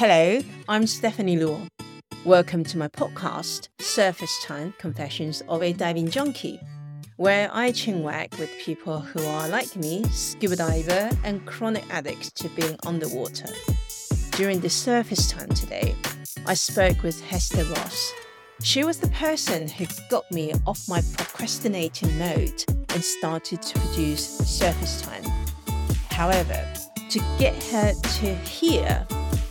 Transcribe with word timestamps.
Hello, 0.00 0.40
I'm 0.68 0.86
Stephanie 0.86 1.36
Luo. 1.36 1.68
Welcome 2.24 2.62
to 2.62 2.78
my 2.78 2.86
podcast, 2.86 3.66
Surface 3.80 4.32
Time 4.44 4.72
Confessions 4.78 5.42
of 5.48 5.60
a 5.60 5.72
Diving 5.72 6.08
Junkie, 6.08 6.60
where 7.16 7.50
I 7.52 7.72
chinwag 7.72 8.38
with 8.38 8.48
people 8.60 9.00
who 9.00 9.26
are 9.26 9.48
like 9.48 9.74
me, 9.74 10.04
scuba 10.10 10.54
diver 10.54 11.10
and 11.24 11.44
chronic 11.46 11.82
addicts 11.90 12.30
to 12.30 12.48
being 12.50 12.76
underwater. 12.86 13.48
During 14.36 14.60
the 14.60 14.70
surface 14.70 15.32
time 15.32 15.48
today, 15.48 15.96
I 16.46 16.54
spoke 16.54 17.02
with 17.02 17.20
Hester 17.22 17.64
Ross. 17.64 18.12
She 18.62 18.84
was 18.84 19.00
the 19.00 19.08
person 19.08 19.66
who 19.66 19.86
got 20.08 20.30
me 20.30 20.52
off 20.64 20.88
my 20.88 21.02
procrastinating 21.16 22.16
mode 22.20 22.64
and 22.68 23.02
started 23.02 23.62
to 23.62 23.80
produce 23.80 24.38
surface 24.48 25.02
time. 25.02 25.24
However, 26.10 26.72
to 27.10 27.18
get 27.40 27.60
her 27.64 27.92
to 27.94 28.34
here, 28.36 29.04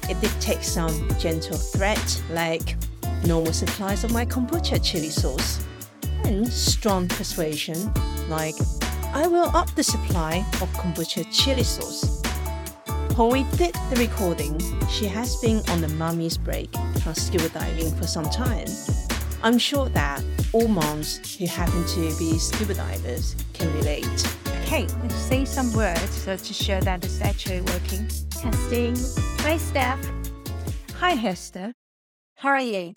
it 0.10 0.20
did 0.22 0.32
take 0.40 0.64
some 0.64 1.08
gentle 1.20 1.58
threat 1.58 2.24
like 2.32 2.76
normal 3.26 3.54
supplies 3.54 4.04
of 4.04 4.12
my 4.12 4.26
kombucha 4.26 4.84
chili 4.84 5.10
sauce 5.10 5.66
and 6.24 6.48
strong 6.48 7.08
persuasion 7.08 7.92
like 8.30 8.56
I 9.14 9.28
will 9.28 9.50
up 9.56 9.74
the 9.76 9.84
supply 9.84 10.46
of 10.62 10.70
kombucha 10.74 11.26
chili 11.32 11.64
sauce. 11.64 12.22
We 13.18 13.44
did 13.58 13.74
the 13.90 13.96
recording, 13.98 14.60
she 14.90 15.08
has 15.08 15.38
been 15.38 15.68
on 15.70 15.82
the 15.82 15.88
mummy's 15.88 16.38
break 16.38 16.72
from 17.02 17.16
scuba 17.16 17.50
diving 17.50 17.92
for 17.96 18.06
some 18.06 18.26
time. 18.26 18.68
I'm 19.42 19.58
sure 19.58 19.90
that 19.90 20.24
all 20.54 20.68
moms 20.68 21.36
who 21.36 21.48
happen 21.48 21.84
to 21.86 22.16
be 22.20 22.38
scuba 22.38 22.76
divers 22.76 23.36
can 23.54 23.74
relate. 23.74 24.06
Okay, 24.64 24.86
let's 25.02 25.16
say 25.16 25.46
some 25.46 25.74
words 25.74 26.12
so 26.12 26.38
to 26.38 26.54
show 26.54 26.80
that 26.82 27.04
it's 27.04 27.20
actually 27.22 27.62
working. 27.62 28.08
Testing. 28.42 28.96
Hi, 29.40 29.58
Steph. 29.58 30.00
Hi, 31.00 31.12
Hester. 31.12 31.74
How 32.36 32.50
are 32.50 32.60
you? 32.62 32.94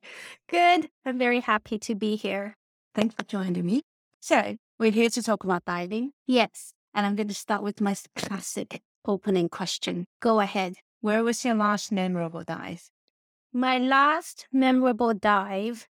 Good. 0.50 0.90
I'm 1.06 1.18
very 1.18 1.40
happy 1.40 1.78
to 1.78 1.94
be 1.94 2.16
here. 2.16 2.56
Thanks 2.94 3.14
for 3.14 3.24
joining 3.24 3.64
me. 3.64 3.82
So, 4.20 4.56
we're 4.78 4.90
here 4.90 5.08
to 5.10 5.22
talk 5.22 5.44
about 5.44 5.64
diving, 5.64 6.12
Yes. 6.26 6.72
and 6.92 7.06
I'm 7.06 7.16
going 7.16 7.28
to 7.28 7.34
start 7.34 7.62
with 7.62 7.80
my 7.80 7.96
classic 8.16 8.82
opening 9.06 9.48
question. 9.48 10.04
Go 10.20 10.40
ahead. 10.40 10.74
Where 11.00 11.24
was 11.24 11.42
your 11.44 11.54
last 11.54 11.90
memorable 11.90 12.44
dive? 12.44 12.90
My 13.52 13.78
last 13.78 14.46
memorable 14.52 15.14
dive. 15.14 15.88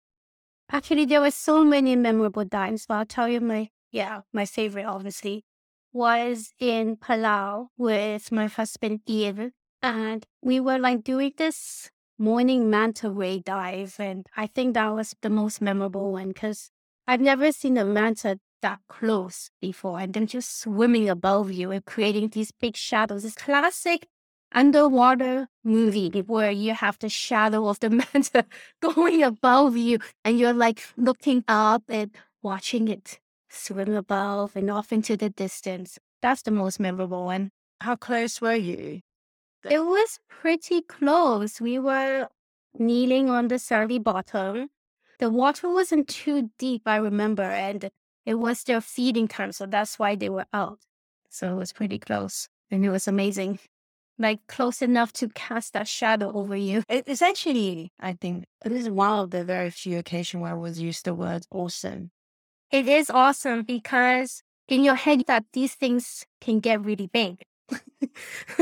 Actually, 0.70 1.06
there 1.06 1.22
were 1.22 1.31
so 1.31 1.65
many 1.65 1.97
memorable 1.97 2.44
dives, 2.44 2.84
but 2.87 2.94
I'll 2.94 3.06
tell 3.06 3.28
you 3.28 3.41
my, 3.41 3.70
yeah, 3.91 4.20
my 4.34 4.44
favorite, 4.44 4.84
obviously, 4.84 5.44
was 5.92 6.53
in 6.58 6.97
Palau 6.97 7.69
with 7.77 8.31
my 8.33 8.47
husband 8.47 9.00
Ian. 9.08 9.53
And 9.83 10.25
we 10.42 10.61
were 10.61 10.78
like 10.78 11.05
doing 11.05 11.33
this 11.36 11.91
morning 12.19 12.69
manta 12.69 13.11
ray 13.11 13.39
dive. 13.39 13.97
And 13.98 14.27
I 14.36 14.47
think 14.47 14.75
that 14.75 14.89
was 14.89 15.14
the 15.22 15.31
most 15.31 15.61
memorable 15.61 16.12
one 16.12 16.28
because 16.28 16.70
I've 17.06 17.20
never 17.20 17.53
seen 17.53 17.78
a 17.78 17.84
manta 17.84 18.39
that 18.61 18.81
close 18.89 19.50
before. 19.61 20.00
And 20.00 20.12
them 20.12 20.27
just 20.27 20.61
swimming 20.61 21.09
above 21.09 21.53
you 21.53 21.70
and 21.70 21.84
creating 21.84 22.31
these 22.31 22.53
big 22.53 22.77
shadows. 22.77 23.25
It's 23.25 23.36
classic 23.36 24.09
underwater 24.53 25.48
movie 25.62 26.09
where 26.27 26.50
you 26.50 26.75
have 26.75 26.98
the 26.98 27.09
shadow 27.09 27.69
of 27.69 27.81
the 27.81 27.91
manta 28.14 28.44
going 28.81 29.22
above 29.22 29.77
you 29.77 29.98
and 30.25 30.39
you're 30.39 30.55
like 30.55 30.83
looking 30.97 31.44
up 31.48 31.83
and 31.89 32.11
watching 32.42 32.89
it 32.89 33.20
swim 33.59 33.95
above 33.95 34.56
and 34.56 34.70
off 34.70 34.92
into 34.92 35.17
the 35.17 35.31
distance. 35.31 35.98
That's 36.23 36.42
the 36.42 36.51
most 36.51 36.81
memorable 36.81 37.25
one. 37.25 37.51
How 37.81 37.97
close 37.97 38.41
were 38.41 38.55
you? 38.55 39.00
It 39.69 39.81
was 39.84 40.19
pretty 40.28 40.83
close. 40.83 41.61
We 41.61 41.78
were 41.78 42.28
kneeling 42.78 43.31
on 43.31 43.48
the 43.48 43.59
survey 43.59 43.98
bottom. 43.98 44.69
The 45.19 45.31
water 45.31 45.69
wasn't 45.69 46.09
too 46.09 46.50
deep, 46.59 46.82
I 46.87 46.97
remember, 46.97 47.43
and 47.43 47.91
it 48.25 48.34
was 48.34 48.62
their 48.65 48.81
feeding 48.81 49.28
time, 49.28 49.53
so 49.53 49.66
that's 49.66 49.99
why 49.99 50.15
they 50.15 50.28
were 50.28 50.47
out. 50.53 50.81
So 51.28 51.53
it 51.53 51.56
was 51.56 51.72
pretty 51.72 51.99
close, 51.99 52.49
and 52.71 52.84
it 52.84 52.91
was 52.91 53.09
amazing. 53.09 53.59
Like 54.19 54.41
close 54.49 54.82
enough 54.82 55.12
to 55.15 55.28
cast 55.28 55.72
that 55.75 55.88
shadow 55.88 56.32
over 56.32 56.56
you. 56.56 56.82
It- 56.88 57.05
It's 57.09 57.22
actually, 57.22 57.93
I 58.00 58.15
think, 58.15 58.47
it 58.65 58.72
is 58.72 58.91
one 58.91 59.19
of 59.21 59.31
the 59.31 59.44
very 59.44 59.71
few 59.71 59.99
occasions 59.99 60.41
where 60.43 60.53
I 60.53 60.55
was 60.55 60.81
used 60.81 61.05
the 61.05 61.15
word 61.15 61.47
awesome. 61.50 62.11
It 62.71 62.87
is 62.87 63.11
awesome 63.11 63.62
because 63.62 64.43
in 64.69 64.84
your 64.84 64.95
head 64.95 65.25
that 65.27 65.45
these 65.53 65.75
things 65.75 66.27
can 66.41 66.61
get 66.61 66.84
really 66.84 67.06
big. 67.06 67.43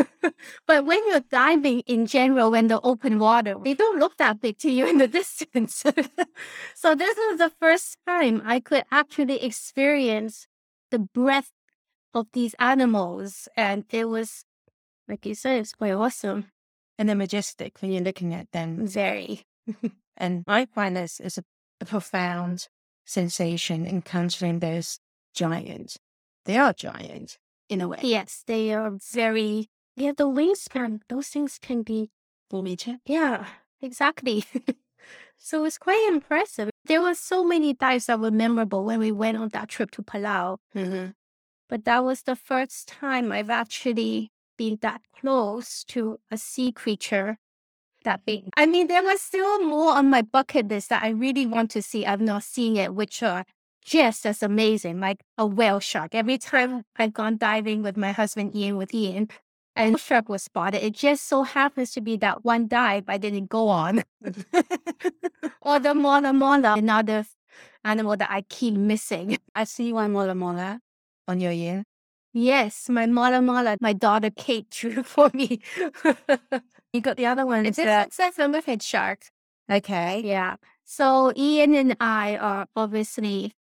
but 0.67 0.85
when 0.85 1.01
you're 1.09 1.21
diving 1.31 1.81
in 1.81 2.07
general, 2.07 2.55
in 2.55 2.69
the 2.69 2.81
open 2.83 3.19
water, 3.19 3.57
they 3.63 3.75
don't 3.75 3.99
look 3.99 4.17
that 4.17 4.41
big 4.41 4.59
to 4.59 4.71
you 4.71 4.87
in 4.87 4.99
the 4.99 5.09
distance. 5.21 5.75
so 6.75 6.95
this 6.95 7.17
was 7.17 7.39
the 7.39 7.53
first 7.61 7.99
time 8.07 8.43
I 8.45 8.61
could 8.61 8.85
actually 8.91 9.43
experience 9.43 10.47
the 10.91 11.01
breadth 11.01 11.53
of 12.15 12.27
these 12.33 12.55
animals. 12.59 13.49
And 13.57 13.85
it 13.91 14.09
was, 14.09 14.45
like 15.09 15.27
you 15.27 15.35
said, 15.35 15.61
it's 15.61 15.73
quite 15.73 15.93
awesome. 15.93 16.47
And 16.99 17.09
they're 17.09 17.17
majestic 17.17 17.79
when 17.81 17.93
you're 17.93 18.03
looking 18.03 18.35
at 18.35 18.51
them. 18.53 18.87
Very. 18.87 19.43
And 20.17 20.45
I 20.47 20.67
find 20.67 20.97
this 20.97 21.21
is 21.21 21.37
a, 21.39 21.45
a 21.81 21.85
profound 21.85 22.69
sensation 23.07 23.87
encountering 23.87 24.59
those 24.59 24.99
giants. 25.35 25.99
They 26.45 26.59
are 26.59 26.73
giants 26.75 27.39
in 27.69 27.81
a 27.81 27.89
way. 27.89 28.01
Yes, 28.03 28.45
they 28.47 28.75
are 28.75 28.93
very, 29.13 29.69
yeah, 29.97 30.13
the 30.17 30.29
wingspan, 30.29 31.01
those 31.09 31.29
things 31.29 31.59
can 31.61 31.83
be 31.83 32.11
For 32.51 32.63
me. 32.63 32.77
Yeah, 33.07 33.47
exactly. 33.81 34.45
so 35.39 35.65
it's 35.65 35.79
quite 35.79 36.07
impressive. 36.09 36.71
There 36.85 37.03
were 37.03 37.15
so 37.15 37.45
many 37.45 37.75
dives 37.75 38.07
that 38.07 38.21
were 38.21 38.31
memorable 38.31 38.85
when 38.85 39.01
we 39.01 39.11
went 39.13 39.39
on 39.39 39.49
that 39.51 39.69
trip 39.69 39.91
to 39.93 40.03
Palau, 40.03 40.59
Mm-hmm. 40.75 41.11
but 41.69 41.85
that 41.85 42.05
was 42.05 42.23
the 42.23 42.37
first 42.37 42.89
time 42.89 43.33
I've 43.33 43.51
actually 43.51 44.31
been 44.57 44.79
that 44.83 45.03
close 45.21 45.85
to 45.85 46.19
a 46.31 46.37
sea 46.39 46.73
creature 46.73 47.39
that 48.07 48.25
big. 48.25 48.49
I 48.57 48.65
mean, 48.65 48.87
there 48.87 49.03
was 49.03 49.21
still 49.21 49.63
more 49.63 49.93
on 49.93 50.09
my 50.09 50.23
bucket 50.23 50.69
list 50.69 50.89
that 50.89 51.03
I 51.03 51.11
really 51.11 51.47
want 51.47 51.71
to 51.73 51.83
see. 51.83 52.07
I've 52.07 52.23
not 52.23 52.43
seen 52.43 52.77
it, 52.77 52.95
which 52.95 53.23
are 53.23 53.45
just 53.85 54.25
as 54.25 54.43
amazing, 54.43 54.99
like 54.99 55.21
a 55.37 55.47
whale 55.47 55.79
shark. 55.81 56.15
Every 56.15 56.39
time 56.39 56.85
I've 56.97 57.13
gone 57.13 57.37
diving 57.37 57.83
with 57.83 57.97
my 57.97 58.13
husband 58.13 58.57
Ian, 58.57 58.79
with 58.79 58.95
Ian, 58.95 59.29
and 59.77 59.95
a 59.95 59.99
shark 59.99 60.29
was 60.29 60.43
spotted. 60.43 60.83
It 60.83 60.95
just 60.95 61.29
so 61.29 61.43
happens 61.43 61.93
to 61.93 62.01
be 62.01 62.17
that 62.17 62.45
one 62.45 62.67
dive 62.67 63.05
I 63.09 63.19
didn't 63.19 63.51
go 63.51 63.69
on. 63.69 64.03
or 65.61 65.79
the 65.79 65.95
mola 65.95 66.33
mola, 66.33 66.75
another 66.79 67.27
animal 67.85 68.17
that 68.17 68.31
I 68.31 68.43
keep 68.49 68.75
missing. 68.75 69.39
I 69.55 69.65
see 69.65 69.93
one 69.93 70.13
mola 70.13 70.35
mola 70.35 70.81
on 71.29 71.41
your 71.41 71.53
ear. 71.53 71.85
Yes, 72.33 72.91
my 72.91 73.07
mola 73.07 73.41
mola, 73.41 73.77
my 73.81 73.93
daughter 73.93 74.31
Kate 74.31 74.69
drew 74.79 75.03
for 75.03 75.31
me. 75.33 75.61
You 76.97 77.03
got 77.03 77.17
the 77.17 77.27
other 77.27 77.47
one. 77.47 77.67
it's 77.67 77.79
a 77.79 77.85
that 77.85 78.09
it's 78.09 78.19
a 78.19 78.31
hammerhead 78.33 78.83
shark. 78.83 79.27
okay? 79.71 80.23
Yeah. 80.25 80.57
So 80.85 81.33
Ian 81.37 81.75
and 81.75 81.97
I 82.01 82.37
are 82.37 82.67
obviously 82.75 83.53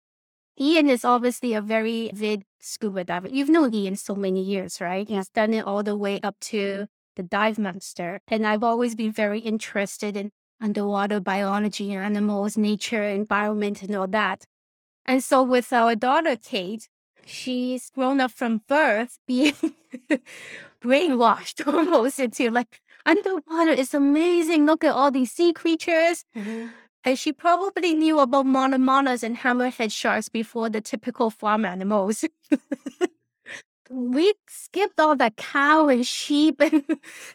Ian 0.58 0.88
is 0.88 1.04
obviously 1.04 1.52
a 1.54 1.60
very 1.60 2.10
avid 2.10 2.44
scuba 2.60 3.04
diver. 3.04 3.28
You've 3.28 3.48
known 3.48 3.74
Ian 3.74 3.96
so 3.96 4.14
many 4.14 4.42
years, 4.42 4.80
right? 4.80 5.08
He's 5.08 5.28
done 5.28 5.52
it 5.52 5.66
all 5.66 5.82
the 5.82 5.96
way 5.96 6.20
up 6.22 6.36
to 6.52 6.86
the 7.16 7.22
dive 7.22 7.58
master. 7.58 8.20
And 8.28 8.46
I've 8.46 8.62
always 8.62 8.94
been 8.94 9.12
very 9.12 9.40
interested 9.40 10.16
in 10.16 10.30
underwater 10.60 11.20
biology, 11.20 11.92
and 11.92 12.04
animals, 12.04 12.56
nature, 12.56 13.02
environment, 13.02 13.82
and 13.82 13.94
all 13.96 14.06
that. 14.06 14.44
And 15.04 15.22
so 15.22 15.42
with 15.42 15.72
our 15.72 15.94
daughter 15.94 16.36
Kate, 16.36 16.88
she's 17.26 17.90
grown 17.90 18.20
up 18.20 18.30
from 18.30 18.62
birth 18.68 19.18
being 19.26 19.54
brainwashed 20.82 21.66
almost 21.72 22.20
into 22.20 22.50
like 22.50 22.81
underwater 23.06 23.72
is 23.72 23.94
amazing. 23.94 24.66
Look 24.66 24.84
at 24.84 24.94
all 24.94 25.10
these 25.10 25.32
sea 25.32 25.52
creatures. 25.52 26.25
Mm-hmm. 26.37 26.69
And 27.06 27.19
she 27.19 27.32
probably 27.32 27.94
knew 27.94 28.19
about 28.19 28.46
mola 28.46 28.78
molas 28.78 29.22
and 29.22 29.37
hammerhead 29.37 29.93
sharks 29.93 30.31
before 30.31 30.70
the 30.70 30.81
typical 30.81 31.28
farm 31.28 31.66
animals. 31.66 32.25
we 33.90 34.32
skipped 34.49 34.99
all 34.99 35.14
the 35.14 35.31
cow 35.37 35.88
and 35.88 36.06
sheep 36.06 36.60
and, 36.60 36.82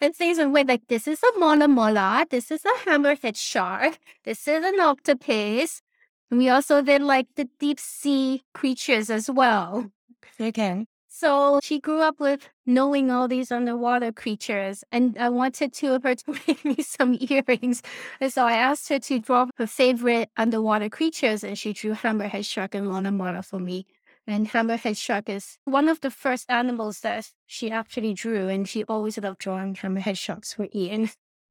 and 0.01 0.15
things 0.15 0.39
and 0.39 0.53
went 0.53 0.69
like, 0.69 0.87
this 0.87 1.07
is 1.07 1.21
a 1.21 1.39
mola 1.39 1.67
mola, 1.67 2.25
this 2.31 2.49
is 2.49 2.65
a 2.65 2.89
hammerhead 2.89 3.37
shark, 3.37 3.99
this 4.23 4.47
is 4.47 4.65
an 4.65 4.79
octopus. 4.79 5.83
And 6.29 6.39
we 6.39 6.49
also 6.49 6.81
did 6.81 7.01
like 7.01 7.27
the 7.35 7.49
deep 7.59 7.79
sea 7.79 8.43
creatures 8.53 9.09
as 9.09 9.29
well. 9.29 9.91
Mm, 10.39 10.47
okay. 10.49 10.85
So 11.11 11.59
she 11.63 11.79
grew 11.79 12.01
up 12.01 12.19
with 12.19 12.49
knowing 12.65 13.09
all 13.11 13.27
these 13.27 13.51
underwater 13.51 14.11
creatures, 14.11 14.83
and 14.91 15.17
I 15.17 15.29
wanted 15.29 15.73
to 15.73 15.99
her 15.99 16.15
to 16.15 16.31
make 16.47 16.63
me 16.63 16.81
some 16.83 17.17
earrings. 17.19 17.81
And 18.21 18.31
so 18.31 18.45
I 18.45 18.53
asked 18.53 18.89
her 18.89 18.99
to 18.99 19.19
draw 19.19 19.47
her 19.57 19.67
favorite 19.67 20.29
underwater 20.37 20.87
creatures, 20.89 21.43
and 21.43 21.57
she 21.57 21.73
drew 21.73 21.93
hammerhead 21.93 22.45
shark 22.45 22.75
and 22.75 22.87
mola 22.87 23.11
mola 23.11 23.41
for 23.41 23.59
me. 23.59 23.85
And 24.27 24.47
hammerhead 24.47 24.97
shark 24.97 25.29
is 25.29 25.57
one 25.65 25.89
of 25.89 26.01
the 26.01 26.11
first 26.11 26.45
animals 26.49 26.99
that 27.01 27.31
she 27.47 27.71
actually 27.71 28.13
drew, 28.13 28.47
and 28.47 28.69
she 28.69 28.83
always 28.85 29.17
loved 29.17 29.39
drawing 29.39 29.73
hammerhead 29.75 30.17
sharks 30.17 30.53
for 30.53 30.67
Ian. 30.73 31.09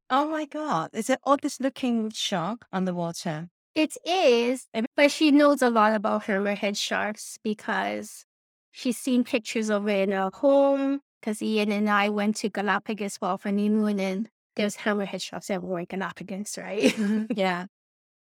Oh 0.08 0.28
my 0.30 0.46
God. 0.46 0.90
Is 0.94 1.10
it 1.10 1.18
oddest 1.24 1.60
looking 1.60 2.10
shark 2.10 2.64
underwater? 2.72 3.50
It 3.74 3.96
is, 4.04 4.66
but 4.96 5.10
she 5.10 5.30
knows 5.30 5.62
a 5.62 5.70
lot 5.70 5.94
about 5.94 6.24
hammerhead 6.24 6.76
sharks 6.76 7.38
because 7.44 8.24
she's 8.70 8.98
seen 8.98 9.24
pictures 9.24 9.70
of 9.70 9.88
it 9.88 10.08
in 10.08 10.12
her 10.12 10.30
home. 10.32 11.00
Because 11.20 11.42
Ian 11.42 11.72
and 11.72 11.90
I 11.90 12.08
went 12.10 12.36
to 12.36 12.48
Galapagos 12.48 13.18
for 13.18 13.26
our 13.26 13.38
honeymoon, 13.42 13.98
and 13.98 14.28
there's 14.56 14.76
hammerhead 14.76 15.20
sharks 15.20 15.50
everywhere 15.50 15.80
in 15.80 15.86
Galapagos, 15.86 16.56
right? 16.58 16.82
Mm-hmm, 16.82 17.24
yeah. 17.34 17.66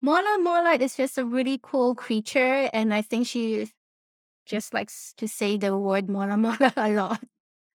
Mola 0.02 0.38
Mola 0.40 0.78
is 0.80 0.96
just 0.96 1.18
a 1.18 1.26
really 1.26 1.60
cool 1.62 1.96
creature, 1.96 2.70
and 2.72 2.94
I 2.94 3.02
think 3.02 3.28
she 3.28 3.70
just 4.46 4.74
likes 4.74 5.14
to 5.18 5.28
say 5.28 5.58
the 5.58 5.78
word 5.78 6.10
Mola 6.10 6.38
Mola 6.38 6.74
a 6.78 6.90
lot. 6.90 7.22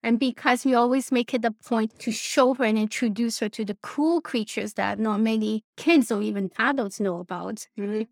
And 0.03 0.19
because 0.19 0.65
we 0.65 0.75
always 0.75 1.13
make 1.13 1.35
it 1.35 1.45
a 1.45 1.51
point 1.51 1.99
to 2.01 2.11
show 2.11 2.55
her 2.55 2.65
and 2.65 2.79
introduce 2.79 3.41
her 3.41 3.51
to 3.51 3.65
the 3.65 3.77
cool 3.83 4.21
creatures 4.23 4.75
that 4.75 4.99
not 4.99 5.21
many 5.21 5.63
kids 5.77 6.11
or 6.11 6.23
even 6.23 6.51
adults 6.59 7.01
know 7.01 7.19
about. 7.19 7.67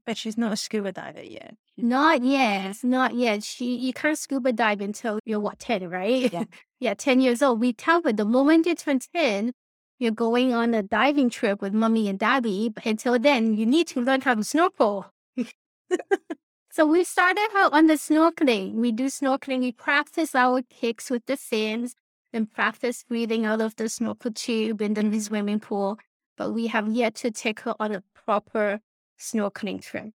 But 0.04 0.16
she's 0.18 0.36
not 0.36 0.52
a 0.52 0.56
scuba 0.56 0.92
diver 0.92 1.22
yet. 1.22 1.54
Not 1.78 2.22
yet, 2.22 2.76
not 2.82 3.14
yet. 3.14 3.42
She 3.42 3.76
you 3.76 3.92
can't 3.92 4.18
scuba 4.18 4.52
dive 4.52 4.80
until 4.80 5.20
you're 5.24 5.40
what, 5.40 5.60
10, 5.60 5.88
right? 5.88 6.30
Yeah. 6.32 6.44
yeah, 6.80 6.94
10 6.94 7.20
years 7.20 7.40
old. 7.40 7.60
We 7.60 7.72
tell 7.72 8.02
her 8.02 8.12
the 8.12 8.24
moment 8.24 8.66
you 8.66 8.74
turn 8.74 8.98
10, 9.14 9.52
you're 9.98 10.12
going 10.12 10.52
on 10.52 10.74
a 10.74 10.82
diving 10.82 11.30
trip 11.30 11.62
with 11.62 11.72
mommy 11.72 12.08
and 12.08 12.18
daddy. 12.18 12.68
But 12.68 12.84
until 12.84 13.18
then, 13.18 13.54
you 13.56 13.64
need 13.64 13.86
to 13.88 14.00
learn 14.00 14.20
how 14.20 14.34
to 14.34 14.44
snorkel. 14.44 15.06
so 16.78 16.86
we 16.86 17.02
started 17.02 17.48
her 17.54 17.68
on 17.72 17.88
the 17.88 17.94
snorkeling. 17.94 18.74
We 18.74 18.92
do 18.92 19.06
snorkeling. 19.06 19.58
We 19.58 19.72
practice 19.72 20.36
our 20.36 20.62
kicks 20.62 21.10
with 21.10 21.26
the 21.26 21.36
fins 21.36 21.96
and 22.32 22.48
practice 22.52 23.02
breathing 23.02 23.44
out 23.44 23.60
of 23.60 23.74
the 23.74 23.88
snorkel 23.88 24.30
tube 24.30 24.80
in 24.80 24.94
the 24.94 25.18
swimming 25.18 25.58
pool. 25.58 25.98
But 26.36 26.52
we 26.52 26.68
have 26.68 26.86
yet 26.86 27.16
to 27.16 27.32
take 27.32 27.58
her 27.62 27.74
on 27.80 27.96
a 27.96 28.04
proper 28.14 28.78
snorkeling 29.18 29.82
trip. 29.82 30.10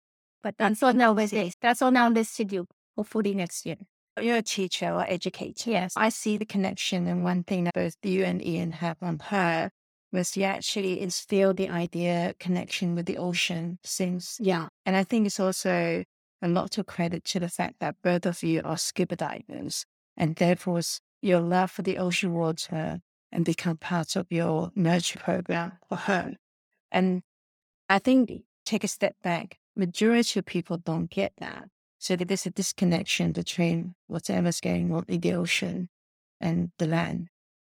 But 0.43 0.57
that's 0.59 0.83
on 0.83 1.01
our 1.01 1.15
list. 1.15 1.35
That's 1.63 1.81
on 1.81 1.97
our 1.97 2.11
list 2.11 2.37
to 2.37 2.45
do, 2.45 2.67
hopefully 2.95 3.33
next 3.33 3.65
year. 3.65 3.79
You're 4.21 4.37
a 4.37 4.43
teacher 4.43 4.93
or 4.93 5.07
educator. 5.09 5.71
Yes. 5.71 5.95
I 5.97 6.11
see 6.11 6.37
the 6.37 6.45
connection. 6.45 7.07
And 7.07 7.25
one 7.25 7.43
thing 7.43 7.65
that 7.65 7.75
both 7.75 7.97
you 8.03 8.23
and 8.25 8.45
Ian 8.45 8.73
have 8.73 8.99
on 9.01 9.19
her 9.31 9.71
was 10.13 10.37
you 10.37 10.43
actually 10.43 11.01
instill 11.01 11.55
the 11.55 11.71
idea 11.71 12.35
connection 12.39 12.95
with 12.95 13.07
the 13.07 13.17
ocean 13.17 13.79
since. 13.83 14.37
Yeah. 14.43 14.69
And 14.85 14.95
I 14.95 15.05
think 15.05 15.27
it's 15.27 15.41
also 15.41 16.05
a 16.43 16.49
lot 16.49 16.71
to 16.73 16.85
credit 16.85 17.25
to 17.27 17.41
the 17.41 17.49
fact 17.49 17.77
that 17.81 17.97
both 18.03 18.27
of 18.27 18.43
you 18.43 18.63
are 18.65 18.79
scuba 18.79 19.17
divers 19.17 19.85
and 20.17 20.37
therefore 20.37 20.81
your 21.23 21.41
love 21.41 21.71
for 21.71 21.83
the 21.83 21.99
ocean 21.99 22.33
water 22.33 23.01
and 23.33 23.45
become 23.45 23.77
part 23.77 24.17
of 24.17 24.27
your 24.31 24.73
nurture 24.75 25.19
program 25.19 25.73
for 25.89 25.97
her. 25.97 26.35
And 26.91 27.23
I 27.89 27.99
think 27.99 28.31
take 28.65 28.85
a 28.85 28.89
step 28.89 29.17
back, 29.23 29.59
majority 29.77 30.39
of 30.41 30.47
people 30.47 30.79
don't 30.79 31.11
get 31.11 31.33
that. 31.39 31.69
So 31.99 32.17
there 32.17 32.27
is 32.31 32.47
a 32.47 32.51
disconnection 32.51 33.33
between 33.33 33.95
whatever's 34.07 34.61
going 34.61 34.93
on 34.93 35.05
in 35.09 35.21
the 35.21 35.35
ocean 35.35 35.89
and 36.41 36.71
the 36.79 36.87
land. 36.87 37.29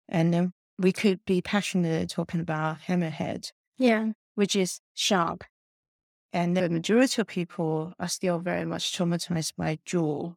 And 0.08 0.34
then 0.34 0.54
we 0.80 0.92
could 0.92 1.24
be 1.26 1.42
passionate 1.42 2.10
talking 2.10 2.40
about 2.40 2.80
hammerhead, 2.88 3.52
Yeah. 3.78 4.14
which 4.36 4.56
is 4.56 4.80
shark. 4.94 5.48
And 6.34 6.58
the 6.58 6.68
majority 6.68 7.22
of 7.22 7.28
people 7.28 7.94
are 8.00 8.08
still 8.08 8.40
very 8.40 8.66
much 8.66 8.98
traumatized 8.98 9.54
by 9.56 9.78
jaw. 9.86 10.34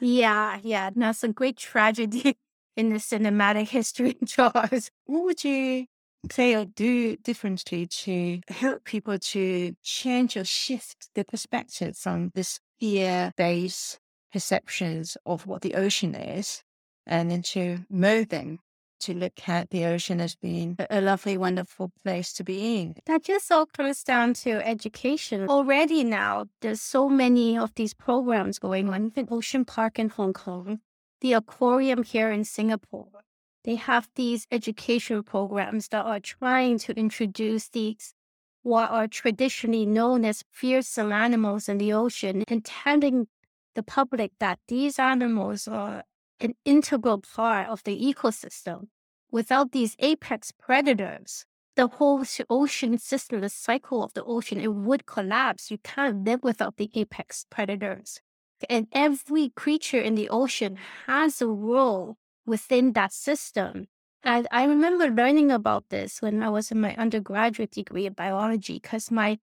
Yeah. 0.00 0.58
Yeah. 0.62 0.90
That's 0.94 1.24
a 1.24 1.28
great 1.28 1.56
tragedy 1.56 2.38
in 2.76 2.90
the 2.90 2.96
cinematic 2.96 3.68
history 3.68 4.16
of 4.22 4.28
Jaws. 4.28 4.90
What 5.06 5.24
would 5.24 5.44
you 5.44 5.86
say 6.30 6.54
or 6.54 6.64
do 6.64 7.16
differently 7.16 7.86
to 7.86 8.40
help 8.48 8.84
people 8.84 9.18
to 9.18 9.74
change 9.82 10.36
or 10.36 10.44
shift 10.44 11.08
their 11.14 11.24
perspective 11.24 11.96
from 11.96 12.30
this 12.34 12.60
fear-based 12.78 13.98
perceptions 14.32 15.16
of 15.26 15.46
what 15.46 15.62
the 15.62 15.74
ocean 15.74 16.14
is 16.14 16.62
and 17.06 17.32
into 17.32 17.80
moving 17.88 18.58
to 19.00 19.14
look 19.14 19.48
at 19.48 19.70
the 19.70 19.84
ocean 19.84 20.20
as 20.20 20.34
being 20.34 20.76
a- 20.90 21.00
lovely, 21.00 21.36
wonderful 21.36 21.92
place 22.02 22.32
to 22.34 22.44
be 22.44 22.80
in. 22.80 22.96
That 23.06 23.22
just 23.24 23.50
all 23.50 23.66
comes 23.66 24.02
down 24.04 24.34
to 24.34 24.66
education. 24.66 25.48
Already 25.48 26.04
now, 26.04 26.46
there's 26.60 26.80
so 26.80 27.08
many 27.08 27.58
of 27.58 27.74
these 27.74 27.94
programs 27.94 28.58
going 28.58 28.88
on. 28.88 29.06
Even 29.06 29.28
Ocean 29.30 29.64
Park 29.64 29.98
in 29.98 30.08
Hong 30.10 30.32
Kong, 30.32 30.80
the 31.20 31.32
aquarium 31.32 32.02
here 32.02 32.30
in 32.30 32.44
Singapore. 32.44 33.24
They 33.64 33.74
have 33.74 34.08
these 34.14 34.46
education 34.50 35.22
programs 35.22 35.88
that 35.88 36.06
are 36.06 36.20
trying 36.20 36.78
to 36.78 36.92
introduce 36.92 37.68
these 37.68 38.14
what 38.62 38.90
are 38.90 39.08
traditionally 39.08 39.86
known 39.86 40.24
as 40.24 40.44
fearsome 40.50 41.12
animals 41.12 41.68
in 41.68 41.78
the 41.78 41.92
ocean 41.92 42.44
and 42.48 42.64
telling 42.64 43.26
the 43.74 43.82
public 43.82 44.32
that 44.38 44.58
these 44.68 44.98
animals 44.98 45.66
are 45.66 46.04
an 46.40 46.54
integral 46.64 47.20
part 47.20 47.68
of 47.68 47.82
the 47.84 47.98
ecosystem. 47.98 48.88
Without 49.30 49.72
these 49.72 49.96
apex 49.98 50.52
predators, 50.52 51.44
the 51.76 51.86
whole 51.86 52.24
ocean 52.48 52.98
system, 52.98 53.40
the 53.40 53.48
cycle 53.48 54.02
of 54.02 54.12
the 54.14 54.24
ocean, 54.24 54.60
it 54.60 54.74
would 54.74 55.06
collapse. 55.06 55.70
You 55.70 55.78
can't 55.78 56.24
live 56.24 56.42
without 56.42 56.76
the 56.76 56.90
apex 56.94 57.46
predators. 57.48 58.20
And 58.68 58.88
every 58.92 59.50
creature 59.50 60.00
in 60.00 60.16
the 60.16 60.28
ocean 60.28 60.76
has 61.06 61.40
a 61.40 61.46
role 61.46 62.16
within 62.44 62.92
that 62.94 63.12
system. 63.12 63.86
And 64.22 64.46
I 64.50 64.64
remember 64.64 65.08
learning 65.08 65.50
about 65.50 65.84
this 65.88 66.20
when 66.20 66.42
I 66.42 66.50
was 66.50 66.70
in 66.70 66.80
my 66.80 66.94
undergraduate 66.96 67.70
degree 67.70 68.04
in 68.04 68.12
biology, 68.12 68.74
because 68.74 69.10
my 69.10 69.38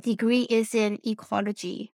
degree 0.00 0.42
is 0.42 0.74
in 0.74 0.98
ecology. 1.04 1.92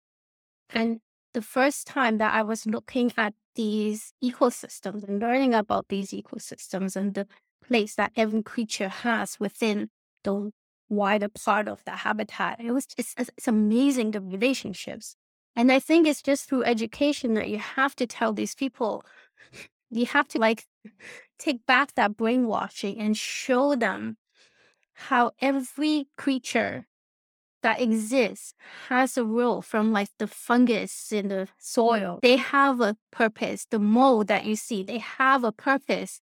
And 0.70 1.00
the 1.36 1.42
first 1.42 1.86
time 1.86 2.16
that 2.16 2.32
I 2.32 2.42
was 2.42 2.64
looking 2.64 3.12
at 3.18 3.34
these 3.56 4.14
ecosystems 4.24 5.06
and 5.06 5.20
learning 5.20 5.52
about 5.52 5.88
these 5.90 6.12
ecosystems 6.12 6.96
and 6.96 7.12
the 7.12 7.26
place 7.62 7.94
that 7.96 8.12
every 8.16 8.42
creature 8.42 8.88
has 8.88 9.38
within 9.38 9.90
the 10.24 10.50
wider 10.88 11.28
part 11.28 11.68
of 11.68 11.84
the 11.84 11.90
habitat, 11.90 12.58
it 12.58 12.72
was 12.72 12.86
just, 12.86 13.14
it's, 13.18 13.28
it's 13.36 13.46
amazing 13.46 14.12
the 14.12 14.22
relationships. 14.22 15.14
And 15.54 15.70
I 15.70 15.78
think 15.78 16.06
it's 16.06 16.22
just 16.22 16.48
through 16.48 16.64
education 16.64 17.34
that 17.34 17.50
you 17.50 17.58
have 17.58 17.94
to 17.96 18.06
tell 18.06 18.32
these 18.32 18.54
people, 18.54 19.04
you 19.90 20.06
have 20.06 20.28
to 20.28 20.38
like 20.38 20.64
take 21.38 21.66
back 21.66 21.94
that 21.96 22.16
brainwashing 22.16 22.98
and 22.98 23.14
show 23.14 23.76
them 23.76 24.16
how 24.94 25.32
every 25.42 26.08
creature 26.16 26.86
that 27.62 27.80
exists 27.80 28.54
has 28.88 29.16
a 29.16 29.24
role 29.24 29.62
from 29.62 29.92
like 29.92 30.08
the 30.18 30.26
fungus 30.26 31.12
in 31.12 31.28
the 31.28 31.48
soil. 31.58 32.18
They 32.22 32.36
have 32.36 32.80
a 32.80 32.96
purpose. 33.10 33.66
The 33.70 33.78
mold 33.78 34.28
that 34.28 34.44
you 34.44 34.56
see, 34.56 34.82
they 34.82 34.98
have 34.98 35.44
a 35.44 35.52
purpose. 35.52 36.20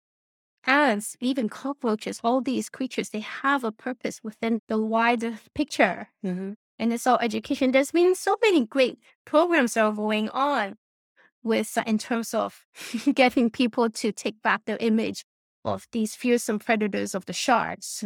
Ants, 0.66 1.16
even 1.20 1.48
cockroaches, 1.48 2.20
all 2.22 2.42
these 2.42 2.68
creatures, 2.68 3.10
they 3.10 3.20
have 3.20 3.64
a 3.64 3.72
purpose 3.72 4.20
within 4.22 4.60
the 4.68 4.78
wider 4.78 5.38
picture. 5.54 6.08
Mm-hmm. 6.24 6.52
And 6.78 6.92
it's 6.92 7.06
all 7.06 7.18
education. 7.20 7.72
There's 7.72 7.92
been 7.92 8.14
so 8.14 8.36
many 8.42 8.66
great 8.66 8.98
programs 9.24 9.74
that 9.74 9.84
are 9.84 9.92
going 9.92 10.28
on 10.30 10.76
with 11.42 11.76
uh, 11.76 11.84
in 11.86 11.98
terms 11.98 12.34
of 12.34 12.66
getting 13.14 13.50
people 13.50 13.88
to 13.90 14.12
take 14.12 14.42
back 14.42 14.64
their 14.64 14.78
image 14.80 15.24
of 15.64 15.86
these 15.92 16.14
fearsome 16.14 16.58
predators 16.58 17.14
of 17.14 17.26
the 17.26 17.32
sharks. 17.32 18.02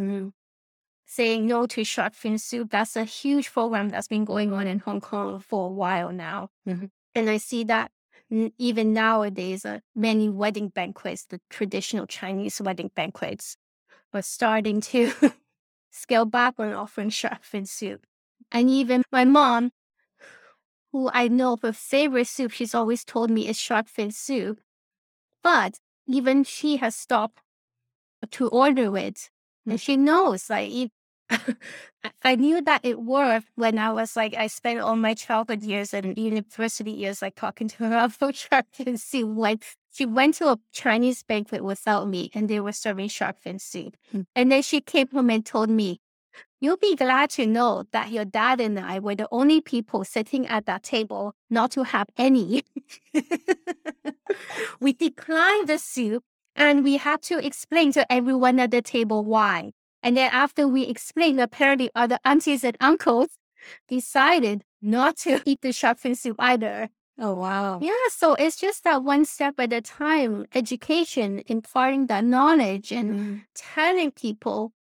Saying 1.15 1.47
no 1.47 1.65
to 1.67 1.83
shark 1.85 2.13
fin 2.13 2.37
soup. 2.37 2.71
That's 2.71 2.95
a 2.97 3.05
huge 3.05 3.53
program 3.53 3.87
that's 3.89 4.07
been 4.07 4.25
going 4.25 4.51
on 4.51 4.67
in 4.67 4.79
Hong 4.79 4.99
Kong 4.99 5.39
for 5.39 5.67
a 5.67 5.71
while 5.71 6.11
now. 6.11 6.49
Mhm. 6.67 6.89
And 7.13 7.29
I 7.29 7.37
see 7.37 7.63
that 7.65 7.91
even 8.57 8.91
nowadays, 8.93 9.63
uh, 9.65 9.79
many 9.95 10.27
wedding 10.29 10.69
banquets, 10.69 11.25
the 11.25 11.39
traditional 11.49 12.05
Chinese 12.05 12.59
wedding 12.59 12.91
banquets, 12.95 13.55
are 14.13 14.21
starting 14.21 14.81
to 14.81 15.11
scale 15.91 16.25
back 16.25 16.55
on 16.59 16.73
offering 16.73 17.09
shark 17.11 17.43
fin 17.43 17.65
soup. 17.65 18.05
And 18.51 18.69
even 18.69 19.03
my 19.11 19.25
mom, 19.25 19.71
who 20.91 21.09
I 21.13 21.27
know 21.27 21.57
her 21.61 21.73
favorite 21.73 22.27
soup, 22.27 22.51
she's 22.51 22.75
always 22.75 23.03
told 23.05 23.29
me 23.29 23.47
is 23.47 23.57
shark 23.57 23.87
fin 23.87 24.11
soup. 24.11 24.59
But 25.43 25.79
even 26.07 26.43
she 26.43 26.77
has 26.77 26.95
stopped 26.95 27.41
to 28.31 28.47
order 28.49 28.97
it. 28.97 29.29
And 29.67 29.79
she 29.81 29.97
knows, 29.97 30.49
like, 30.49 30.71
I- 32.23 32.35
knew 32.35 32.61
that 32.61 32.81
it 32.83 32.99
worked 32.99 33.47
when 33.55 33.79
I 33.79 33.91
was 33.91 34.15
like, 34.15 34.35
I 34.35 34.47
spent 34.47 34.79
all 34.79 34.95
my 34.95 35.13
childhood 35.13 35.63
years 35.63 35.93
and 35.93 36.17
university 36.17 36.91
years, 36.91 37.21
like, 37.21 37.35
talking 37.35 37.67
to 37.69 37.77
her 37.89 37.97
about 38.05 38.35
shark 38.35 38.65
fin 38.71 38.97
soup. 38.97 39.29
When 39.35 39.59
she 39.91 40.05
went 40.05 40.35
to 40.35 40.49
a 40.49 40.59
Chinese 40.71 41.23
banquet 41.23 41.63
without 41.63 42.07
me 42.07 42.29
and 42.33 42.49
they 42.49 42.59
were 42.59 42.73
serving 42.73 43.09
shark 43.09 43.39
fin 43.39 43.59
soup. 43.59 43.95
Hmm. 44.11 44.21
And 44.35 44.51
then 44.51 44.61
she 44.61 44.81
came 44.81 45.07
home 45.09 45.29
and 45.29 45.45
told 45.45 45.69
me, 45.69 45.99
You'll 46.59 46.77
be 46.77 46.95
glad 46.95 47.29
to 47.31 47.45
know 47.45 47.83
that 47.91 48.11
your 48.11 48.25
dad 48.25 48.59
and 48.59 48.79
I 48.79 48.99
were 48.99 49.15
the 49.15 49.27
only 49.31 49.61
people 49.61 50.03
sitting 50.03 50.47
at 50.47 50.65
that 50.65 50.83
table 50.83 51.33
not 51.49 51.71
to 51.71 51.83
have 51.83 52.07
any. 52.17 52.63
we 54.79 54.93
declined 54.93 55.67
the 55.67 55.77
soup 55.77 56.23
and 56.55 56.83
we 56.83 56.97
had 56.97 57.21
to 57.23 57.45
explain 57.45 57.91
to 57.93 58.11
everyone 58.11 58.59
at 58.59 58.71
the 58.71 58.81
table 58.81 59.23
why. 59.23 59.71
And 60.05 60.15
then 60.15 60.29
after 60.31 60.67
we 60.67 60.83
explained, 60.83 61.41
apparently 61.41 61.89
other 61.95 62.19
aunties 62.23 62.63
and 62.63 62.77
uncles 62.79 63.37
decided 63.89 64.63
not 64.81 65.17
to 65.25 65.41
eat 65.45 65.61
the 65.61 65.73
shark 65.73 65.99
fin 65.99 66.15
soup 66.15 66.37
either. 66.39 66.89
Oh, 67.19 67.33
wow. 67.33 67.79
Yeah, 67.81 68.07
so 68.09 68.35
it's 68.35 68.57
just 68.57 68.83
that 68.83 69.03
one 69.03 69.25
step 69.25 69.55
at 69.59 69.73
a 69.73 69.81
time, 69.81 70.45
education, 70.53 71.41
imparting 71.47 72.07
that 72.07 72.23
knowledge 72.23 72.91
and 72.91 73.09
Mm. 73.15 73.41
telling 73.55 74.11
people 74.11 74.73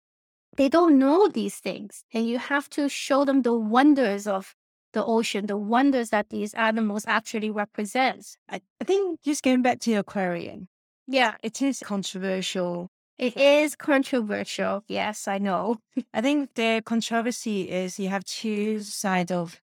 they 0.56 0.68
don't 0.68 0.98
know 0.98 1.28
these 1.28 1.56
things. 1.56 2.04
And 2.12 2.28
you 2.28 2.38
have 2.38 2.68
to 2.70 2.88
show 2.88 3.24
them 3.24 3.42
the 3.42 3.54
wonders 3.54 4.26
of 4.26 4.54
the 4.92 5.04
ocean, 5.04 5.46
the 5.46 5.56
wonders 5.56 6.10
that 6.10 6.30
these 6.30 6.54
animals 6.54 7.04
actually 7.08 7.50
represent. 7.50 8.36
I, 8.48 8.60
I 8.80 8.84
think 8.84 9.22
just 9.22 9.42
going 9.42 9.62
back 9.62 9.80
to 9.80 9.90
your 9.90 10.00
aquarium, 10.00 10.68
Yeah, 11.06 11.34
it 11.42 11.60
is 11.62 11.80
controversial. 11.84 12.90
It 13.18 13.36
is 13.36 13.76
controversial. 13.76 14.84
Yes, 14.88 15.28
I 15.28 15.38
know. 15.38 15.78
I 16.12 16.20
think 16.20 16.54
the 16.54 16.82
controversy 16.84 17.70
is 17.70 17.98
you 17.98 18.08
have 18.08 18.24
two 18.24 18.80
sides 18.80 19.30
of 19.32 19.60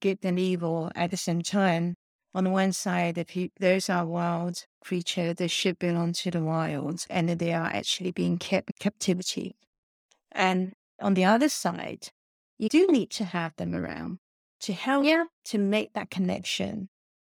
good 0.00 0.18
and 0.24 0.38
evil 0.38 0.90
at 0.94 1.10
the 1.10 1.16
same 1.16 1.42
time. 1.42 1.96
On 2.34 2.44
the 2.44 2.50
one 2.50 2.72
side, 2.72 3.18
if 3.18 3.36
you, 3.36 3.50
those 3.60 3.90
are 3.90 4.06
wild 4.06 4.66
creatures 4.82 5.36
that 5.36 5.48
should 5.50 5.78
belong 5.78 6.12
to 6.14 6.30
the 6.30 6.42
wild, 6.42 7.06
and 7.10 7.28
they 7.30 7.52
are 7.54 7.66
actually 7.66 8.12
being 8.12 8.38
kept 8.38 8.70
in 8.70 8.74
captivity. 8.80 9.56
And 10.32 10.74
on 11.00 11.14
the 11.14 11.24
other 11.24 11.48
side, 11.48 12.08
you 12.58 12.68
do 12.68 12.86
need 12.88 13.10
to 13.12 13.24
have 13.24 13.56
them 13.56 13.74
around 13.74 14.18
to 14.60 14.72
help 14.72 15.04
Yeah. 15.06 15.24
to 15.46 15.58
make 15.58 15.92
that 15.94 16.10
connection 16.10 16.88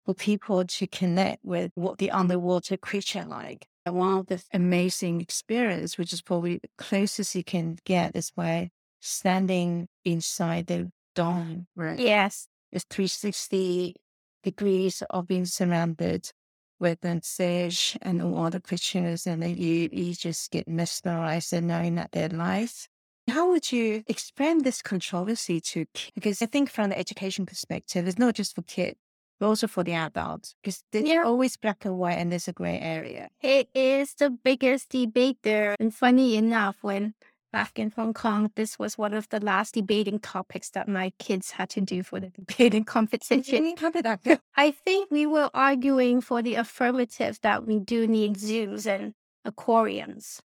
for 0.04 0.14
people 0.14 0.64
to 0.64 0.86
connect 0.86 1.44
with 1.44 1.72
what 1.74 1.98
the 1.98 2.10
underwater 2.10 2.76
creature 2.76 3.24
like. 3.24 3.66
One 3.86 4.18
of 4.18 4.26
the 4.26 4.42
amazing 4.52 5.20
experience, 5.20 5.96
which 5.96 6.12
is 6.12 6.22
probably 6.22 6.58
the 6.58 6.68
closest 6.76 7.34
you 7.34 7.44
can 7.44 7.78
get, 7.84 8.16
is 8.16 8.30
by 8.30 8.70
standing 9.00 9.88
inside 10.04 10.66
the 10.66 10.90
dome, 11.14 11.68
right? 11.76 11.98
Yes. 11.98 12.48
It's 12.72 12.84
360 12.90 13.94
degrees 14.42 15.02
of 15.10 15.26
being 15.28 15.46
surrounded 15.46 16.30
with 16.78 17.00
the 17.00 17.20
fish 17.22 17.96
and 18.02 18.20
all 18.20 18.50
the 18.50 18.60
creatures, 18.60 19.26
and 19.26 19.42
then 19.42 19.56
you, 19.56 19.88
you 19.92 20.14
just 20.14 20.50
get 20.50 20.68
mesmerized 20.68 21.52
and 21.52 21.66
knowing 21.68 21.94
that 21.94 22.12
they're 22.12 22.28
life. 22.28 22.88
How 23.28 23.48
would 23.50 23.72
you 23.72 24.04
explain 24.06 24.62
this 24.62 24.82
controversy 24.82 25.60
to 25.60 25.86
kids? 25.94 26.12
Because 26.14 26.42
I 26.42 26.46
think 26.46 26.70
from 26.70 26.90
the 26.90 26.98
education 26.98 27.46
perspective, 27.46 28.06
it's 28.06 28.18
not 28.18 28.34
just 28.34 28.54
for 28.54 28.62
kids, 28.62 28.98
but 29.38 29.46
also 29.48 29.66
for 29.66 29.84
the 29.84 29.92
adults. 29.92 30.54
Because 30.62 30.82
there's 30.92 31.08
Yeah. 31.08 31.22
always 31.24 31.56
black 31.56 31.84
and 31.84 31.98
white 31.98 32.18
and 32.18 32.30
there's 32.32 32.48
a 32.48 32.52
gray 32.52 32.78
area. 32.80 33.28
It 33.42 33.68
is 33.74 34.14
the 34.14 34.30
biggest 34.30 34.90
debate 34.90 35.38
there. 35.42 35.76
And 35.78 35.94
funny 35.94 36.36
enough, 36.36 36.78
when 36.82 37.14
back 37.52 37.78
in 37.78 37.90
Hong 37.92 38.12
Kong, 38.12 38.50
this 38.54 38.78
was 38.78 38.98
one 38.98 39.14
of 39.14 39.28
the 39.30 39.40
last 39.40 39.74
debating 39.74 40.18
topics 40.18 40.70
that 40.70 40.88
my 40.88 41.12
kids 41.18 41.52
had 41.52 41.70
to 41.70 41.80
do 41.80 42.02
for 42.02 42.20
the 42.20 42.28
debating 42.38 42.84
competition. 42.84 43.74
How 43.78 43.90
did 43.90 44.04
that 44.04 44.22
go? 44.24 44.36
I 44.56 44.70
think 44.72 45.10
we 45.10 45.26
were 45.26 45.50
arguing 45.54 46.20
for 46.20 46.42
the 46.42 46.54
affirmative 46.56 47.38
that 47.42 47.66
we 47.66 47.78
do 47.78 48.06
need 48.06 48.36
zoos 48.38 48.86
and 48.86 49.14
aquariums. 49.44 50.40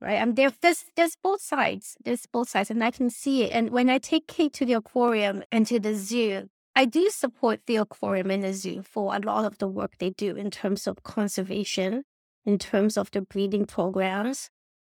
Right. 0.00 0.14
And 0.20 0.36
there, 0.36 0.52
there's 0.60 0.84
there's 0.96 1.16
both 1.22 1.40
sides. 1.40 1.96
There's 2.04 2.26
both 2.26 2.50
sides, 2.50 2.70
and 2.70 2.84
I 2.84 2.90
can 2.90 3.08
see 3.08 3.44
it. 3.44 3.52
And 3.52 3.70
when 3.70 3.88
I 3.88 3.96
take 3.98 4.26
Kate 4.26 4.52
to 4.54 4.66
the 4.66 4.74
aquarium 4.74 5.42
and 5.50 5.66
to 5.68 5.80
the 5.80 5.94
zoo, 5.94 6.50
I 6.76 6.84
do 6.86 7.08
support 7.10 7.60
the 7.66 7.76
aquarium 7.76 8.30
and 8.30 8.42
the 8.42 8.52
zoo 8.52 8.82
for 8.82 9.14
a 9.14 9.18
lot 9.20 9.44
of 9.44 9.58
the 9.58 9.68
work 9.68 9.92
they 9.98 10.10
do 10.10 10.34
in 10.36 10.50
terms 10.50 10.86
of 10.86 11.02
conservation, 11.02 12.02
in 12.44 12.58
terms 12.58 12.96
of 12.96 13.10
the 13.12 13.20
breeding 13.22 13.64
programs. 13.66 14.50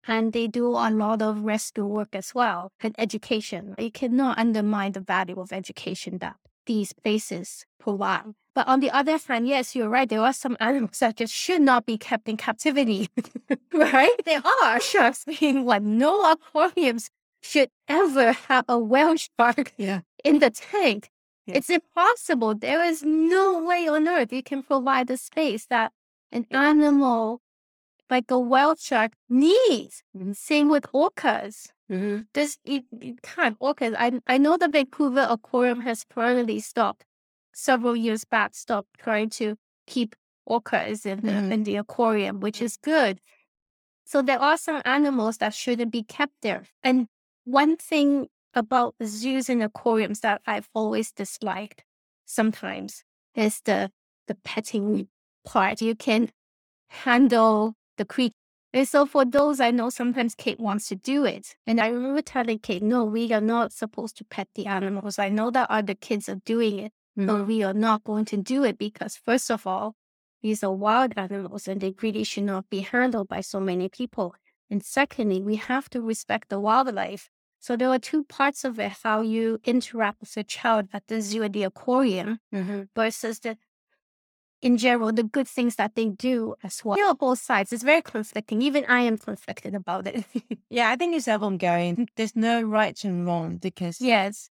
And 0.08 0.32
they 0.34 0.48
do 0.48 0.68
a 0.68 0.90
lot 0.90 1.22
of 1.22 1.44
rescue 1.44 1.86
work 1.86 2.10
as 2.14 2.34
well 2.34 2.72
and 2.82 2.96
education. 2.98 3.76
You 3.78 3.92
cannot 3.92 4.38
undermine 4.40 4.94
the 4.94 5.02
value 5.02 5.40
of 5.40 5.52
education 5.52 6.20
that 6.20 6.38
these 6.66 6.94
places 6.94 7.66
provide. 7.80 8.24
But 8.56 8.68
on 8.68 8.80
the 8.80 8.90
other 8.90 9.18
hand, 9.28 9.48
yes, 9.48 9.76
you're 9.76 9.90
right. 9.90 10.08
There 10.10 10.22
are 10.22 10.34
some 10.34 10.58
animals 10.62 11.00
that 11.00 11.18
just 11.18 11.34
should 11.34 11.62
not 11.62 11.86
be 11.86 11.98
kept 11.98 12.28
in 12.30 12.38
captivity, 12.38 13.10
right? 13.74 14.16
There 14.26 14.42
are 14.64 14.80
sharks 14.80 15.26
being 15.26 15.66
like 15.66 15.84
No 15.84 16.32
aquariums 16.32 17.10
should 17.42 17.70
ever 17.88 18.32
have 18.32 18.66
a 18.68 18.80
whale 18.80 19.16
shark 19.18 19.74
Yeah. 19.78 20.02
in 20.24 20.40
the 20.40 20.50
tank. 20.50 21.10
It's 21.56 21.70
impossible. 21.70 22.56
There 22.56 22.84
is 22.84 23.04
no 23.04 23.64
way 23.64 23.88
on 23.88 24.08
earth 24.08 24.34
you 24.34 24.44
can 24.44 24.64
provide 24.64 25.08
the 25.08 25.18
space 25.18 25.66
that 25.68 25.92
an 26.32 26.46
animal 26.52 27.42
like 28.10 28.32
a 28.32 28.40
whale 28.40 28.76
shark 28.76 29.14
needs. 29.30 30.04
Same 30.34 30.70
with 30.70 30.86
orcas. 30.94 31.70
Mm-hmm. 31.92 32.22
This 32.34 32.58
you, 32.64 32.84
you 33.00 33.16
can't 33.24 33.58
orcas. 33.60 33.96
I 33.98 34.20
I 34.28 34.38
know 34.38 34.58
the 34.58 34.68
Vancouver 34.68 35.26
Aquarium 35.30 35.82
has 35.82 36.04
permanently 36.06 36.60
stopped 36.60 37.06
several 37.54 37.96
years 37.96 38.26
back. 38.26 38.56
Stopped 38.56 38.90
trying 38.98 39.30
to 39.32 39.56
keep 39.88 40.16
orcas 40.50 41.06
in 41.06 41.22
the 41.22 41.32
Mhm. 41.32 41.52
in 41.52 41.64
the 41.64 41.76
aquarium, 41.78 42.40
which 42.40 42.62
is 42.62 42.78
good. 42.78 43.20
So 44.06 44.22
there 44.22 44.40
are 44.40 44.58
some 44.58 44.82
animals 44.86 45.38
that 45.38 45.54
shouldn't 45.54 45.92
be 45.92 46.04
kept 46.04 46.34
there. 46.42 46.64
And 46.84 47.08
one 47.44 47.76
thing 47.78 48.28
about 48.54 48.96
zoos 49.04 49.50
and 49.50 49.62
aquariums 49.64 50.22
that 50.22 50.42
I've 50.46 50.70
always 50.74 51.12
disliked 51.12 51.84
sometimes 52.26 53.04
is 53.36 53.62
the 53.66 53.92
the 54.28 54.36
petting 54.36 55.08
part. 55.46 55.82
You 55.82 55.96
can 55.96 56.30
handle 56.90 57.76
the 57.98 58.06
creature. 58.06 58.34
And 58.74 58.88
so 58.88 59.06
for 59.06 59.26
those 59.26 59.60
I 59.60 59.72
know 59.72 59.90
sometimes 59.90 60.36
Kate 60.36 60.60
wants 60.60 60.88
to 60.90 60.96
do 60.96 61.26
it. 61.26 61.56
And 61.66 61.80
I 61.80 61.88
remember 61.88 62.22
telling 62.22 62.60
Kate, 62.60 62.84
no, 62.84 63.06
we 63.06 63.32
are 63.32 63.42
not 63.42 63.72
supposed 63.72 64.18
to 64.18 64.26
pet 64.26 64.48
the 64.56 64.66
animals. 64.66 65.18
I 65.18 65.30
know 65.30 65.50
that 65.52 65.70
other 65.70 65.96
kids 65.96 66.28
are 66.28 66.42
doing 66.46 66.80
it, 66.80 66.92
but 67.16 67.26
mm-hmm. 67.26 67.48
we 67.48 67.64
are 67.64 67.74
not 67.74 68.04
going 68.04 68.26
to 68.26 68.38
do 68.38 68.64
it 68.64 68.78
because 68.78 69.16
first 69.16 69.50
of 69.50 69.66
all, 69.66 69.96
these 70.42 70.64
are 70.64 70.74
wild 70.74 71.14
animals 71.18 71.68
and 71.68 71.82
they 71.82 71.96
really 72.02 72.24
should 72.24 72.44
not 72.44 72.70
be 72.70 72.82
handled 72.82 73.28
by 73.28 73.42
so 73.42 73.60
many 73.60 73.90
people. 73.90 74.36
And 74.70 74.84
secondly, 74.84 75.42
we 75.42 75.56
have 75.56 75.90
to 75.92 76.02
respect 76.02 76.50
the 76.50 76.60
wildlife. 76.60 77.30
So 77.60 77.76
there 77.76 77.90
are 77.90 78.00
two 78.00 78.24
parts 78.24 78.64
of 78.64 78.80
it, 78.80 78.94
how 79.04 79.22
you 79.22 79.60
interact 79.66 80.22
with 80.22 80.38
a 80.38 80.44
child 80.44 80.88
at 80.94 81.08
the 81.08 81.22
zoo 81.22 81.44
and 81.44 81.54
the 81.54 81.64
aquarium 81.64 82.40
Mm-hmm. 82.54 82.84
versus 82.96 83.40
the 83.40 83.58
in 84.62 84.78
general 84.78 85.12
the 85.12 85.24
good 85.24 85.48
things 85.48 85.76
that 85.76 85.96
they 85.96 86.06
do 86.10 86.56
as 86.64 86.84
well. 86.84 86.98
You 86.98 87.04
know, 87.06 87.14
both 87.14 87.40
sides. 87.40 87.72
It's 87.72 87.84
very 87.84 88.02
conflicting. 88.02 88.62
Even 88.62 88.86
I 88.86 89.02
am 89.02 89.18
conflicted 89.18 89.76
about 89.76 90.08
it. 90.08 90.26
Yeah, 90.70 90.90
I 90.90 90.96
think 90.98 91.16
it's 91.16 91.28
ever 91.30 91.46
ongoing. 91.46 92.10
There's 92.18 92.36
no 92.36 92.62
right 92.62 93.02
and 93.06 93.26
wrong 93.26 93.58
because 93.58 94.02
yes. 94.02 94.50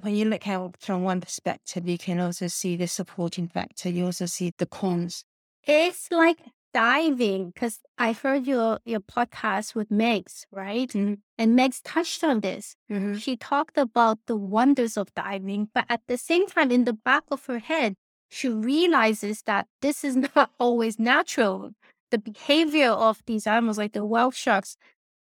when 0.00 0.16
you 0.16 0.24
look 0.24 0.46
at 0.48 0.60
it 0.60 0.76
from 0.80 1.04
one 1.04 1.20
perspective, 1.20 1.88
you 1.88 1.98
can 1.98 2.18
also 2.18 2.48
see 2.48 2.76
the 2.76 2.88
supporting 2.88 3.46
factor. 3.46 3.88
You 3.88 4.06
also 4.06 4.26
see 4.26 4.52
the 4.58 4.66
cons. 4.66 5.24
It's 5.64 6.10
like 6.10 6.38
diving 6.74 7.50
because 7.50 7.80
I 7.98 8.12
heard 8.12 8.46
your 8.46 8.80
your 8.84 9.00
podcast 9.00 9.74
with 9.74 9.88
Megs, 9.90 10.44
right? 10.50 10.88
Mhm. 10.90 11.18
And 11.38 11.58
Megs 11.58 11.80
touched 11.84 12.24
on 12.24 12.40
this. 12.40 12.76
Mm-hmm. 12.90 13.16
She 13.16 13.36
talked 13.36 13.78
about 13.78 14.18
the 14.26 14.36
wonders 14.36 14.96
of 14.96 15.12
diving, 15.14 15.68
but 15.74 15.84
at 15.88 16.02
the 16.08 16.16
same 16.18 16.46
time, 16.46 16.70
in 16.70 16.84
the 16.84 16.92
back 16.92 17.24
of 17.30 17.44
her 17.46 17.58
head, 17.58 17.94
she 18.30 18.48
realizes 18.48 19.42
that 19.42 19.66
this 19.82 20.04
is 20.04 20.16
not 20.36 20.50
always 20.58 20.98
natural. 20.98 21.70
The 22.10 22.18
behavior 22.18 22.90
of 22.90 23.22
these 23.26 23.46
animals, 23.46 23.78
like 23.78 23.92
the 23.92 24.04
whale 24.04 24.30
sharks, 24.30 24.76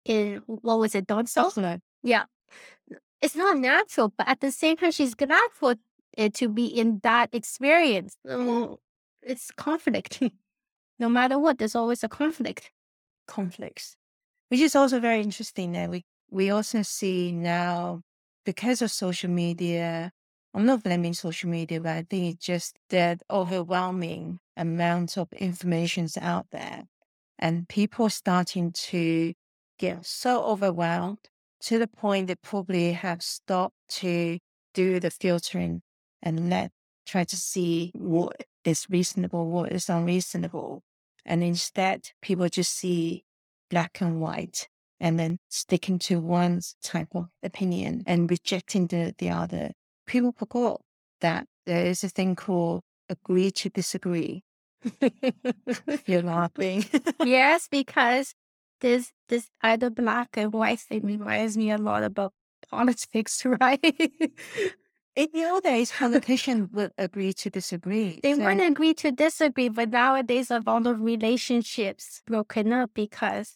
in 0.06 0.42
what 0.48 0.80
was 0.80 0.96
it? 0.96 1.08
Buffalo. 1.08 1.80
Yeah. 2.04 2.26
It's 3.22 3.36
not 3.36 3.58
natural, 3.58 4.14
but 4.18 4.28
at 4.28 4.42
the 4.42 4.52
same 4.52 4.78
time, 4.78 4.92
she's 4.92 5.16
glad 5.16 5.50
for 5.54 5.76
it 6.18 6.34
to 6.36 6.50
be 6.50 6.66
in 6.66 7.00
that 7.04 7.30
experience. 7.34 8.18
It's 9.22 9.52
conflict. 9.52 10.22
no 11.04 11.10
matter 11.10 11.38
what, 11.40 11.58
there's 11.60 11.76
always 11.76 12.04
a 12.04 12.10
conflict. 12.10 12.72
conflicts, 13.28 13.96
which 14.50 14.62
is 14.62 14.76
also 14.76 15.00
very 15.00 15.22
interesting. 15.22 15.74
That 15.74 15.90
we 15.90 16.04
we 16.32 16.50
also 16.50 16.82
see 16.84 17.32
now 17.32 18.02
because 18.46 18.82
of 18.82 18.92
social 18.92 19.30
media. 19.30 20.12
I'm 20.56 20.66
not 20.66 20.84
blaming 20.84 21.14
social 21.16 21.50
media, 21.50 21.82
but 21.82 21.92
I 21.92 22.04
think 22.10 22.36
it's 22.36 22.46
just 22.46 22.78
that 22.90 23.22
overwhelming 23.30 24.40
amount 24.58 25.18
of 25.18 25.28
information's 25.34 26.18
out 26.18 26.48
there, 26.52 26.84
and 27.40 27.68
people 27.70 28.10
starting 28.10 28.72
to 28.74 29.34
get 29.80 30.06
so 30.06 30.44
overwhelmed 30.46 31.20
to 31.62 31.80
the 31.80 31.88
point 31.88 32.28
they 32.28 32.36
probably 32.36 32.94
have 32.94 33.22
stopped 33.24 33.76
to 33.90 34.40
do 34.74 35.00
the 35.00 35.12
filtering 35.12 35.82
and 36.22 36.50
let 36.50 36.72
try 37.06 37.24
to 37.26 37.36
see 37.38 37.92
what 37.96 38.46
is 38.66 38.88
reasonable, 38.90 39.50
what 39.50 39.72
is 39.72 39.90
unreasonable. 39.90 40.82
And 41.26 41.44
instead, 41.44 42.10
people 42.22 42.50
just 42.50 42.76
see 42.76 43.24
black 43.70 44.02
and 44.02 44.20
white 44.20 44.68
and 45.00 45.20
then 45.20 45.38
sticking 45.50 46.00
to 46.00 46.20
one 46.20 46.62
type 46.82 47.10
of 47.16 47.28
opinion 47.42 48.04
and 48.06 48.30
rejecting 48.30 48.88
the, 48.88 49.14
the 49.18 49.30
other. 49.30 49.72
People 50.06 50.34
forgot 50.38 50.82
that 51.22 51.46
there 51.66 51.86
is 51.86 52.04
a 52.04 52.10
thing 52.10 52.36
called 52.36 52.82
agree 53.10 53.52
to 53.52 53.70
disagree. 53.70 54.44
You're 56.06 56.22
laughing. 56.22 56.86
yes, 57.24 57.68
because 57.70 58.34
this 58.82 59.12
this 59.30 59.50
either 59.62 59.90
black 59.90 60.30
and 60.36 60.52
white 60.52 60.80
thing 60.80 61.06
reminds 61.06 61.58
me 61.58 61.72
a 61.72 61.78
lot 61.78 62.04
about 62.04 62.34
politics, 62.70 63.46
right? 63.62 64.22
In 65.16 65.28
the 65.32 65.48
old 65.50 65.64
days, 65.64 65.92
politicians 65.92 66.70
would 66.72 66.92
agree 66.98 67.34
to 67.34 67.50
disagree. 67.50 68.20
They 68.24 68.34
So- 68.34 68.44
wouldn't 68.44 68.62
agree 68.72 68.96
to 68.96 69.12
disagree, 69.12 69.70
but 69.70 69.90
nowadays 69.90 70.50
a 70.50 70.60
lot 70.66 70.88
of 70.88 71.02
relationships 71.02 72.24
broken 72.26 72.74
up 72.74 72.92
because 72.96 73.56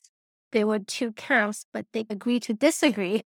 there 0.51 0.67
were 0.67 0.79
two 0.79 1.13
camps, 1.13 1.65
but 1.73 1.87
they 1.93 2.05
agree 2.09 2.39
to 2.41 2.53
disagree. 2.53 3.23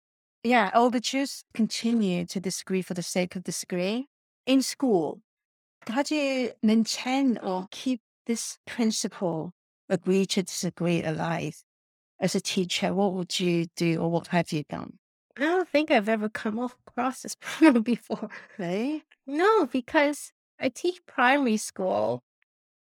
Yeah, 0.43 0.71
all 0.75 0.91
the 0.91 1.01
Jews 1.01 1.45
continue 1.55 2.27
to 2.27 2.41
disagree 2.41 2.83
for 2.83 2.95
the 2.95 3.03
sake 3.03 3.37
of 3.37 3.45
disagree. 3.45 4.09
In 4.45 4.61
school, 4.63 5.23
how 5.87 6.03
do 6.03 6.17
you 6.17 6.53
maintain 6.63 7.39
or 7.39 7.69
keep 7.71 8.01
this 8.27 8.59
principle, 8.67 9.53
agree 9.89 10.27
to 10.27 10.43
disagree, 10.43 11.03
alive? 11.03 11.63
As 12.19 12.35
a 12.35 12.41
teacher, 12.41 12.93
what 12.93 13.13
would 13.15 13.39
you 13.39 13.67
do 13.77 14.01
or 14.01 14.11
what 14.11 14.29
have 14.29 14.51
you 14.51 14.65
done? 14.69 14.99
I 15.37 15.41
don't 15.41 15.69
think 15.69 15.91
I've 15.91 16.09
ever 16.09 16.29
come 16.29 16.59
across 16.59 17.23
this 17.23 17.37
problem 17.41 17.83
before. 17.83 18.29
Right? 18.59 19.03
No, 19.27 19.67
because 19.67 20.33
I 20.59 20.69
teach 20.69 21.05
primary 21.07 21.57
school. 21.59 22.23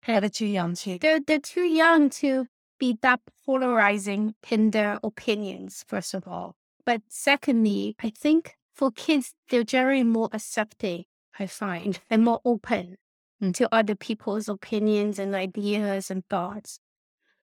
Are 0.07 0.21
they 0.21 0.29
too 0.29 0.47
young 0.47 0.75
to? 0.75 0.99
They're 0.99 1.21
they're 1.21 1.39
too 1.41 1.65
young 1.65 2.11
to 2.21 2.47
be 2.79 2.99
that 3.03 3.21
polarizing 3.47 4.35
in 4.51 4.71
their 4.71 5.01
opinions, 5.03 5.85
first 5.89 6.13
of 6.15 6.29
all. 6.29 6.57
But 6.85 7.01
secondly, 7.09 7.97
I 8.03 8.11
think 8.11 8.57
for 8.75 8.91
kids, 8.91 9.33
they're 9.49 9.65
generally 9.65 10.03
more 10.05 10.29
accepting, 10.33 11.05
I 11.39 11.47
find, 11.47 12.01
and 12.11 12.25
more 12.25 12.41
open 12.45 12.97
Mm. 13.43 13.53
to 13.57 13.75
other 13.75 13.97
people's 13.97 14.49
opinions 14.49 15.19
and 15.19 15.35
ideas 15.35 16.09
and 16.11 16.25
thoughts. 16.31 16.79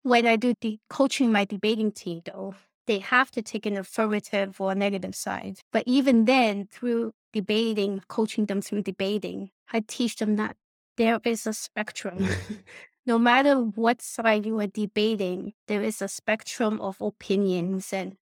When 0.02 0.26
I 0.26 0.36
do 0.36 0.54
the 0.60 0.78
coaching 0.88 1.30
my 1.30 1.44
debating 1.44 1.92
team, 1.92 2.22
though, 2.24 2.54
they 2.86 2.98
have 2.98 3.30
to 3.32 3.42
take 3.42 3.66
an 3.66 3.76
affirmative 3.76 4.60
or 4.60 4.72
a 4.72 4.74
negative 4.74 5.14
side. 5.14 5.58
But 5.72 5.84
even 5.86 6.24
then, 6.24 6.68
through 6.70 7.12
debating, 7.32 8.02
coaching 8.08 8.46
them 8.46 8.60
through 8.60 8.82
debating, 8.82 9.50
I 9.72 9.80
teach 9.86 10.16
them 10.16 10.36
that 10.36 10.56
there 10.96 11.20
is 11.24 11.46
a 11.46 11.52
spectrum. 11.52 12.28
no 13.06 13.18
matter 13.18 13.56
what 13.56 14.00
side 14.02 14.46
you 14.46 14.60
are 14.60 14.66
debating, 14.66 15.54
there 15.66 15.82
is 15.82 16.00
a 16.00 16.08
spectrum 16.08 16.80
of 16.80 17.00
opinions 17.00 17.92
and 17.92 18.16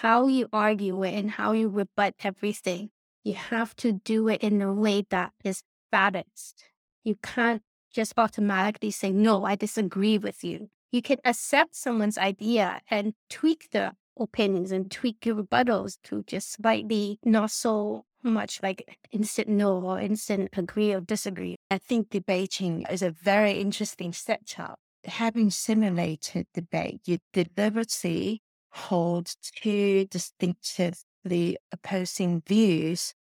how 0.00 0.26
you 0.26 0.48
argue 0.52 1.02
it 1.02 1.14
and 1.14 1.32
how 1.32 1.52
you 1.52 1.68
rebut 1.68 2.14
everything. 2.22 2.90
You 3.24 3.34
have 3.34 3.74
to 3.76 3.92
do 3.92 4.28
it 4.28 4.42
in 4.42 4.62
a 4.62 4.72
way 4.72 5.04
that 5.10 5.32
is 5.44 5.62
balanced. 5.90 6.64
You 7.04 7.16
can't 7.22 7.62
just 7.92 8.12
automatically 8.16 8.90
say, 8.90 9.10
No, 9.10 9.44
I 9.44 9.56
disagree 9.56 10.18
with 10.18 10.44
you. 10.44 10.68
You 10.92 11.02
can 11.02 11.18
accept 11.24 11.74
someone's 11.74 12.18
idea 12.18 12.80
and 12.90 13.14
tweak 13.28 13.70
the 13.72 13.94
opinions 14.18 14.72
and 14.72 14.90
tweak 14.90 15.26
your 15.26 15.36
rebuttals 15.36 15.98
to 16.04 16.22
just 16.24 16.52
slightly 16.52 17.18
not 17.24 17.50
so 17.50 18.04
much 18.22 18.62
like 18.62 18.98
instant 19.12 19.48
no 19.48 19.80
or 19.80 20.00
instant 20.00 20.48
agree 20.56 20.92
or 20.92 21.00
disagree. 21.00 21.56
I 21.70 21.78
think 21.78 22.10
debating 22.10 22.82
is 22.90 23.02
a 23.02 23.10
very 23.10 23.52
interesting 23.52 24.12
setup. 24.12 24.78
Having 25.04 25.50
simulated 25.50 26.46
debate, 26.52 27.00
you 27.06 27.18
deliberately 27.32 28.42
hold 28.70 29.32
two 29.42 30.06
distinctively 30.06 31.56
opposing 31.72 32.42
views 32.46 33.14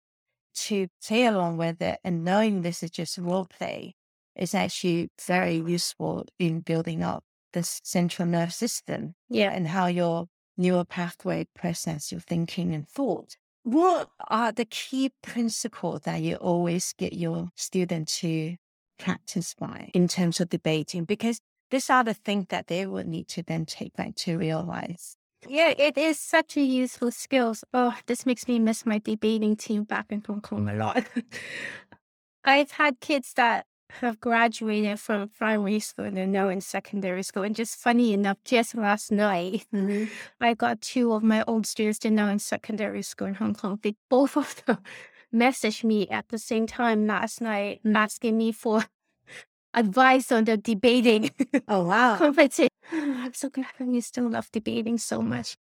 to 0.56 0.88
play 1.06 1.26
along 1.26 1.58
with 1.58 1.82
it 1.82 2.00
and 2.04 2.24
knowing 2.24 2.62
this 2.62 2.82
is 2.84 2.92
just 2.92 3.18
role 3.18 3.46
play 3.46 3.96
is 4.36 4.54
actually 4.56 5.10
very 5.26 5.56
useful 5.56 6.26
in 6.40 6.62
building 6.62 7.04
up 7.04 7.24
the 7.54 7.64
central 7.64 8.28
nervous 8.28 8.56
system 8.56 9.16
Yeah. 9.30 9.52
and 9.52 9.68
how 9.68 9.88
your 9.88 10.28
neural 10.58 10.86
pathway 10.86 11.48
process 11.56 12.12
your 12.12 12.22
thinking 12.22 12.74
and 12.74 12.88
thought. 12.88 13.38
What 13.64 14.10
are 14.28 14.52
the 14.52 14.66
key 14.66 15.12
principles 15.24 16.02
that 16.02 16.22
you 16.22 16.36
always 16.36 16.94
get 16.98 17.14
your 17.14 17.50
student 17.56 18.08
to 18.20 18.56
practice 19.00 19.56
by 19.56 19.90
in 19.94 20.08
terms 20.08 20.40
of 20.40 20.50
debating? 20.50 21.04
Because 21.04 21.40
these 21.72 21.90
are 21.90 22.04
the 22.04 22.14
things 22.14 22.46
that 22.50 22.68
they 22.68 22.86
will 22.86 23.04
need 23.04 23.28
to 23.30 23.44
then 23.44 23.66
take 23.66 23.94
back 23.94 24.16
to 24.16 24.38
real 24.38 24.64
life. 24.64 25.16
Yeah, 25.48 25.74
it 25.78 25.98
is 25.98 26.20
such 26.20 26.58
a 26.58 26.62
useful 26.62 27.12
skill. 27.12 27.56
Oh, 27.74 27.96
this 28.08 28.26
makes 28.26 28.48
me 28.48 28.60
miss 28.60 28.86
my 28.86 29.00
debating 29.00 29.56
team 29.56 29.84
back 29.84 30.08
in 30.10 30.24
Hong 30.26 30.42
Kong 30.42 30.70
a 30.70 30.74
lot. 30.74 31.04
I've 32.44 32.72
had 32.72 33.00
kids 33.00 33.34
that 33.34 33.66
have 34.02 34.20
graduated 34.20 35.00
from 35.00 35.30
primary 35.30 35.80
school 35.80 36.06
and 36.06 36.18
they're 36.18 36.28
now 36.28 36.50
in 36.50 36.62
secondary 36.62 37.24
school. 37.24 37.44
And 37.44 37.56
just 37.56 37.78
funny 37.78 38.14
enough, 38.14 38.38
just 38.46 38.76
last 38.76 39.12
night, 39.12 39.66
mm-hmm. 39.74 40.06
I 40.42 40.54
got 40.54 40.82
two 40.82 41.14
of 41.14 41.24
my 41.24 41.44
old 41.48 41.66
students, 41.66 42.00
they're 42.00 42.12
now 42.12 42.30
in 42.30 42.40
secondary 42.40 43.02
school 43.02 43.28
in 43.28 43.36
Hong 43.36 43.56
Kong. 43.56 43.80
They 43.82 43.96
both 44.10 44.38
of 44.38 44.64
them 44.66 44.78
messaged 45.34 45.84
me 45.84 46.08
at 46.10 46.30
the 46.30 46.38
same 46.38 46.68
time 46.68 47.08
last 47.08 47.42
night, 47.42 47.82
mm. 47.86 47.96
asking 47.96 48.38
me 48.38 48.52
for 48.52 48.86
advice 49.74 50.32
on 50.32 50.46
the 50.46 50.58
debating 50.58 51.32
Oh, 51.68 51.86
wow. 51.86 52.18
competition. 52.18 52.70
I'm 52.92 53.34
so 53.34 53.50
glad 53.50 53.68
that 53.78 53.88
you 53.88 54.02
still 54.02 54.30
love 54.30 54.50
debating 54.52 54.98
so 54.98 55.22
much. 55.22 55.58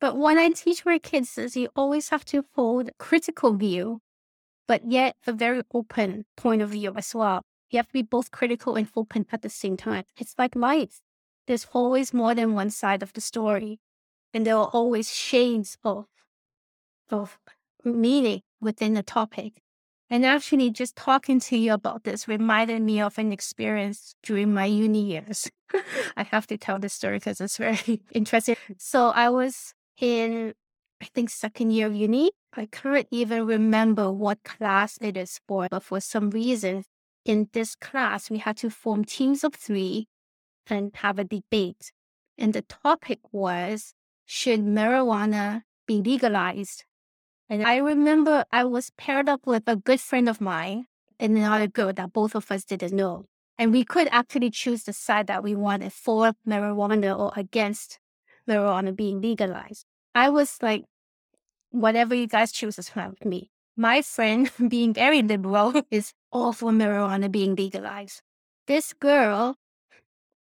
But 0.00 0.16
what 0.16 0.36
I 0.36 0.50
teach 0.50 0.84
my 0.84 0.98
kids 0.98 1.38
is 1.38 1.56
you 1.56 1.68
always 1.76 2.08
have 2.10 2.24
to 2.26 2.44
hold 2.54 2.88
a 2.88 2.92
critical 2.98 3.54
view, 3.54 4.00
but 4.66 4.90
yet 4.90 5.16
a 5.26 5.32
very 5.32 5.62
open 5.72 6.24
point 6.36 6.62
of 6.62 6.70
view 6.70 6.92
as 6.96 7.14
well. 7.14 7.42
You 7.70 7.78
have 7.78 7.88
to 7.88 7.92
be 7.92 8.02
both 8.02 8.30
critical 8.30 8.76
and 8.76 8.88
open 8.96 9.26
at 9.32 9.42
the 9.42 9.48
same 9.48 9.76
time. 9.76 10.04
It's 10.16 10.34
like 10.38 10.54
life. 10.54 11.00
There's 11.46 11.66
always 11.72 12.14
more 12.14 12.34
than 12.34 12.54
one 12.54 12.70
side 12.70 13.02
of 13.02 13.12
the 13.12 13.20
story, 13.20 13.80
and 14.32 14.46
there 14.46 14.56
are 14.56 14.70
always 14.72 15.12
shades 15.12 15.76
of 15.84 16.06
of 17.10 17.38
meaning 17.84 18.42
within 18.60 18.94
the 18.94 19.02
topic. 19.02 19.60
And 20.10 20.24
actually, 20.24 20.70
just 20.70 20.96
talking 20.96 21.40
to 21.40 21.56
you 21.56 21.72
about 21.72 22.04
this 22.04 22.28
reminded 22.28 22.82
me 22.82 23.00
of 23.00 23.18
an 23.18 23.32
experience 23.32 24.14
during 24.22 24.52
my 24.52 24.66
uni 24.66 25.02
years. 25.02 25.50
I 26.16 26.24
have 26.24 26.46
to 26.48 26.58
tell 26.58 26.78
this 26.78 26.92
story 26.92 27.18
because 27.18 27.40
it's 27.40 27.56
very 27.56 28.02
interesting. 28.12 28.56
So 28.78 29.08
I 29.08 29.30
was 29.30 29.74
in, 29.98 30.54
I 31.02 31.06
think, 31.06 31.30
second 31.30 31.72
year 31.72 31.86
of 31.86 31.94
uni. 31.94 32.32
I 32.52 32.66
can't 32.66 33.08
even 33.10 33.46
remember 33.46 34.12
what 34.12 34.44
class 34.44 34.98
it 35.00 35.16
is 35.16 35.40
for, 35.48 35.66
but 35.70 35.82
for 35.82 36.00
some 36.00 36.30
reason, 36.30 36.84
in 37.24 37.48
this 37.52 37.74
class, 37.74 38.30
we 38.30 38.38
had 38.38 38.56
to 38.58 38.70
form 38.70 39.04
teams 39.04 39.44
of 39.44 39.54
three 39.54 40.08
and 40.66 40.94
have 40.96 41.18
a 41.18 41.24
debate. 41.24 41.92
And 42.36 42.52
the 42.52 42.62
topic 42.62 43.20
was 43.32 43.94
should 44.24 44.60
marijuana 44.60 45.62
be 45.86 46.00
legalized? 46.00 46.84
And 47.48 47.62
I 47.66 47.76
remember 47.76 48.44
I 48.50 48.64
was 48.64 48.90
paired 48.96 49.28
up 49.28 49.46
with 49.46 49.64
a 49.66 49.76
good 49.76 50.00
friend 50.00 50.28
of 50.28 50.40
mine 50.40 50.86
and 51.18 51.36
another 51.36 51.66
girl 51.66 51.92
that 51.92 52.12
both 52.12 52.34
of 52.34 52.50
us 52.50 52.64
didn't 52.64 52.94
know. 52.94 53.26
And 53.58 53.72
we 53.72 53.84
could 53.84 54.08
actually 54.10 54.50
choose 54.50 54.84
the 54.84 54.92
side 54.92 55.28
that 55.28 55.44
we 55.44 55.54
wanted 55.54 55.92
for 55.92 56.32
marijuana 56.46 57.16
or 57.16 57.32
against 57.36 57.98
marijuana 58.48 58.96
being 58.96 59.20
legalized. 59.20 59.84
I 60.14 60.30
was 60.30 60.58
like, 60.62 60.84
whatever 61.70 62.14
you 62.14 62.26
guys 62.26 62.50
choose 62.52 62.78
is 62.78 62.88
fine 62.88 63.10
with 63.10 63.24
me. 63.24 63.50
My 63.76 64.02
friend, 64.02 64.50
being 64.68 64.94
very 64.94 65.22
liberal, 65.22 65.82
is 65.90 66.12
all 66.34 66.52
for 66.52 66.72
marijuana 66.72 67.30
being 67.30 67.54
legalized. 67.54 68.20
This 68.66 68.92
girl 68.92 69.56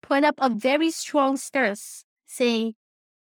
put 0.01 0.23
up 0.23 0.35
a 0.39 0.49
very 0.49 0.91
strong 0.91 1.37
stance 1.37 2.03
saying, 2.25 2.73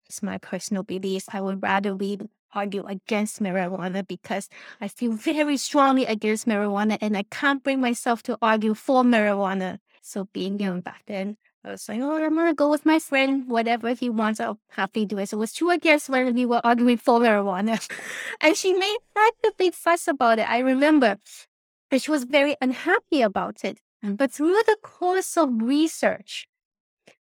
it's 0.08 0.24
my 0.24 0.38
personal 0.38 0.84
belief. 0.84 1.26
I 1.32 1.42
would 1.42 1.62
rather 1.62 1.96
we 1.96 2.18
argue 2.54 2.86
against 2.86 3.42
marijuana 3.42 4.08
because 4.08 4.50
I 4.80 4.88
feel 4.88 5.12
very 5.12 5.58
strongly 5.58 6.06
against 6.06 6.48
marijuana 6.48 6.98
and 7.02 7.16
I 7.16 7.24
can't 7.24 7.64
bring 7.64 7.80
myself 7.82 8.24
to 8.24 8.38
argue 8.42 8.74
for 8.74 9.04
marijuana. 9.04 9.80
So 10.02 10.28
being 10.34 10.60
young 10.60 10.82
back 10.82 11.04
then, 11.08 11.38
I 11.64 11.72
was 11.72 11.88
like, 11.88 12.02
oh, 12.02 12.24
I'm 12.24 12.36
gonna 12.36 12.56
go 12.56 12.70
with 12.70 12.86
my 12.86 12.98
friend. 13.00 13.48
Whatever 13.48 13.94
he 13.94 14.10
wants, 14.10 14.40
I'll 14.40 14.60
happily 14.70 15.06
do 15.06 15.20
it. 15.20 15.30
So 15.30 15.38
it 15.38 15.40
was 15.40 15.54
two 15.54 15.70
against 15.70 16.10
when 16.10 16.34
we 16.34 16.46
were 16.46 16.62
arguing 16.64 16.98
for 16.98 17.20
marijuana. 17.20 17.80
and 18.42 18.58
she 18.58 18.74
made 18.74 18.98
such 19.16 19.34
a 19.46 19.52
big 19.58 19.74
fuss 19.74 20.08
about 20.08 20.40
it. 20.40 20.50
I 20.50 20.60
remember. 20.60 21.18
And 21.92 22.02
she 22.02 22.10
was 22.10 22.24
very 22.24 22.56
unhappy 22.62 23.22
about 23.22 23.64
it. 23.64 23.80
But 24.02 24.32
through 24.32 24.64
the 24.66 24.78
course 24.82 25.38
of 25.38 25.50
research 25.62 26.48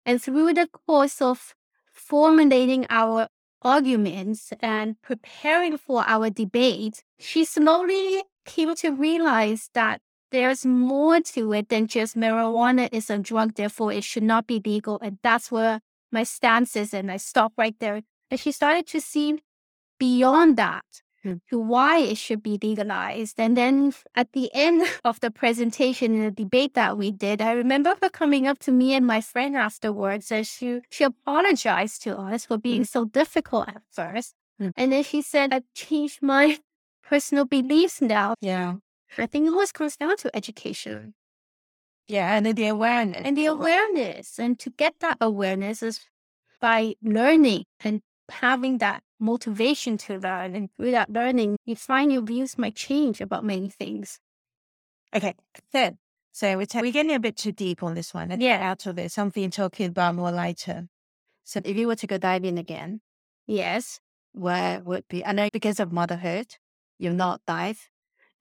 and 0.04 0.20
through 0.20 0.54
the 0.54 0.66
course 0.66 1.22
of 1.22 1.54
formulating 1.92 2.86
our 2.90 3.28
arguments 3.62 4.52
and 4.60 5.00
preparing 5.02 5.76
for 5.78 6.02
our 6.06 6.30
debate, 6.30 7.04
she 7.18 7.44
slowly 7.44 8.24
came 8.44 8.74
to 8.76 8.90
realize 8.90 9.70
that 9.74 10.00
there's 10.30 10.66
more 10.66 11.20
to 11.20 11.52
it 11.52 11.68
than 11.68 11.86
just 11.86 12.16
marijuana 12.16 12.88
is 12.90 13.08
a 13.08 13.18
drug, 13.18 13.54
therefore 13.54 13.92
it 13.92 14.02
should 14.02 14.24
not 14.24 14.48
be 14.48 14.60
legal. 14.64 14.98
And 15.00 15.18
that's 15.22 15.52
where 15.52 15.80
my 16.10 16.24
stance 16.24 16.74
is. 16.74 16.92
And 16.92 17.10
I 17.10 17.18
stopped 17.18 17.54
right 17.56 17.76
there. 17.78 18.02
And 18.30 18.40
she 18.40 18.50
started 18.50 18.86
to 18.88 19.00
see 19.00 19.38
beyond 19.98 20.56
that. 20.56 20.84
Mm. 21.24 21.40
to 21.50 21.58
why 21.58 21.98
it 21.98 22.16
should 22.16 22.42
be 22.42 22.58
legalized. 22.62 23.38
And 23.38 23.56
then 23.56 23.92
at 24.14 24.32
the 24.32 24.50
end 24.54 24.86
of 25.04 25.20
the 25.20 25.30
presentation 25.30 26.14
in 26.14 26.24
the 26.24 26.30
debate 26.30 26.74
that 26.74 26.98
we 26.98 27.10
did, 27.10 27.40
I 27.40 27.52
remember 27.52 27.96
her 28.02 28.08
coming 28.08 28.46
up 28.46 28.58
to 28.60 28.72
me 28.72 28.94
and 28.94 29.06
my 29.06 29.20
friend 29.20 29.56
afterwards 29.56 30.30
and 30.30 30.46
she, 30.46 30.80
she 30.90 31.04
apologized 31.04 32.02
to 32.02 32.18
us 32.18 32.46
for 32.46 32.58
being 32.58 32.82
mm. 32.82 32.88
so 32.88 33.04
difficult 33.04 33.68
at 33.68 33.82
first. 33.90 34.34
Mm. 34.60 34.72
And 34.76 34.92
then 34.92 35.02
she 35.02 35.22
said, 35.22 35.52
I've 35.52 35.72
changed 35.74 36.22
my 36.22 36.58
personal 37.08 37.44
beliefs 37.44 38.00
now. 38.00 38.34
Yeah. 38.40 38.74
I 39.16 39.26
think 39.26 39.46
it 39.46 39.50
always 39.50 39.72
comes 39.72 39.96
down 39.96 40.16
to 40.18 40.36
education. 40.36 41.14
Yeah, 42.08 42.36
and 42.36 42.44
then 42.44 42.54
the 42.54 42.68
awareness. 42.68 43.22
And 43.24 43.36
the 43.36 43.46
awareness. 43.46 44.38
And 44.38 44.58
to 44.58 44.70
get 44.70 44.94
that 45.00 45.18
awareness 45.20 45.82
is 45.82 46.00
by 46.60 46.94
learning 47.02 47.64
and 47.80 48.00
having 48.30 48.78
that 48.78 49.02
motivation 49.18 49.96
to 49.98 50.18
learn. 50.18 50.54
And 50.54 50.70
through 50.76 50.92
that 50.92 51.10
learning, 51.10 51.56
you 51.64 51.76
find 51.76 52.12
your 52.12 52.22
views 52.22 52.58
might 52.58 52.76
change 52.76 53.20
about 53.20 53.44
many 53.44 53.68
things. 53.68 54.18
Okay, 55.14 55.34
then. 55.72 55.98
So 56.32 56.56
we're, 56.56 56.66
t- 56.66 56.80
we're 56.80 56.92
getting 56.92 57.14
a 57.14 57.20
bit 57.20 57.36
too 57.36 57.52
deep 57.52 57.82
on 57.82 57.94
this 57.94 58.12
one. 58.12 58.28
Let's 58.28 58.42
yeah. 58.42 58.58
out 58.60 58.86
of 58.86 58.98
it. 58.98 59.12
Something 59.12 59.50
talking 59.50 59.86
about 59.86 60.16
more 60.16 60.32
lighter. 60.32 60.88
So 61.44 61.60
if 61.64 61.76
you 61.76 61.86
were 61.86 61.94
to 61.96 62.06
go 62.06 62.18
diving 62.18 62.58
again, 62.58 63.00
yes, 63.46 64.00
where 64.32 64.80
would 64.80 65.06
be? 65.08 65.24
I 65.24 65.32
know 65.32 65.48
because 65.52 65.78
of 65.78 65.92
motherhood, 65.92 66.56
you'll 66.98 67.14
not 67.14 67.40
dive. 67.46 67.88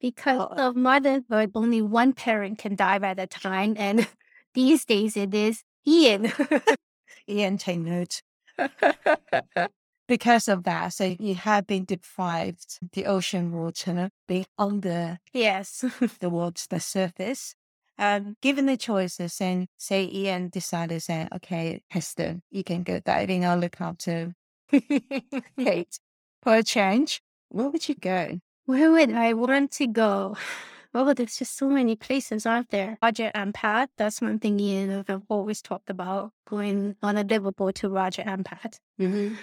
Because 0.01 0.41
oh. 0.41 0.69
of 0.69 0.75
motherhood, 0.75 1.51
only 1.53 1.81
one 1.81 2.13
parent 2.13 2.57
can 2.57 2.75
dive 2.75 3.03
at 3.03 3.19
a 3.19 3.27
time. 3.27 3.75
And 3.77 4.07
these 4.55 4.85
days 4.85 5.15
it 5.15 5.33
is 5.33 5.63
Ian. 5.85 6.31
Ian, 7.29 7.57
take 7.57 7.79
note. 7.79 8.21
because 10.13 10.47
of 10.47 10.63
that, 10.63 10.93
so 10.93 11.15
you 11.19 11.33
have 11.33 11.65
been 11.65 11.85
deprived 11.85 12.77
the 12.91 13.07
ocean 13.07 13.51
water 13.51 14.11
being 14.27 14.45
under 14.59 15.17
yes 15.33 15.83
the 16.19 16.29
water, 16.29 16.63
the 16.69 16.79
surface. 16.79 17.55
Um, 17.97 18.35
given 18.39 18.67
the 18.67 18.77
choices, 18.77 19.41
and 19.41 19.67
say 19.77 20.07
Ian 20.11 20.49
decided, 20.49 21.01
say, 21.01 21.27
okay, 21.33 21.81
Hester, 21.89 22.41
you 22.51 22.63
can 22.63 22.83
go 22.83 22.99
diving. 22.99 23.43
I'll 23.43 23.57
look 23.57 23.81
after 23.81 24.35
Kate. 25.57 25.97
For 26.43 26.57
a 26.57 26.63
change, 26.63 27.21
where 27.49 27.69
would 27.69 27.89
you 27.89 27.95
go? 27.95 28.39
Where 28.65 28.91
would 28.91 29.13
I 29.13 29.33
want 29.33 29.71
to 29.79 29.87
go? 29.87 30.37
Oh, 30.93 31.11
there's 31.13 31.37
just 31.37 31.57
so 31.57 31.69
many 31.69 31.95
places 31.95 32.45
out 32.45 32.69
there. 32.69 32.99
Raja 33.01 33.31
Ampat, 33.33 33.87
that's 33.97 34.21
one 34.21 34.37
thing 34.37 34.59
Ian 34.59 35.05
have 35.07 35.23
always 35.27 35.59
talked 35.59 35.89
about, 35.89 36.31
going 36.47 36.95
on 37.01 37.17
a 37.17 37.23
liveaboard 37.23 37.73
to 37.75 37.89
Raja 37.89 38.23
Ampat. 38.23 38.77
Mm-hmm. 39.01 39.35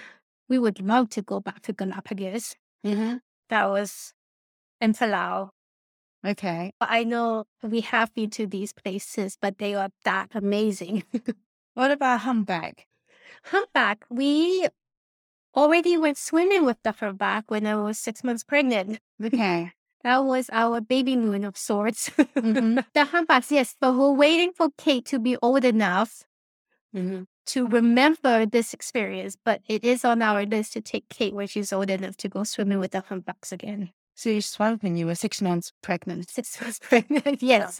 We 0.51 0.59
would 0.59 0.81
love 0.81 1.07
to 1.11 1.21
go 1.21 1.39
back 1.39 1.61
to 1.61 1.71
Galapagos. 1.71 2.55
Mm-hmm. 2.85 3.23
That 3.47 3.69
was 3.69 4.11
in 4.81 4.91
Palau. 4.91 5.51
Okay. 6.27 6.73
I 6.81 7.05
know 7.05 7.45
we 7.63 7.79
have 7.79 8.13
been 8.13 8.31
to 8.31 8.45
these 8.45 8.73
places, 8.73 9.37
but 9.41 9.59
they 9.59 9.75
are 9.75 9.91
that 10.03 10.31
amazing. 10.35 11.03
what 11.73 11.89
about 11.89 12.19
humpback? 12.27 12.85
Humpback, 13.45 14.03
we 14.09 14.67
already 15.55 15.95
went 15.95 16.17
swimming 16.17 16.65
with 16.65 16.83
the 16.83 16.91
humpback 16.91 17.49
when 17.49 17.65
I 17.65 17.77
was 17.77 17.97
six 17.97 18.21
months 18.21 18.43
pregnant. 18.43 18.99
Okay. 19.23 19.71
That 20.03 20.25
was 20.25 20.49
our 20.51 20.81
baby 20.81 21.15
moon 21.15 21.45
of 21.45 21.55
sorts. 21.55 22.09
Mm-hmm. 22.35 22.79
the 22.93 23.05
humpbacks, 23.05 23.53
yes, 23.53 23.77
but 23.79 23.95
we're 23.95 24.11
waiting 24.11 24.51
for 24.51 24.67
Kate 24.77 25.05
to 25.05 25.17
be 25.19 25.37
old 25.41 25.63
enough 25.63 26.25
mm-hmm. 26.93 27.23
To 27.51 27.67
remember 27.67 28.45
this 28.45 28.73
experience. 28.73 29.37
But 29.43 29.61
it 29.67 29.83
is 29.83 30.03
on 30.05 30.21
our 30.21 30.45
list 30.45 30.73
to 30.73 30.81
take 30.81 31.09
Kate 31.09 31.33
when 31.33 31.47
she's 31.47 31.73
old 31.73 31.89
enough 31.89 32.17
to 32.17 32.29
go 32.29 32.43
swimming 32.43 32.79
with 32.79 32.91
the 32.91 33.01
humpbacks 33.01 33.51
again. 33.51 33.91
So 34.15 34.29
you 34.29 34.41
swam 34.41 34.77
when 34.81 34.97
you 34.97 35.05
were 35.05 35.15
six 35.15 35.41
months 35.41 35.71
pregnant? 35.81 36.29
Six 36.29 36.61
months 36.61 36.79
pregnant, 36.89 37.41
yes. 37.41 37.79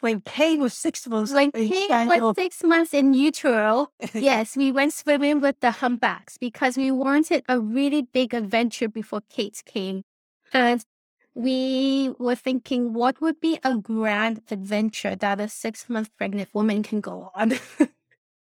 when 0.00 0.20
Kate 0.22 0.58
was 0.58 0.72
six 0.74 1.06
months 1.06 1.32
When 1.32 1.48
uh, 1.48 1.58
Kate 1.58 2.06
was 2.06 2.36
six 2.36 2.62
months 2.64 2.94
in 2.94 3.14
utero, 3.14 3.88
yes, 4.14 4.56
we 4.56 4.72
went 4.72 4.94
swimming 4.94 5.40
with 5.40 5.60
the 5.60 5.70
humpbacks 5.70 6.38
because 6.38 6.76
we 6.76 6.90
wanted 6.90 7.44
a 7.48 7.60
really 7.60 8.02
big 8.02 8.32
adventure 8.32 8.88
before 8.88 9.20
Kate 9.28 9.62
came. 9.66 10.02
And 10.52 10.84
we 11.34 12.12
were 12.18 12.34
thinking 12.34 12.92
what 12.92 13.20
would 13.20 13.40
be 13.40 13.58
a 13.62 13.76
grand 13.76 14.42
adventure 14.50 15.14
that 15.14 15.40
a 15.40 15.48
six 15.48 15.88
month 15.88 16.10
pregnant 16.16 16.48
woman 16.54 16.82
can 16.82 17.00
go 17.00 17.30
on. 17.34 17.54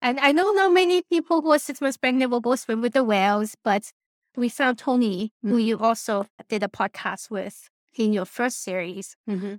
and 0.02 0.18
I 0.20 0.32
know 0.32 0.52
not 0.52 0.56
know 0.56 0.70
many 0.70 1.02
people 1.02 1.42
who 1.42 1.52
are 1.52 1.58
six 1.58 1.80
months 1.80 1.96
pregnant 1.96 2.30
will 2.30 2.40
go 2.40 2.56
swim 2.56 2.80
with 2.80 2.94
the 2.94 3.04
whales, 3.04 3.56
but 3.62 3.92
we 4.36 4.48
found 4.48 4.78
Tony, 4.78 5.32
mm-hmm. 5.44 5.50
who 5.50 5.58
you 5.58 5.78
also 5.78 6.26
did 6.48 6.62
a 6.62 6.68
podcast 6.68 7.30
with 7.30 7.68
in 7.94 8.12
your 8.12 8.24
first 8.24 8.62
series. 8.62 9.16
Mm-hmm. 9.28 9.54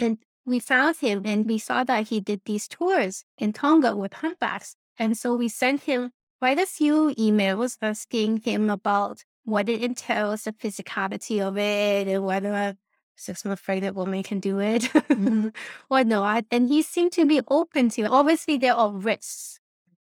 And 0.00 0.18
we 0.46 0.58
found 0.58 0.96
him 0.96 1.22
and 1.24 1.46
we 1.46 1.58
saw 1.58 1.84
that 1.84 2.08
he 2.08 2.20
did 2.20 2.42
these 2.44 2.68
tours 2.68 3.24
in 3.38 3.52
Tonga 3.52 3.96
with 3.96 4.14
humpbacks. 4.14 4.76
And 4.98 5.16
so 5.16 5.34
we 5.34 5.48
sent 5.48 5.82
him 5.82 6.10
quite 6.40 6.58
a 6.58 6.66
few 6.66 7.14
emails 7.16 7.78
asking 7.80 8.38
him 8.38 8.70
about 8.70 9.24
what 9.44 9.68
it 9.68 9.82
entails, 9.82 10.42
the 10.42 10.52
physicality 10.52 11.40
of 11.40 11.56
it, 11.58 12.08
and 12.08 12.24
whether 12.24 12.52
a 12.52 12.76
six 13.16 13.44
month 13.44 13.62
pregnant 13.62 13.96
woman 13.96 14.22
can 14.22 14.40
do 14.40 14.58
it 14.58 14.82
mm-hmm. 14.82 15.48
or 15.90 16.04
not. 16.04 16.44
And 16.50 16.68
he 16.68 16.82
seemed 16.82 17.12
to 17.12 17.24
be 17.24 17.40
open 17.48 17.90
to 17.90 18.02
it. 18.02 18.10
Obviously, 18.10 18.58
there 18.58 18.74
are 18.74 18.92
risks, 18.92 19.60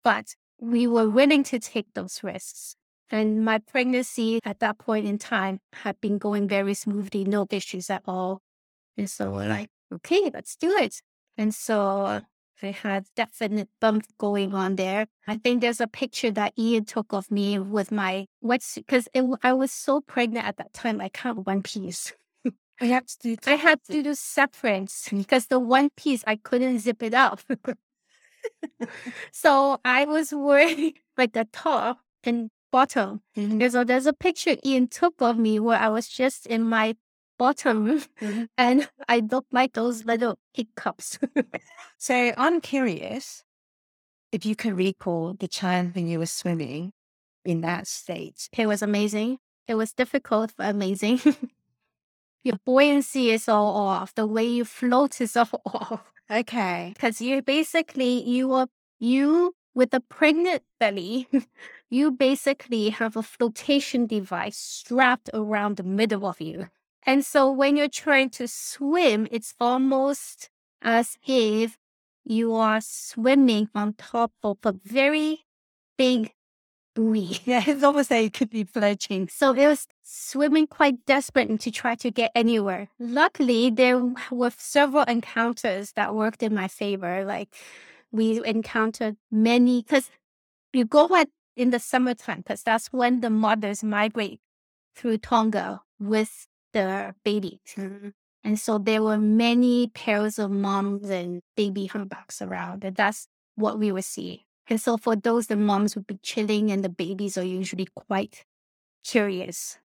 but 0.05 0.35
we 0.59 0.87
were 0.87 1.09
willing 1.09 1.43
to 1.43 1.59
take 1.59 1.87
those 1.95 2.23
risks. 2.23 2.75
And 3.09 3.43
my 3.43 3.57
pregnancy 3.57 4.39
at 4.45 4.59
that 4.59 4.77
point 4.77 5.05
in 5.07 5.17
time 5.17 5.59
had 5.73 5.99
been 5.99 6.17
going 6.17 6.47
very 6.47 6.75
smoothly, 6.75 7.25
no 7.25 7.47
issues 7.51 7.89
at 7.89 8.03
all. 8.07 8.41
And 8.97 9.09
so 9.09 9.31
we're 9.31 9.49
like, 9.49 9.69
okay, 9.93 10.31
let's 10.33 10.55
do 10.55 10.71
it. 10.77 11.01
And 11.37 11.53
so 11.53 12.21
I 12.61 12.67
had 12.67 13.05
definite 13.15 13.67
bump 13.81 14.05
going 14.17 14.53
on 14.53 14.75
there. 14.75 15.07
I 15.27 15.37
think 15.37 15.61
there's 15.61 15.81
a 15.81 15.87
picture 15.87 16.31
that 16.31 16.53
Ian 16.57 16.85
took 16.85 17.11
of 17.11 17.29
me 17.29 17.59
with 17.59 17.91
my 17.91 18.27
wetsuit 18.43 18.85
because 18.87 19.07
I 19.43 19.53
was 19.53 19.71
so 19.71 20.01
pregnant 20.01 20.47
at 20.47 20.57
that 20.57 20.73
time. 20.73 21.01
I 21.01 21.09
can't 21.09 21.45
one 21.45 21.63
piece. 21.63 22.13
I 22.79 22.85
had 22.85 23.07
to 23.07 23.35
do. 23.35 23.37
I 23.47 23.55
had 23.55 23.79
to 23.89 24.03
do 24.03 24.13
separate 24.13 24.91
because 25.11 25.47
the 25.47 25.59
one 25.59 25.89
piece 25.95 26.23
I 26.27 26.35
couldn't 26.37 26.79
zip 26.79 27.01
it 27.03 27.13
up. 27.13 27.41
so 29.31 29.79
I 29.85 30.05
was 30.05 30.33
wearing 30.33 30.93
like 31.17 31.33
the 31.33 31.47
top 31.51 31.99
and 32.23 32.49
bottom. 32.71 33.21
Mm-hmm. 33.37 33.67
So 33.69 33.83
there's 33.83 34.05
a 34.05 34.13
picture 34.13 34.55
Ian 34.65 34.87
took 34.87 35.21
of 35.21 35.37
me 35.37 35.59
where 35.59 35.79
I 35.79 35.89
was 35.89 36.07
just 36.07 36.45
in 36.45 36.63
my 36.63 36.95
bottom 37.37 38.01
mm-hmm. 38.21 38.43
and 38.57 38.89
I 39.07 39.19
look 39.19 39.45
like 39.51 39.73
those 39.73 40.05
little 40.05 40.37
hiccups. 40.53 41.19
so 41.97 42.33
I'm 42.37 42.61
curious 42.61 43.43
if 44.31 44.45
you 44.45 44.55
can 44.55 44.75
recall 44.75 45.33
the 45.33 45.47
time 45.47 45.91
when 45.93 46.07
you 46.07 46.19
were 46.19 46.25
swimming 46.25 46.91
in 47.45 47.61
that 47.61 47.87
state. 47.87 48.49
It 48.57 48.67
was 48.67 48.81
amazing. 48.81 49.37
It 49.67 49.75
was 49.75 49.93
difficult, 49.93 50.53
but 50.57 50.69
amazing. 50.69 51.19
Your 52.43 52.57
buoyancy 52.65 53.31
is 53.31 53.49
all 53.49 53.75
off. 53.75 54.13
The 54.13 54.27
way 54.27 54.45
you 54.45 54.65
float 54.65 55.19
is 55.19 55.35
all 55.35 55.61
off. 55.65 56.01
Okay. 56.29 56.91
Because 56.93 57.21
you 57.21 57.41
basically, 57.41 58.23
you 58.23 58.51
are, 58.53 58.67
you 58.99 59.53
with 59.73 59.93
a 59.93 59.99
pregnant 59.99 60.63
belly, 60.79 61.27
you 61.89 62.11
basically 62.11 62.89
have 62.89 63.15
a 63.15 63.23
flotation 63.23 64.07
device 64.07 64.57
strapped 64.57 65.29
around 65.33 65.77
the 65.77 65.83
middle 65.83 66.25
of 66.25 66.41
you. 66.41 66.69
And 67.05 67.23
so 67.23 67.51
when 67.51 67.77
you're 67.77 67.87
trying 67.87 68.31
to 68.31 68.47
swim, 68.47 69.27
it's 69.31 69.53
almost 69.59 70.49
as 70.81 71.17
if 71.27 71.77
you 72.23 72.53
are 72.55 72.81
swimming 72.81 73.69
on 73.75 73.93
top 73.93 74.31
of 74.43 74.57
a 74.63 74.71
very 74.71 75.45
big 75.97 76.31
buoy. 76.95 77.37
Yeah, 77.45 77.63
it's 77.67 77.83
almost 77.83 78.09
like 78.09 78.25
it 78.25 78.33
could 78.33 78.49
be 78.49 78.63
floating. 78.63 79.27
So 79.27 79.51
it 79.51 79.67
was 79.67 79.87
swimming 80.01 80.65
quite 80.65 81.05
desperate 81.05 81.59
to 81.59 81.69
try 81.69 81.93
to 81.95 82.09
get 82.09 82.31
anywhere. 82.33 82.89
Luckily, 82.97 83.69
there 83.69 84.01
were 84.31 84.51
several 84.57 85.03
encounters 85.03 85.91
that 85.91 86.15
worked 86.15 86.41
in 86.41 86.55
my 86.55 86.67
favor. 86.67 87.23
Like 87.23 87.53
we 88.11 88.43
encountered 88.43 89.17
many, 89.29 89.83
because 89.83 90.09
you 90.73 90.85
go 90.85 91.13
at 91.15 91.29
in 91.55 91.69
the 91.69 91.79
summertime, 91.79 92.39
because 92.39 92.63
that's 92.63 92.87
when 92.87 93.21
the 93.21 93.29
mothers 93.29 93.83
migrate 93.83 94.39
through 94.95 95.17
Tonga 95.17 95.81
with 95.99 96.47
the 96.73 97.13
babies. 97.23 97.59
Mm-hmm. 97.75 98.09
And 98.43 98.59
so 98.59 98.77
there 98.77 99.01
were 99.01 99.17
many 99.17 99.87
pairs 99.87 100.37
of 100.37 100.51
moms 100.51 101.09
and 101.09 101.41
baby 101.57 101.87
humpbacks 101.87 102.41
around, 102.41 102.83
and 102.83 102.95
that's 102.95 103.27
what 103.55 103.79
we 103.79 103.91
were 103.91 104.01
seeing. 104.01 104.39
And 104.67 104.81
so 104.81 104.97
for 104.97 105.15
those, 105.15 105.47
the 105.47 105.55
moms 105.55 105.95
would 105.95 106.07
be 106.07 106.17
chilling, 106.21 106.71
and 106.71 106.83
the 106.83 106.89
babies 106.89 107.37
are 107.37 107.43
usually 107.43 107.87
quite 107.95 108.45
curious. 109.03 109.77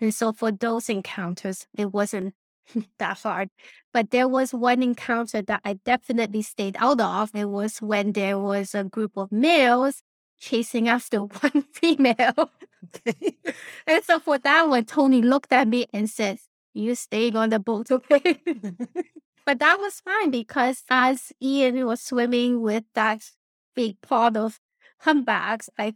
And 0.00 0.14
so 0.14 0.32
for 0.32 0.50
those 0.50 0.88
encounters, 0.88 1.66
it 1.76 1.92
wasn't 1.92 2.34
that 2.98 3.18
hard. 3.18 3.50
But 3.92 4.10
there 4.10 4.28
was 4.28 4.54
one 4.54 4.82
encounter 4.82 5.42
that 5.42 5.60
I 5.64 5.74
definitely 5.84 6.42
stayed 6.42 6.76
out 6.78 7.00
of. 7.00 7.34
It 7.34 7.48
was 7.48 7.78
when 7.82 8.12
there 8.12 8.38
was 8.38 8.74
a 8.74 8.84
group 8.84 9.16
of 9.16 9.30
males 9.30 10.02
chasing 10.40 10.88
after 10.88 11.18
one 11.20 11.62
female. 11.72 12.50
and 13.86 14.04
so 14.04 14.18
for 14.18 14.38
that 14.38 14.68
one, 14.68 14.84
Tony 14.84 15.22
looked 15.22 15.52
at 15.52 15.68
me 15.68 15.86
and 15.92 16.10
said, 16.10 16.38
You 16.74 16.94
staying 16.94 17.36
on 17.36 17.50
the 17.50 17.60
boat, 17.60 17.90
okay? 17.90 18.40
but 19.46 19.58
that 19.58 19.78
was 19.78 20.00
fine 20.00 20.30
because 20.30 20.82
as 20.90 21.32
Ian 21.40 21.84
was 21.86 22.00
swimming 22.00 22.60
with 22.60 22.84
that 22.94 23.22
big 23.74 24.00
pot 24.00 24.36
of 24.36 24.60
humpbacks, 25.00 25.68
I 25.78 25.94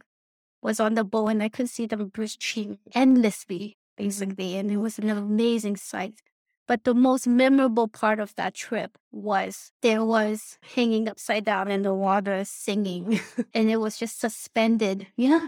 was 0.61 0.79
on 0.79 0.95
the 0.95 1.03
boat 1.03 1.27
and 1.29 1.43
I 1.43 1.49
could 1.49 1.69
see 1.69 1.85
them 1.85 2.07
breaching 2.07 2.79
endlessly, 2.93 3.77
basically. 3.95 4.57
And 4.57 4.71
it 4.71 4.77
was 4.77 4.99
an 4.99 5.09
amazing 5.09 5.77
sight. 5.77 6.21
But 6.67 6.83
the 6.83 6.93
most 6.93 7.27
memorable 7.27 7.87
part 7.87 8.19
of 8.19 8.35
that 8.35 8.53
trip 8.53 8.97
was 9.11 9.71
there 9.81 10.03
was 10.03 10.57
hanging 10.75 11.07
upside 11.07 11.45
down 11.45 11.71
in 11.71 11.83
the 11.83 11.93
water 11.93 12.43
singing, 12.43 13.21
and 13.53 13.69
it 13.69 13.77
was 13.77 13.97
just 13.97 14.19
suspended. 14.19 15.07
Yeah. 15.15 15.47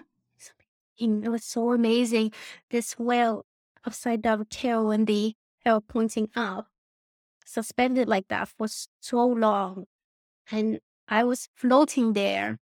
It 0.98 1.30
was 1.30 1.44
so 1.44 1.72
amazing. 1.74 2.32
This 2.70 2.98
whale 3.00 3.46
upside 3.86 4.22
down 4.22 4.46
tail 4.50 4.92
and 4.92 5.08
the 5.08 5.36
tail 5.63 5.82
pointing 5.82 6.30
up, 6.36 6.68
suspended 7.46 8.08
like 8.08 8.28
that 8.30 8.50
for 8.50 8.68
so 9.00 9.26
long. 9.26 9.86
And 10.52 10.80
I 11.10 11.24
was 11.24 11.50
floating 11.56 12.13
there 12.13 12.58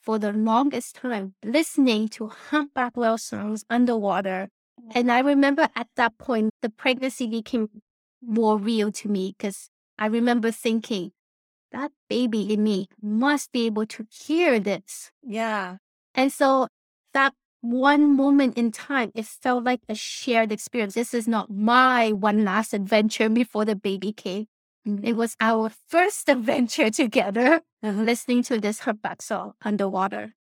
for 0.00 0.18
the 0.18 0.32
longest 0.32 0.96
time, 0.96 1.34
listening 1.44 2.08
to 2.08 2.28
humpback 2.28 2.96
whale 2.96 3.18
songs 3.18 3.64
underwater 3.68 4.48
mm. 4.80 4.92
and 4.94 5.10
I 5.10 5.20
remember 5.20 5.68
at 5.74 5.88
that 5.96 6.16
point, 6.18 6.50
the 6.62 6.70
pregnancy 6.70 7.26
became 7.26 7.68
more 8.22 8.58
real 8.58 8.92
to 8.92 9.08
me 9.08 9.34
because 9.36 9.68
I 9.98 10.06
remember 10.06 10.50
thinking, 10.50 11.12
that 11.72 11.90
baby 12.08 12.52
in 12.52 12.62
me 12.62 12.86
must 13.02 13.50
be 13.52 13.66
able 13.66 13.86
to 13.86 14.06
hear 14.08 14.60
this. 14.60 15.10
Yeah. 15.22 15.78
And 16.14 16.32
so 16.32 16.68
that 17.12 17.34
one 17.60 18.14
moment 18.14 18.56
in 18.56 18.70
time, 18.70 19.10
it 19.14 19.26
felt 19.26 19.64
like 19.64 19.80
a 19.88 19.94
shared 19.94 20.52
experience. 20.52 20.94
This 20.94 21.14
is 21.14 21.26
not 21.26 21.50
my 21.50 22.12
one 22.12 22.44
last 22.44 22.74
adventure 22.74 23.28
before 23.28 23.64
the 23.64 23.74
baby 23.74 24.12
came. 24.12 24.46
Mm-hmm. 24.86 25.04
It 25.04 25.16
was 25.16 25.36
our 25.40 25.70
first 25.88 26.28
adventure 26.34 26.90
together, 26.90 27.62
uh-huh. 27.82 28.02
listening 28.02 28.42
to 28.44 28.60
this 28.60 28.80
humpback 28.80 29.22
song 29.22 29.54
underwater. 29.62 30.34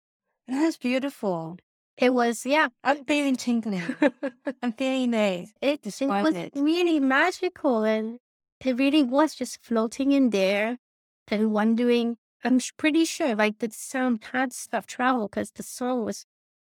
That's 0.47 0.77
beautiful. 0.77 1.57
It 1.97 2.13
was, 2.13 2.45
yeah. 2.45 2.69
I'm 2.83 3.05
feeling 3.05 3.35
tingling. 3.35 3.95
I'm 4.63 4.73
feeling 4.73 5.13
it. 5.13 5.49
It, 5.61 5.85
it 5.85 6.07
was 6.07 6.35
it. 6.35 6.53
really 6.55 6.99
magical 6.99 7.83
and 7.83 8.19
it 8.59 8.77
really 8.77 9.03
was 9.03 9.35
just 9.35 9.63
floating 9.63 10.11
in 10.11 10.31
there 10.31 10.79
and 11.27 11.51
wondering. 11.51 12.17
I'm 12.43 12.59
pretty 12.77 13.05
sure 13.05 13.35
like 13.35 13.59
the 13.59 13.69
sound 13.71 14.25
had 14.33 14.51
stuff 14.51 14.85
travel 14.85 15.29
because 15.29 15.51
the 15.51 15.63
song 15.63 16.03
was, 16.03 16.25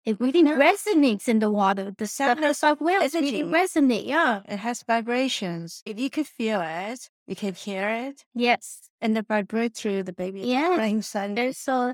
it 0.03 0.19
really 0.19 0.43
resonates 0.43 1.27
in 1.27 1.39
the 1.39 1.49
water. 1.49 1.91
The 1.97 2.05
sound 2.05 2.43
of 2.43 2.55
soft 2.55 2.81
whales 2.81 3.15
really 3.15 3.41
resonate. 3.41 4.05
Yeah. 4.05 4.41
It 4.47 4.57
has 4.57 4.83
vibrations. 4.83 5.81
If 5.85 5.97
you 5.97 6.11
could 6.11 6.27
feel 6.27 6.61
it, 6.61 7.09
you 7.27 7.35
can 7.35 7.53
hear 7.53 7.89
it. 7.89 8.25
Yes. 8.33 8.89
And 9.01 9.15
the 9.15 9.23
vibrate 9.23 9.75
through 9.75 10.03
the 10.03 10.13
baby 10.13 10.41
yeah. 10.41 10.79
And 10.79 11.03
so 11.03 11.93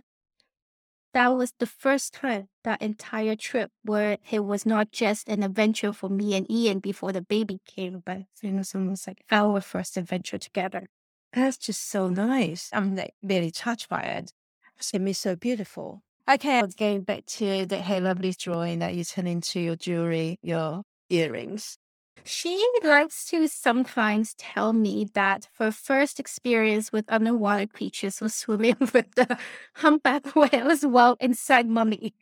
that 1.14 1.28
was 1.30 1.54
the 1.60 1.66
first 1.66 2.14
time 2.14 2.48
that 2.64 2.82
entire 2.82 3.36
trip 3.36 3.70
where 3.84 4.18
it 4.30 4.46
was 4.46 4.66
not 4.66 4.92
just 4.92 5.28
an 5.28 5.44
adventure 5.44 5.94
for 5.94 6.10
me 6.10 6.36
and 6.36 6.50
Ian 6.50 6.80
before 6.80 7.12
the 7.12 7.22
baby 7.22 7.60
came, 7.68 8.02
but 8.06 8.20
you 8.42 8.52
know, 8.52 8.56
it 8.56 8.58
was 8.60 8.76
almost 8.76 9.08
like 9.08 9.24
our 9.30 9.62
first 9.62 9.98
adventure 9.98 10.38
together. 10.38 10.88
That's 11.34 11.58
just 11.58 11.90
so 11.90 12.10
nice. 12.10 12.70
I'm 12.74 12.96
like 12.96 13.14
really 13.24 13.52
touched 13.52 13.90
by 13.90 14.02
it. 14.02 14.32
It's 14.78 14.92
be 14.92 15.14
so 15.14 15.36
beautiful. 15.36 16.02
Okay, 16.30 16.60
I 16.60 16.62
was 16.62 16.76
getting 16.76 17.02
back 17.02 17.26
to 17.38 17.66
the 17.66 17.78
Hey 17.78 18.00
Lovely 18.00 18.34
drawing 18.38 18.80
that 18.80 18.96
you 18.96 19.04
turn 19.04 19.28
into 19.28 19.60
your 19.60 19.76
jewelry, 19.76 20.40
your 20.42 20.84
earrings. 21.10 21.78
She 22.24 22.64
likes 22.84 23.26
to 23.28 23.48
sometimes 23.48 24.36
tell 24.38 24.74
me 24.74 25.08
that 25.14 25.48
her 25.58 25.72
first 25.72 26.20
experience 26.20 26.92
with 26.92 27.06
underwater 27.08 27.68
creatures 27.68 28.22
was 28.22 28.34
swimming 28.34 28.76
with 28.94 29.16
the 29.16 29.38
humpback 29.76 30.36
whales 30.36 30.86
while 30.86 31.18
inside 31.20 31.68
mummy. 31.68 32.14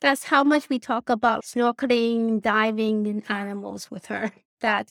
That's 0.00 0.24
how 0.24 0.44
much 0.44 0.68
we 0.68 0.78
talk 0.78 1.08
about 1.08 1.44
snorkeling, 1.44 2.42
diving, 2.42 3.06
and 3.06 3.22
animals 3.28 3.90
with 3.90 4.06
her. 4.06 4.32
That 4.60 4.90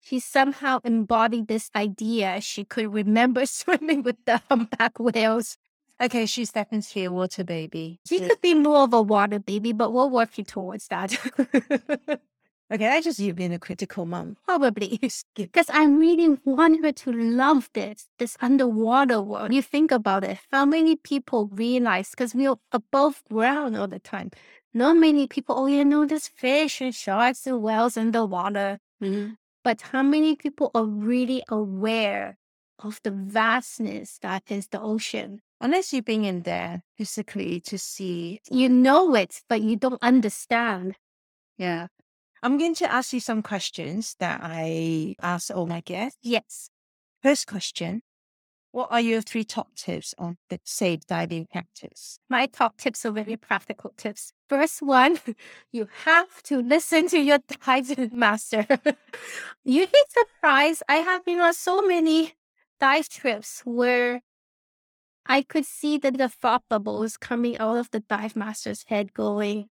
she 0.00 0.18
somehow 0.20 0.80
embodied 0.84 1.48
this 1.48 1.70
idea 1.74 2.40
she 2.40 2.64
could 2.64 2.92
remember 2.92 3.46
swimming 3.60 4.02
with 4.02 4.16
the 4.26 4.40
humpback 4.48 4.98
whales. 4.98 5.56
Okay, 6.00 6.26
she's 6.26 6.52
definitely 6.52 7.04
a 7.04 7.10
water 7.10 7.42
baby. 7.42 8.00
She 8.06 8.20
could 8.20 8.40
be 8.40 8.54
more 8.54 8.84
of 8.84 8.92
a 8.92 9.02
water 9.02 9.40
baby, 9.40 9.72
but 9.72 9.92
we're 9.92 10.06
working 10.06 10.44
towards 10.44 10.86
that. 10.88 11.16
Okay, 12.70 12.86
I 12.86 13.00
just 13.00 13.18
you 13.18 13.32
being 13.32 13.54
a 13.54 13.58
critical 13.58 14.04
mom. 14.04 14.36
Probably. 14.44 15.00
Because 15.34 15.70
I 15.70 15.86
really 15.86 16.36
want 16.44 16.84
her 16.84 16.92
to 16.92 17.12
love 17.12 17.70
this, 17.72 18.08
this 18.18 18.36
underwater 18.40 19.22
world. 19.22 19.54
You 19.54 19.62
think 19.62 19.90
about 19.90 20.24
it, 20.24 20.38
how 20.52 20.66
many 20.66 20.96
people 20.96 21.48
realize, 21.52 22.10
because 22.10 22.34
we're 22.34 22.56
above 22.72 23.22
ground 23.30 23.76
all 23.76 23.88
the 23.88 23.98
time. 23.98 24.30
Not 24.74 24.98
many 24.98 25.26
people, 25.26 25.54
oh, 25.58 25.66
you 25.66 25.84
know, 25.84 26.04
there's 26.04 26.28
fish 26.28 26.82
and 26.82 26.94
sharks 26.94 27.46
and 27.46 27.62
whales 27.62 27.96
in 27.96 28.10
the 28.10 28.26
water. 28.26 28.80
Mm-hmm. 29.02 29.32
But 29.64 29.80
how 29.80 30.02
many 30.02 30.36
people 30.36 30.70
are 30.74 30.84
really 30.84 31.42
aware 31.48 32.36
of 32.78 33.00
the 33.02 33.10
vastness 33.10 34.18
that 34.20 34.42
is 34.48 34.68
the 34.68 34.80
ocean? 34.80 35.40
Unless 35.60 35.92
you've 35.92 36.04
been 36.04 36.24
in 36.24 36.42
there 36.42 36.82
physically 36.96 37.60
to 37.62 37.78
see. 37.78 38.40
You 38.50 38.68
know 38.68 39.14
it, 39.14 39.40
but 39.48 39.62
you 39.62 39.76
don't 39.76 40.02
understand. 40.02 40.96
Yeah. 41.56 41.88
I'm 42.42 42.58
going 42.58 42.74
to 42.76 42.92
ask 42.92 43.12
you 43.12 43.20
some 43.20 43.42
questions 43.42 44.14
that 44.20 44.40
I 44.42 45.16
ask 45.20 45.50
all 45.54 45.66
my 45.66 45.80
guests. 45.80 46.18
Yes. 46.22 46.70
First 47.22 47.48
question 47.48 48.02
What 48.70 48.88
are 48.92 49.00
your 49.00 49.22
three 49.22 49.44
top 49.44 49.74
tips 49.74 50.14
on 50.18 50.36
the 50.48 50.60
safe 50.64 51.00
diving 51.06 51.46
practice? 51.50 52.20
My 52.28 52.46
top 52.46 52.76
tips 52.76 53.04
are 53.04 53.10
very 53.10 53.36
practical 53.36 53.92
tips. 53.96 54.32
First 54.48 54.82
one, 54.82 55.18
you 55.72 55.88
have 56.04 56.42
to 56.44 56.62
listen 56.62 57.08
to 57.08 57.18
your 57.18 57.38
dive 57.66 58.12
master. 58.12 58.66
You'd 59.64 59.92
be 59.92 60.02
surprised. 60.08 60.82
I 60.88 60.96
have 60.96 61.24
been 61.24 61.40
on 61.40 61.54
so 61.54 61.82
many 61.82 62.34
dive 62.78 63.08
trips 63.08 63.62
where 63.64 64.20
I 65.26 65.42
could 65.42 65.66
see 65.66 65.98
that 65.98 66.16
the 66.16 66.28
thought 66.28 66.62
bubble 66.70 66.94
bubbles 66.94 67.16
coming 67.16 67.58
out 67.58 67.76
of 67.76 67.90
the 67.90 68.00
dive 68.00 68.36
master's 68.36 68.84
head 68.86 69.12
going, 69.12 69.68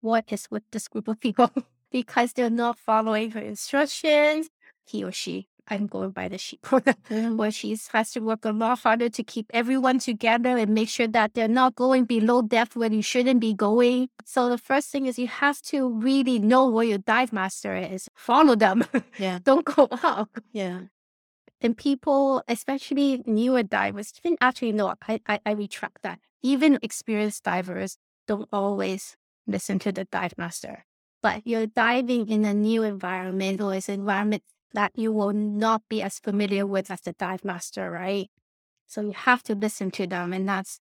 What 0.00 0.24
is 0.32 0.48
with 0.50 0.64
this 0.72 0.88
group 0.88 1.06
of 1.06 1.20
people? 1.20 1.50
Because 1.90 2.32
they're 2.32 2.50
not 2.50 2.78
following 2.78 3.30
her 3.32 3.40
instructions. 3.40 4.48
He 4.86 5.04
or 5.04 5.12
she, 5.12 5.48
I'm 5.68 5.86
going 5.86 6.10
by 6.10 6.28
the 6.28 6.38
she 6.38 6.56
pronoun, 6.62 7.36
where 7.36 7.50
she 7.50 7.76
has 7.92 8.10
to 8.12 8.20
work 8.20 8.44
a 8.44 8.50
lot 8.50 8.80
harder 8.80 9.08
to 9.08 9.22
keep 9.22 9.46
everyone 9.54 9.98
together 9.98 10.56
and 10.56 10.74
make 10.74 10.88
sure 10.88 11.06
that 11.08 11.34
they're 11.34 11.48
not 11.48 11.76
going 11.76 12.04
below 12.04 12.42
depth 12.42 12.76
where 12.76 12.92
you 12.92 13.02
shouldn't 13.02 13.40
be 13.40 13.54
going. 13.54 14.08
So 14.24 14.48
the 14.48 14.58
first 14.58 14.90
thing 14.90 15.06
is 15.06 15.18
you 15.18 15.28
have 15.28 15.62
to 15.62 15.88
really 15.88 16.38
know 16.38 16.68
where 16.68 16.84
your 16.84 16.98
dive 16.98 17.32
master 17.32 17.76
is. 17.76 18.08
Follow 18.14 18.56
them. 18.56 18.84
Yeah. 19.18 19.38
Don't 19.44 19.64
go 19.64 19.88
up. 19.90 20.30
Yeah. 20.52 20.82
And 21.60 21.76
people, 21.76 22.42
especially 22.48 23.22
newer 23.26 23.62
divers, 23.62 24.12
even 24.24 24.38
actually 24.40 24.72
no, 24.72 24.94
I, 25.06 25.20
I, 25.28 25.40
I 25.44 25.50
retract 25.52 26.02
that. 26.02 26.18
Even 26.42 26.78
experienced 26.82 27.44
divers 27.44 27.98
don't 28.26 28.48
always 28.50 29.16
listen 29.46 29.78
to 29.80 29.92
the 29.92 30.04
dive 30.04 30.32
master 30.38 30.86
but 31.22 31.46
you're 31.46 31.66
diving 31.66 32.28
in 32.28 32.44
a 32.44 32.54
new 32.54 32.82
environment 32.82 33.60
or 33.60 33.74
it's 33.74 33.88
an 33.88 34.00
environment 34.00 34.42
that 34.72 34.92
you 34.94 35.12
will 35.12 35.32
not 35.32 35.82
be 35.88 36.02
as 36.02 36.18
familiar 36.18 36.66
with 36.66 36.90
as 36.90 37.00
the 37.02 37.12
dive 37.12 37.44
master, 37.44 37.90
right? 37.90 38.30
So 38.86 39.02
you 39.02 39.12
have 39.12 39.42
to 39.44 39.54
listen 39.54 39.90
to 39.92 40.06
them. 40.06 40.32
And 40.32 40.48
that's 40.48 40.80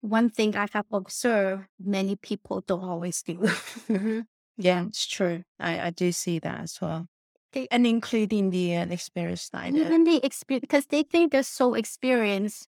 one 0.00 0.30
thing 0.30 0.56
I 0.56 0.66
have 0.72 0.86
observed 0.92 1.64
many 1.82 2.16
people 2.16 2.62
don't 2.66 2.84
always 2.84 3.22
do. 3.22 3.34
mm-hmm. 3.34 4.20
Yeah, 4.58 4.84
it's 4.86 5.06
true. 5.06 5.42
I, 5.60 5.80
I 5.80 5.90
do 5.90 6.12
see 6.12 6.38
that 6.38 6.60
as 6.60 6.78
well. 6.80 7.06
Okay. 7.52 7.68
And 7.70 7.86
including 7.86 8.50
the 8.50 8.76
uh, 8.76 8.86
experienced 8.86 9.52
diver. 9.52 9.76
Even 9.76 10.04
the 10.04 10.24
experience, 10.24 10.62
because 10.62 10.86
they 10.86 11.02
think 11.02 11.32
they're 11.32 11.42
so 11.42 11.74
experienced 11.74 12.66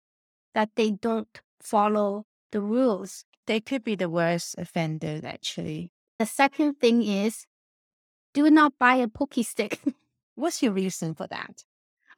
that 0.53 0.69
they 0.75 0.91
don't 0.91 1.27
follow 1.61 2.25
the 2.51 2.61
rules. 2.61 3.25
They 3.47 3.59
could 3.59 3.83
be 3.83 3.95
the 3.95 4.09
worst 4.09 4.55
offenders, 4.57 5.23
actually. 5.23 5.91
The 6.17 6.25
second 6.25 6.75
thing 6.79 7.03
is 7.03 7.45
do 8.33 8.49
not 8.49 8.73
buy 8.79 8.95
a 8.95 9.07
pokey 9.07 9.43
stick. 9.43 9.79
What's 10.35 10.61
your 10.61 10.73
reason 10.73 11.13
for 11.15 11.27
that? 11.27 11.63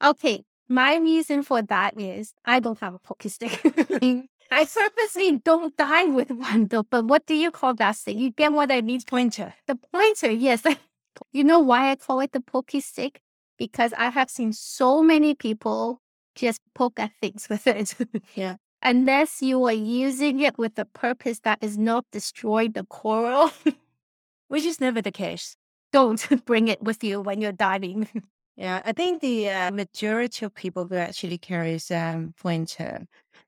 Okay, 0.03 0.43
my 0.67 0.97
reason 0.97 1.43
for 1.43 1.61
that 1.61 1.99
is 1.99 2.33
I 2.45 2.59
don't 2.59 2.79
have 2.79 2.95
a 2.95 2.99
pokey 2.99 3.29
stick. 3.29 3.61
I 4.49 4.65
purposely 4.65 5.37
don't 5.37 5.75
die 5.75 6.05
with 6.05 6.31
one 6.31 6.67
though, 6.67 6.83
but 6.83 7.05
what 7.05 7.25
do 7.25 7.35
you 7.35 7.51
call 7.51 7.73
that 7.75 7.95
stick? 7.95 8.17
You 8.17 8.31
get 8.31 8.51
what 8.51 8.71
I 8.71 8.81
mean? 8.81 9.01
Pointer. 9.01 9.53
The 9.65 9.75
pointer, 9.75 10.31
yes. 10.31 10.63
you 11.31 11.43
know 11.43 11.59
why 11.59 11.91
I 11.91 11.95
call 11.95 12.19
it 12.21 12.31
the 12.31 12.39
pokey 12.39 12.79
stick? 12.79 13.21
Because 13.57 13.93
I 13.97 14.09
have 14.09 14.29
seen 14.29 14.53
so 14.53 15.01
many 15.01 15.33
people 15.33 16.01
just 16.35 16.61
poke 16.75 16.99
at 16.99 17.11
things 17.19 17.47
with 17.49 17.67
it. 17.67 17.95
yeah. 18.35 18.55
unless 18.81 19.41
you 19.41 19.63
are 19.65 19.73
using 19.73 20.39
it 20.39 20.57
with 20.57 20.77
a 20.77 20.85
purpose 20.85 21.39
that 21.39 21.57
is 21.61 21.77
not 21.77 22.05
destroy 22.11 22.67
the 22.67 22.83
coral, 22.85 23.51
Which 24.47 24.65
is 24.65 24.79
never 24.81 25.01
the 25.01 25.11
case. 25.11 25.55
don't 25.91 26.27
bring 26.45 26.67
it 26.67 26.81
with 26.83 27.03
you 27.03 27.21
when 27.21 27.41
you're 27.41 27.51
diving. 27.51 28.07
Yeah, 28.59 28.81
I 28.83 28.91
think 28.91 29.21
the 29.21 29.49
uh, 29.51 29.69
majority 29.71 30.43
of 30.43 30.51
people 30.55 30.87
who 30.87 30.95
actually 30.95 31.37
carries 31.37 31.91
um, 31.91 32.33
pointer 32.41 33.05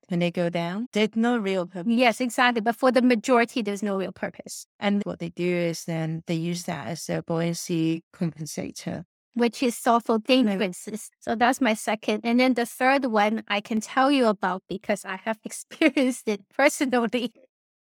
when 0.07 0.19
they 0.19 0.29
go 0.29 0.49
down, 0.51 0.85
there's 0.93 1.15
no 1.15 1.39
real 1.39 1.65
purpose. 1.65 1.91
yes, 1.91 2.21
exactly. 2.21 2.61
But 2.61 2.75
for 2.75 2.91
the 2.91 3.01
majority, 3.01 3.63
there's 3.63 3.81
no 3.81 3.97
real 3.97 4.11
purpose, 4.11 4.67
And 4.79 5.01
what 5.05 5.17
they 5.17 5.29
do 5.29 5.47
is 5.71 5.85
then 5.85 6.21
they 6.27 6.35
use 6.35 6.63
that 6.65 6.85
as 6.87 7.09
a 7.09 7.23
buoyancy 7.23 8.03
compensator. 8.13 9.05
which 9.33 9.63
is 9.63 9.81
also 9.87 10.19
dangerous. 10.19 11.09
So 11.19 11.35
that's 11.35 11.59
my 11.61 11.73
second. 11.73 12.21
And 12.23 12.39
then 12.39 12.53
the 12.53 12.65
third 12.67 13.05
one 13.05 13.43
I 13.47 13.61
can 13.61 13.81
tell 13.81 14.11
you 14.11 14.27
about 14.27 14.61
because 14.69 15.05
I 15.05 15.17
have 15.25 15.39
experienced 15.45 16.27
it 16.27 16.41
personally. 16.55 17.31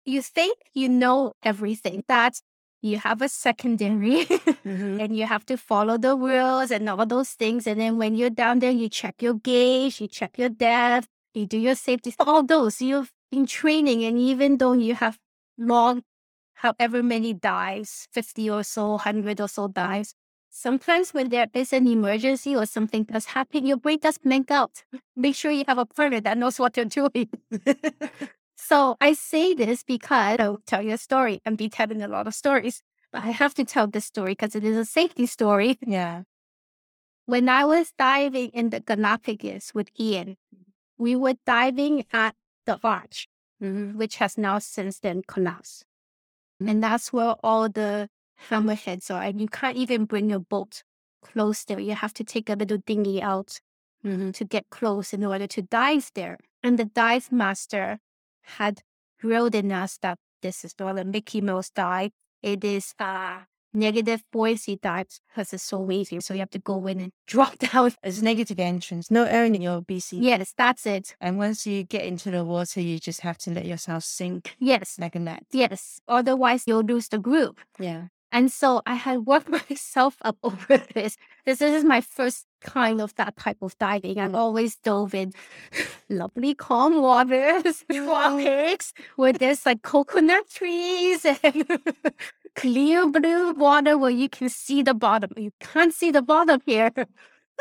You 0.06 0.22
think 0.22 0.58
you 0.74 0.88
know 0.88 1.34
everything, 1.44 2.04
that 2.08 2.40
you 2.82 2.98
have 3.00 3.22
a 3.22 3.30
secondary 3.30 4.26
Mhm. 4.66 5.02
and 5.02 5.16
you 5.18 5.26
have 5.26 5.46
to 5.48 5.58
follow 5.58 5.98
the 5.98 6.16
rules 6.16 6.72
and 6.72 6.90
all 6.90 7.06
those 7.06 7.32
things. 7.32 7.68
And 7.68 7.80
then 7.80 7.98
when 7.98 8.16
you're 8.16 8.30
down 8.30 8.60
there, 8.60 8.72
you 8.72 8.90
check 8.90 9.22
your 9.22 9.36
gauge, 9.36 10.02
you 10.02 10.08
check 10.08 10.38
your 10.38 10.50
depth, 10.50 11.08
you 11.34 11.46
do 11.46 11.58
your 11.58 11.76
safety, 11.76 12.14
all 12.20 12.44
those. 12.44 12.82
You've 12.82 13.12
been 13.32 13.46
training, 13.46 14.04
and 14.06 14.18
even 14.18 14.58
though 14.58 14.74
you 14.74 14.96
have 14.96 15.18
long, 15.58 16.04
however 16.56 17.04
many 17.04 17.34
dives, 17.34 18.08
50 18.12 18.50
or 18.50 18.64
so, 18.64 18.92
100 18.98 19.42
or 19.42 19.48
so 19.48 19.68
dives, 19.68 20.14
sometimes 20.50 21.14
when 21.14 21.30
there 21.30 21.48
is 21.54 21.74
an 21.74 21.88
emergency 21.88 22.56
or 22.56 22.66
something 22.66 23.04
does 23.04 23.26
happen, 23.26 23.66
your 23.66 23.78
brain 23.78 24.00
does 24.02 24.18
blank 24.18 24.52
out. 24.52 24.84
Make 25.16 25.36
sure 25.36 25.52
you 25.52 25.66
have 25.68 25.78
a 25.78 25.86
partner 25.86 26.22
that 26.22 26.38
knows 26.38 26.60
what 26.60 26.74
they're 26.74 26.86
doing. 26.86 27.30
So 28.68 28.98
I 29.00 29.14
say 29.14 29.54
this 29.54 29.82
because 29.82 30.42
I'll 30.42 30.60
tell 30.66 30.82
you 30.82 30.96
a 30.96 30.98
story 30.98 31.40
and 31.46 31.58
be 31.58 31.70
telling 31.70 32.02
a 32.02 32.08
lot 32.10 32.28
of 32.28 32.36
stories. 32.36 32.82
But 33.14 33.24
I 33.24 33.32
have 33.32 33.54
to 33.54 33.64
tell 33.64 33.88
this 33.88 34.04
story 34.04 34.34
because 34.34 34.56
it 34.56 34.66
is 34.66 34.76
a 34.76 34.84
safety 34.84 35.26
story. 35.26 35.78
Yeah. 35.80 36.24
When 37.28 37.48
I 37.48 37.64
was 37.64 37.94
diving 37.98 38.50
in 38.50 38.72
the 38.72 38.82
Galapagos 38.82 39.72
with 39.74 39.88
Ian, 39.98 40.36
we 40.98 41.16
were 41.16 41.36
diving 41.46 42.04
at 42.12 42.36
the 42.66 42.78
arch, 42.84 43.30
Mhm. 43.62 43.96
which 43.96 44.18
has 44.18 44.38
now 44.38 44.60
since 44.60 45.00
then 45.00 45.22
collapsed. 45.26 45.86
And 46.60 46.84
that's 46.84 47.14
where 47.14 47.36
all 47.42 47.70
the 47.70 48.10
hammerheads 48.50 49.10
are. 49.10 49.24
And 49.24 49.40
you 49.40 49.48
can't 49.48 49.78
even 49.78 50.04
bring 50.04 50.30
your 50.30 50.44
boat 50.44 50.84
close 51.22 51.64
there. 51.64 51.80
You 51.80 51.96
have 51.96 52.14
to 52.16 52.26
take 52.26 52.50
a 52.50 52.56
little 52.56 52.80
dinghy 52.86 53.22
out 53.22 53.62
Mhm. 54.04 54.34
to 54.34 54.44
get 54.44 54.70
close 54.70 55.14
in 55.14 55.24
order 55.24 55.48
to 55.48 55.62
dive 55.62 56.12
there. 56.16 56.38
And 56.62 56.78
the 56.78 56.84
dive 56.84 57.32
master 57.32 58.02
had 58.58 58.82
drilled 59.20 59.56
in 59.56 59.72
us 59.72 59.98
that 60.02 60.18
this 60.42 60.64
is 60.64 60.74
not 60.80 61.00
a 61.00 61.04
Mickey 61.04 61.42
Mouse 61.42 61.70
dive. 61.70 62.12
It 62.42 62.64
is 62.64 62.94
a 63.00 63.40
negative 63.74 64.24
buoyancy 64.32 64.78
dive 64.82 65.08
because 65.30 65.54
it's 65.54 65.64
so 65.64 65.80
wavy. 65.80 66.20
So 66.22 66.34
you 66.34 66.40
have 66.42 66.50
to 66.52 66.60
go 66.60 66.86
in 66.88 67.00
and 67.00 67.12
drop 67.28 67.58
down. 67.58 67.92
It's 68.04 68.22
negative 68.22 68.60
entrance, 68.60 69.12
no 69.12 69.24
air 69.26 69.46
in 69.46 69.56
your 69.62 69.82
BC. 69.82 70.20
Yes, 70.22 70.54
that's 70.58 70.86
it. 70.86 71.16
And 71.20 71.38
once 71.38 71.68
you 71.68 71.84
get 71.84 72.06
into 72.06 72.32
the 72.32 72.44
water, 72.46 72.82
you 72.82 73.00
just 73.00 73.22
have 73.22 73.38
to 73.40 73.52
let 73.52 73.66
yourself 73.66 74.04
sink 74.04 74.56
Yes, 74.60 74.98
like 75.00 75.16
a 75.16 75.20
net. 75.20 75.44
yes. 75.52 76.00
Otherwise, 76.08 76.64
you'll 76.68 76.84
lose 76.84 77.08
the 77.10 77.20
group. 77.20 77.60
Yeah. 77.80 78.06
And 78.32 78.52
so 78.52 78.82
I 78.86 78.96
had 78.96 79.26
worked 79.26 79.50
myself 79.70 80.18
up 80.22 80.38
over 80.44 80.78
this. 80.94 81.18
This, 81.46 81.62
is 81.62 81.84
my 81.86 82.02
first 82.02 82.46
kind 82.62 83.00
of 83.02 83.16
that 83.16 83.38
type 83.38 83.58
of 83.62 83.78
diving. 83.78 84.20
I've 84.20 84.36
always 84.36 84.76
dove 84.78 85.14
in 85.14 85.34
lovely 86.10 86.54
calm 86.54 87.02
waters, 87.02 87.86
tropics, 87.92 88.94
where 89.16 89.34
there's 89.34 89.66
like 89.66 89.82
coconut 89.82 90.50
trees 90.50 91.26
and 91.26 91.66
clear 92.56 93.08
blue 93.08 93.54
water 93.54 93.98
where 93.98 94.12
you 94.12 94.28
can 94.30 94.50
see 94.50 94.82
the 94.82 94.94
bottom. 94.94 95.32
You 95.38 95.52
can't 95.60 95.94
see 95.94 96.12
the 96.12 96.22
bottom 96.22 96.62
here. 96.66 96.92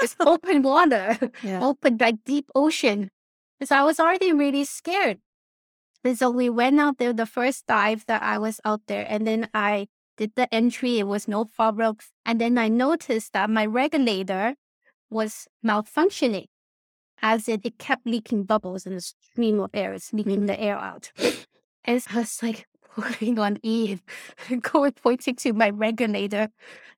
It's 0.03 0.17
open 0.21 0.63
water, 0.63 1.19
Yeah. 1.43 1.65
open 1.65 1.97
like 1.99 2.17
deep 2.25 2.51
ocean. 2.55 3.11
So 3.63 3.77
I 3.77 3.83
was 3.85 3.99
already 3.99 4.33
really 4.33 4.65
scared. 4.65 5.19
And 6.05 6.19
so 6.19 6.31
we 6.31 6.49
went 6.51 6.79
out 6.81 6.99
there 6.99 7.13
the 7.13 7.27
first 7.27 7.67
dive 7.67 8.05
that 8.07 8.23
I 8.23 8.39
was 8.39 8.61
out 8.65 8.83
there, 8.87 9.05
and 9.09 9.27
then 9.27 9.49
I 9.55 9.89
did 10.17 10.33
the 10.35 10.53
entry. 10.55 10.99
It 10.99 11.07
was 11.07 11.29
no 11.29 11.45
problem. 11.45 11.97
And 12.25 12.41
then 12.41 12.59
I 12.59 12.69
noticed 12.69 13.33
that 13.33 13.51
my 13.51 13.67
regulator 13.67 14.55
was 15.11 15.47
malfunctioning, 15.65 16.47
as 17.23 17.49
in 17.49 17.61
it 17.65 17.79
kept 17.79 18.07
leaking 18.07 18.45
bubbles 18.45 18.87
in 18.87 18.95
the 18.95 19.01
stream 19.01 19.61
of 19.61 19.71
air. 19.75 19.93
It's 19.93 20.13
leaking 20.13 20.47
the 20.47 20.61
air 20.61 20.77
out. 20.77 21.13
And 21.89 22.03
so 22.03 22.11
I 22.15 22.19
was 22.19 22.43
like 22.43 22.67
pulling 22.97 23.39
on 23.39 23.59
Ian, 23.65 24.01
going 24.61 24.91
pointing 24.91 25.37
to 25.37 25.53
my 25.53 25.71
regulator. 25.71 26.49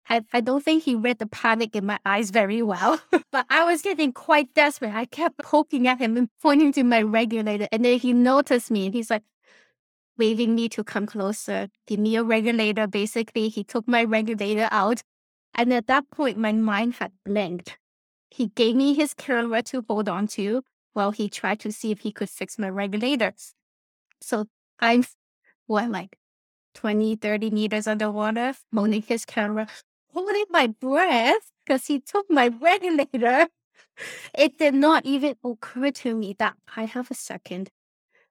I, 0.09 0.23
I 0.33 0.41
don't 0.41 0.65
think 0.65 0.85
he 0.85 0.95
read 0.95 1.19
the 1.19 1.27
panic 1.27 1.77
in 1.77 1.85
my 1.85 1.99
eyes 2.07 2.31
very 2.31 2.63
well, 2.63 2.99
but 3.31 3.45
I 3.51 3.65
was 3.65 3.83
getting 3.83 4.13
quite 4.13 4.55
desperate. 4.55 4.95
I 4.95 5.05
kept 5.05 5.39
poking 5.39 5.87
at 5.87 5.99
him 5.99 6.17
and 6.17 6.31
pointing 6.41 6.73
to 6.73 6.85
my 6.85 7.03
regulator. 7.03 7.69
And 7.71 7.85
then 7.85 7.99
he 7.99 8.15
noticed 8.15 8.71
me 8.71 8.87
and 8.87 8.95
he's 8.95 9.11
like, 9.11 9.25
waving 10.19 10.55
me 10.55 10.69
to 10.71 10.85
come 10.85 11.07
closer, 11.07 11.69
give 11.87 12.01
me 12.01 12.17
a 12.17 12.23
regulator. 12.23 12.87
Basically, 12.87 13.49
he 13.49 13.65
took 13.65 13.87
my 13.87 14.05
regulator 14.05 14.69
out. 14.71 15.03
And 15.55 15.73
at 15.73 15.87
that 15.87 16.11
point, 16.11 16.37
my 16.37 16.53
mind 16.53 16.95
had 16.95 17.13
blanked. 17.25 17.79
He 18.31 18.49
gave 18.49 18.77
me 18.77 18.95
his 18.95 19.15
camera 19.15 19.63
to 19.65 19.85
hold 19.89 20.09
on 20.09 20.27
to 20.29 20.63
while 20.93 21.13
he 21.13 21.29
tried 21.29 21.61
to 21.61 21.73
see 21.73 21.91
if 21.91 22.01
he 22.01 22.13
could 22.13 22.29
fix 22.29 22.59
my 22.59 22.69
regulators. 22.69 23.55
So 24.21 24.47
I'm, 24.81 25.05
what, 25.67 25.91
like 25.91 26.19
20, 26.75 27.17
30 27.17 27.51
meters 27.51 27.87
underwater, 27.87 28.55
holding 28.75 29.03
his 29.03 29.25
camera, 29.25 29.67
holding 30.13 30.45
my 30.51 30.67
breath 30.67 31.51
because 31.65 31.87
he 31.87 32.01
took 32.01 32.31
my 32.31 32.49
regulator. 32.61 33.49
It 34.37 34.59
did 34.59 34.75
not 34.75 35.07
even 35.07 35.37
occur 35.45 35.91
to 35.91 36.15
me 36.15 36.35
that 36.39 36.55
I 36.77 36.85
have 36.85 37.11
a 37.11 37.15
second 37.15 37.71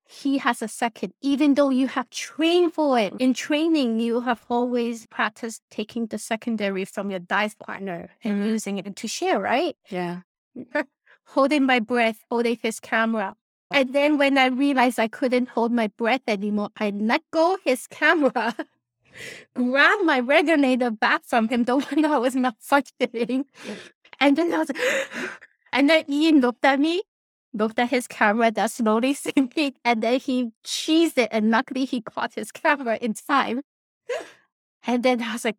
he 0.09 0.37
has 0.39 0.61
a 0.61 0.67
second, 0.67 1.13
even 1.21 1.55
though 1.55 1.69
you 1.69 1.87
have 1.87 2.09
trained 2.09 2.73
for 2.73 2.97
it. 2.97 3.13
In 3.19 3.33
training, 3.33 3.99
you 3.99 4.21
have 4.21 4.45
always 4.49 5.05
practiced 5.07 5.61
taking 5.69 6.07
the 6.07 6.17
secondary 6.17 6.85
from 6.85 7.11
your 7.11 7.19
dive 7.19 7.57
partner 7.59 8.09
and 8.23 8.35
mm-hmm. 8.35 8.49
using 8.49 8.77
it 8.77 8.95
to 8.95 9.07
share, 9.07 9.39
right? 9.39 9.75
Yeah. 9.89 10.21
holding 11.27 11.65
my 11.65 11.79
breath, 11.79 12.23
holding 12.29 12.57
his 12.61 12.79
camera. 12.79 13.35
And 13.69 13.93
then 13.93 14.17
when 14.17 14.37
I 14.37 14.47
realized 14.47 14.97
I 14.97 15.09
couldn't 15.09 15.49
hold 15.49 15.71
my 15.71 15.87
breath 15.87 16.21
anymore, 16.27 16.69
I 16.77 16.89
let 16.91 17.21
go 17.31 17.57
his 17.63 17.85
camera, 17.87 18.55
grabbed 19.53 20.05
my 20.05 20.21
regulator 20.21 20.89
back 20.89 21.25
from 21.25 21.49
him, 21.49 21.65
the 21.65 21.75
one 21.77 22.01
that 22.01 22.21
was 22.21 22.35
not 22.35 22.55
malfunctioning. 22.59 23.45
And 24.19 24.37
then 24.37 24.53
I 24.53 24.59
was 24.59 24.71
and 25.73 25.89
then 25.89 26.05
Ian 26.09 26.39
looked 26.39 26.63
at 26.63 26.79
me, 26.79 27.03
looked 27.57 27.79
at 27.79 27.89
his 27.89 28.07
camera 28.07 28.51
that 28.51 28.71
slowly 28.71 29.13
sinking, 29.25 29.73
and 29.83 30.01
then 30.03 30.19
he 30.19 30.51
cheesed 30.65 31.17
it. 31.17 31.29
And 31.31 31.51
luckily 31.51 31.85
he 31.85 32.01
caught 32.01 32.33
his 32.35 32.51
camera 32.51 32.97
in 33.01 33.13
time. 33.13 33.61
And 34.85 35.03
then 35.03 35.21
I 35.21 35.33
was 35.33 35.45
like, 35.45 35.57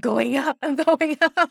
going 0.00 0.36
up 0.36 0.58
and 0.62 0.76
going 0.86 1.16
up. 1.20 1.50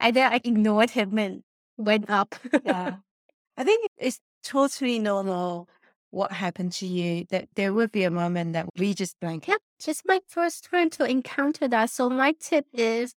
And 0.00 0.16
then 0.16 0.32
I 0.32 0.40
ignored 0.42 0.90
him 0.90 1.18
and 1.18 1.42
went 1.76 2.10
up. 2.10 2.34
Yeah. 2.64 2.96
I 3.56 3.64
think 3.64 3.90
it's 3.98 4.20
totally 4.42 4.98
normal 4.98 5.68
what 6.10 6.32
happened 6.32 6.72
to 6.72 6.86
you 6.86 7.24
that 7.30 7.48
there 7.54 7.72
would 7.72 7.90
be 7.90 8.04
a 8.04 8.10
moment 8.10 8.52
that 8.52 8.68
we 8.76 8.92
just 8.94 9.18
blank 9.20 9.48
Yeah, 9.48 9.56
it's 9.86 10.02
my 10.04 10.20
first 10.28 10.68
time 10.70 10.90
to 10.90 11.04
encounter 11.04 11.66
that. 11.68 11.90
So 11.90 12.10
my 12.10 12.34
tip 12.38 12.66
is 12.74 13.14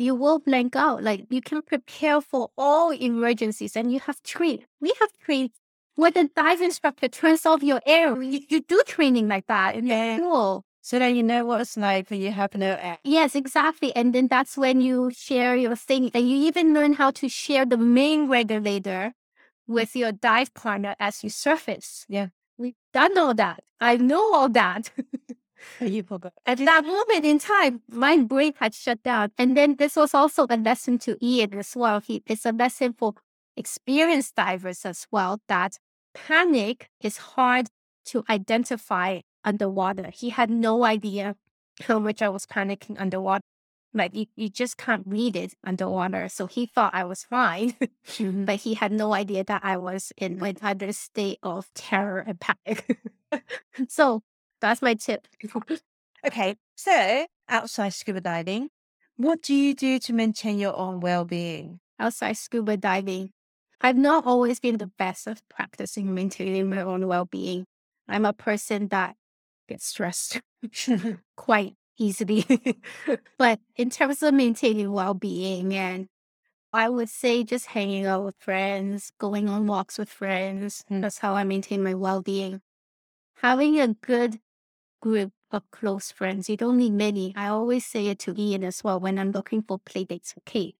you 0.00 0.14
will 0.14 0.38
blank 0.38 0.74
out. 0.76 1.02
Like 1.02 1.26
you 1.30 1.40
can 1.40 1.62
prepare 1.62 2.20
for 2.20 2.50
all 2.56 2.90
emergencies 2.90 3.76
and 3.76 3.92
you 3.92 4.00
have 4.00 4.22
trained. 4.22 4.64
We 4.80 4.92
have 5.00 5.10
trained 5.24 5.50
where 5.96 6.10
the 6.10 6.30
dive 6.34 6.60
instructor 6.62 7.08
turns 7.08 7.44
off 7.44 7.62
your 7.62 7.80
air. 7.86 8.20
You, 8.22 8.40
you 8.48 8.60
do 8.62 8.82
training 8.86 9.28
like 9.28 9.46
that 9.48 9.74
in 9.76 9.86
Yeah. 9.86 10.16
the 10.16 10.22
pool. 10.22 10.64
so 10.82 10.98
that 10.98 11.08
you 11.08 11.22
know 11.22 11.44
what 11.44 11.60
it's 11.60 11.76
like 11.76 12.08
when 12.10 12.20
you 12.22 12.30
have 12.32 12.54
no 12.54 12.76
air. 12.80 12.98
Yes, 13.04 13.34
exactly. 13.34 13.94
And 13.94 14.14
then 14.14 14.28
that's 14.28 14.56
when 14.56 14.80
you 14.80 15.10
share 15.12 15.54
your 15.54 15.76
thing. 15.76 16.10
And 16.14 16.28
you 16.28 16.36
even 16.48 16.72
learn 16.72 16.94
how 16.94 17.10
to 17.20 17.28
share 17.28 17.66
the 17.66 17.76
main 17.76 18.28
regulator 18.28 19.12
with 19.68 19.94
your 19.94 20.10
dive 20.12 20.54
partner 20.54 20.96
as 20.98 21.22
you 21.22 21.28
surface. 21.30 22.06
Yeah. 22.08 22.28
We've 22.56 22.74
done 22.94 23.16
all 23.18 23.34
that. 23.34 23.62
I 23.80 23.96
know 23.98 24.34
all 24.34 24.48
that. 24.50 24.90
At 26.46 26.58
that 26.58 26.84
moment 26.84 27.24
in 27.24 27.38
time, 27.38 27.82
my 27.88 28.16
brain 28.18 28.52
had 28.56 28.74
shut 28.74 29.02
down. 29.02 29.32
And 29.38 29.56
then 29.56 29.76
this 29.76 29.96
was 29.96 30.14
also 30.14 30.46
a 30.48 30.56
lesson 30.56 30.98
to 31.00 31.16
Ian 31.24 31.54
as 31.58 31.74
well. 31.76 32.00
He, 32.00 32.22
it's 32.26 32.46
a 32.46 32.52
lesson 32.52 32.94
for 32.96 33.14
experienced 33.56 34.36
divers 34.36 34.84
as 34.86 35.06
well 35.10 35.40
that 35.48 35.78
panic 36.14 36.88
is 37.00 37.16
hard 37.18 37.68
to 38.06 38.24
identify 38.30 39.20
underwater. 39.44 40.10
He 40.12 40.30
had 40.30 40.50
no 40.50 40.84
idea 40.84 41.36
how 41.82 41.98
much 41.98 42.22
I 42.22 42.28
was 42.28 42.46
panicking 42.46 43.00
underwater. 43.00 43.42
Like 43.92 44.14
you, 44.14 44.26
you 44.36 44.48
just 44.48 44.76
can't 44.76 45.02
read 45.04 45.34
it 45.34 45.54
underwater. 45.64 46.28
So 46.28 46.46
he 46.46 46.64
thought 46.66 46.94
I 46.94 47.04
was 47.04 47.24
fine, 47.24 47.74
Mm-hmm. 48.06 48.44
but 48.44 48.56
he 48.56 48.74
had 48.74 48.92
no 48.92 49.12
idea 49.14 49.44
that 49.44 49.62
I 49.64 49.76
was 49.76 50.12
in 50.16 50.42
an 50.44 50.56
utter 50.62 50.92
state 50.92 51.38
of 51.42 51.68
terror 51.74 52.20
and 52.20 52.38
panic. 52.40 52.98
so 53.88 54.22
that's 54.60 54.82
my 54.82 54.94
tip. 54.94 55.26
Okay, 56.26 56.56
so 56.76 57.26
outside 57.48 57.94
scuba 57.94 58.20
diving, 58.20 58.68
what 59.16 59.40
do 59.40 59.54
you 59.54 59.74
do 59.74 59.98
to 60.00 60.12
maintain 60.12 60.58
your 60.58 60.76
own 60.76 61.00
well-being? 61.00 61.80
Outside 61.98 62.36
scuba 62.36 62.76
diving, 62.76 63.30
I've 63.80 63.96
not 63.96 64.26
always 64.26 64.60
been 64.60 64.76
the 64.76 64.90
best 64.98 65.26
at 65.26 65.40
practicing 65.48 66.14
maintaining 66.14 66.68
my 66.68 66.82
own 66.82 67.06
well 67.06 67.24
being. 67.24 67.64
I'm 68.06 68.26
a 68.26 68.34
person 68.34 68.88
that 68.88 69.16
gets 69.66 69.86
stressed 69.86 70.42
quite 71.36 71.74
easily. 71.98 72.44
but 73.38 73.60
in 73.76 73.88
terms 73.88 74.22
of 74.22 74.34
maintaining 74.34 74.92
well 74.92 75.14
being, 75.14 75.74
and 75.74 76.08
I 76.72 76.88
would 76.88 77.08
say 77.08 77.44
just 77.44 77.66
hanging 77.66 78.04
out 78.04 78.24
with 78.24 78.36
friends, 78.38 79.10
going 79.18 79.48
on 79.48 79.66
walks 79.66 79.98
with 79.98 80.10
friends. 80.10 80.84
Mm. 80.90 81.00
That's 81.00 81.18
how 81.18 81.34
I 81.34 81.44
maintain 81.44 81.82
my 81.82 81.94
well 81.94 82.20
being. 82.20 82.60
Having 83.36 83.80
a 83.80 83.88
good 83.88 84.38
group 85.00 85.32
of 85.50 85.62
close 85.70 86.10
friends. 86.12 86.48
You 86.48 86.56
don't 86.56 86.76
need 86.78 86.92
many. 86.92 87.32
I 87.36 87.48
always 87.48 87.84
say 87.84 88.06
it 88.08 88.18
to 88.20 88.34
Ian 88.38 88.64
as 88.64 88.84
well 88.84 89.00
when 89.00 89.18
I'm 89.18 89.32
looking 89.32 89.62
for 89.62 89.78
playdates 89.78 90.32
for 90.34 90.40
Kate. 90.46 90.76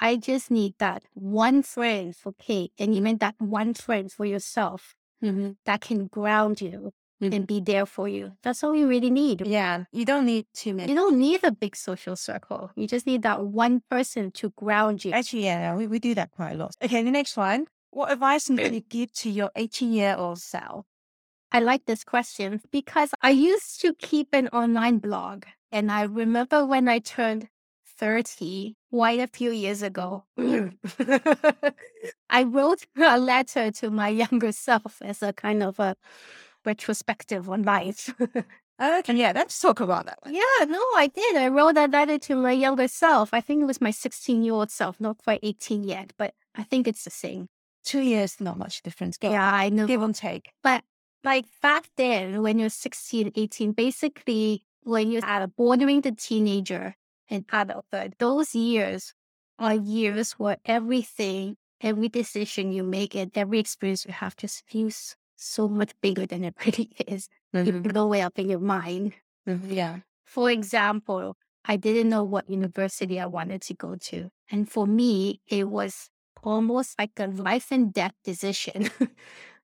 I 0.00 0.16
just 0.16 0.50
need 0.50 0.74
that 0.78 1.04
one 1.14 1.62
friend 1.62 2.14
for 2.14 2.32
Kate 2.38 2.72
and 2.78 2.94
even 2.94 3.18
that 3.18 3.36
one 3.38 3.74
friend 3.74 4.10
for 4.10 4.24
yourself 4.26 4.94
Mm-hmm. 5.22 5.52
that 5.64 5.80
can 5.80 6.06
ground 6.08 6.60
you 6.60 6.92
Mhm. 7.22 7.32
and 7.34 7.46
be 7.46 7.60
there 7.60 7.86
for 7.86 8.06
you. 8.08 8.32
That's 8.42 8.62
all 8.62 8.74
you 8.74 8.86
really 8.86 9.08
need. 9.10 9.46
Yeah, 9.46 9.84
you 9.92 10.04
don't 10.04 10.26
need 10.26 10.46
too 10.52 10.74
many. 10.74 10.92
You 10.92 10.98
don't 10.98 11.18
need 11.18 11.42
a 11.44 11.52
big 11.52 11.76
social 11.76 12.16
circle. 12.16 12.70
You 12.76 12.86
just 12.86 13.06
need 13.06 13.22
that 13.22 13.40
one 13.46 13.80
person 13.88 14.32
to 14.32 14.50
ground 14.50 15.04
you. 15.04 15.12
Actually, 15.12 15.44
yeah, 15.44 15.74
we, 15.76 15.86
we 15.86 15.98
do 15.98 16.14
that 16.16 16.30
quite 16.32 16.52
a 16.52 16.56
lot. 16.56 16.74
Okay, 16.82 17.02
the 17.02 17.10
next 17.10 17.36
one. 17.38 17.66
What 17.90 18.12
advice 18.12 18.50
would 18.50 18.58
you 18.74 18.80
give 18.80 19.12
to 19.22 19.30
your 19.30 19.50
18 19.56 19.92
year 19.92 20.14
old 20.18 20.40
self? 20.40 20.84
I 21.54 21.60
like 21.60 21.84
this 21.84 22.02
question 22.02 22.60
because 22.72 23.10
I 23.22 23.30
used 23.30 23.80
to 23.82 23.94
keep 23.94 24.30
an 24.32 24.48
online 24.48 24.98
blog. 24.98 25.44
And 25.70 25.92
I 25.92 26.02
remember 26.02 26.66
when 26.66 26.88
I 26.88 26.98
turned 26.98 27.46
30, 27.96 28.74
quite 28.90 29.20
a 29.20 29.28
few 29.28 29.52
years 29.52 29.80
ago, 29.80 30.24
I 32.28 32.42
wrote 32.42 32.84
a 32.96 33.20
letter 33.20 33.70
to 33.70 33.90
my 33.90 34.08
younger 34.08 34.50
self 34.50 35.00
as 35.00 35.22
a 35.22 35.32
kind 35.32 35.62
of 35.62 35.78
a 35.78 35.94
retrospective 36.66 37.48
on 37.48 37.62
life. 37.62 38.12
Okay, 38.82 39.14
yeah, 39.14 39.30
let's 39.32 39.60
talk 39.60 39.78
about 39.78 40.06
that 40.06 40.18
one. 40.22 40.34
yeah, 40.34 40.64
no, 40.66 40.80
I 40.96 41.06
did. 41.06 41.36
I 41.36 41.46
wrote 41.46 41.76
that 41.76 41.92
letter 41.92 42.18
to 42.18 42.34
my 42.34 42.50
younger 42.50 42.88
self. 42.88 43.32
I 43.32 43.40
think 43.40 43.62
it 43.62 43.66
was 43.66 43.80
my 43.80 43.92
16 43.92 44.42
year 44.42 44.52
old 44.52 44.72
self, 44.72 44.98
not 44.98 45.18
quite 45.18 45.38
18 45.44 45.84
yet, 45.84 46.12
but 46.18 46.34
I 46.56 46.64
think 46.64 46.88
it's 46.88 47.04
the 47.04 47.10
same. 47.10 47.46
Two 47.84 48.00
years, 48.00 48.40
not 48.40 48.58
much 48.58 48.82
difference. 48.82 49.16
Go 49.16 49.28
on. 49.28 49.34
Yeah, 49.34 49.48
I 49.48 49.68
know. 49.68 49.86
Give 49.86 50.02
and 50.02 50.12
take. 50.12 50.50
But 50.64 50.82
like 51.24 51.46
back 51.62 51.88
then, 51.96 52.42
when 52.42 52.58
you're 52.58 52.68
16, 52.70 53.32
18, 53.34 53.72
basically 53.72 54.64
when 54.82 55.10
you're 55.10 55.24
at 55.24 55.56
bordering 55.56 56.02
the 56.02 56.12
teenager 56.12 56.96
and 57.30 57.44
adulthood, 57.52 58.14
those 58.18 58.54
years 58.54 59.14
are 59.58 59.74
years 59.74 60.32
where 60.32 60.58
everything, 60.64 61.56
every 61.80 62.08
decision 62.08 62.72
you 62.72 62.82
make 62.82 63.14
and 63.14 63.30
every 63.36 63.58
experience 63.58 64.04
you 64.04 64.12
have 64.12 64.36
just 64.36 64.66
feels 64.68 65.16
so 65.36 65.68
much 65.68 65.92
bigger 66.00 66.26
than 66.26 66.44
it 66.44 66.54
really 66.66 66.90
is. 67.06 67.28
You 67.52 67.72
Mhm. 67.72 67.92
blow 67.92 68.12
it 68.12 68.20
up 68.20 68.38
in 68.38 68.48
your 68.50 68.60
mind. 68.60 69.14
Mhm, 69.46 69.70
Yeah. 69.72 70.00
For 70.24 70.50
example, 70.50 71.36
I 71.64 71.76
didn't 71.76 72.08
know 72.10 72.24
what 72.24 72.48
university 72.50 73.20
I 73.20 73.26
wanted 73.26 73.62
to 73.62 73.74
go 73.74 73.96
to. 73.96 74.30
And 74.50 74.68
for 74.70 74.86
me, 74.86 75.40
it 75.46 75.68
was 75.70 76.10
almost 76.42 76.98
like 76.98 77.12
a 77.18 77.26
life 77.26 77.70
and 77.72 77.92
death 77.92 78.14
decision 78.24 78.90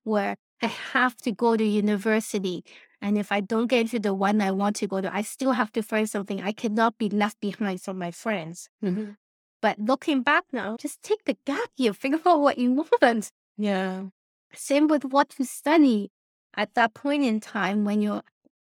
where 0.05 0.37
I 0.63 0.67
have 0.67 1.17
to 1.19 1.33
go 1.33 1.57
to 1.57 1.65
university. 1.65 2.65
And 3.01 3.17
if 3.17 3.33
I 3.33 3.41
don't 3.41 3.67
get 3.69 3.81
into 3.81 3.99
the 3.99 4.13
one 4.13 4.41
I 4.43 4.51
want 4.51 4.77
to 4.77 4.87
go 4.87 5.01
to, 5.01 5.15
I 5.15 5.23
still 5.23 5.53
have 5.53 5.73
to 5.73 5.83
find 5.83 6.09
something. 6.09 6.43
I 6.43 6.53
cannot 6.53 6.99
be 6.99 7.09
left 7.09 7.41
behind 7.41 7.81
from 7.81 7.99
my 7.99 8.11
friends. 8.11 8.69
Mhm. 8.83 9.17
But 9.63 9.79
looking 9.79 10.23
back 10.23 10.45
now, 10.53 10.77
just 10.77 11.03
take 11.03 11.25
the 11.25 11.37
gap 11.47 11.71
year, 11.77 11.93
figure 12.03 12.21
out 12.27 12.41
what 12.41 12.59
you 12.59 12.73
want. 12.73 13.31
Yeah. 13.57 14.05
Same 14.53 14.87
with 14.89 15.05
what 15.05 15.31
to 15.31 15.45
study. 15.45 16.11
At 16.57 16.75
that 16.75 16.95
point 16.95 17.23
in 17.25 17.41
time, 17.41 17.85
when 17.85 18.03
you're 18.03 18.23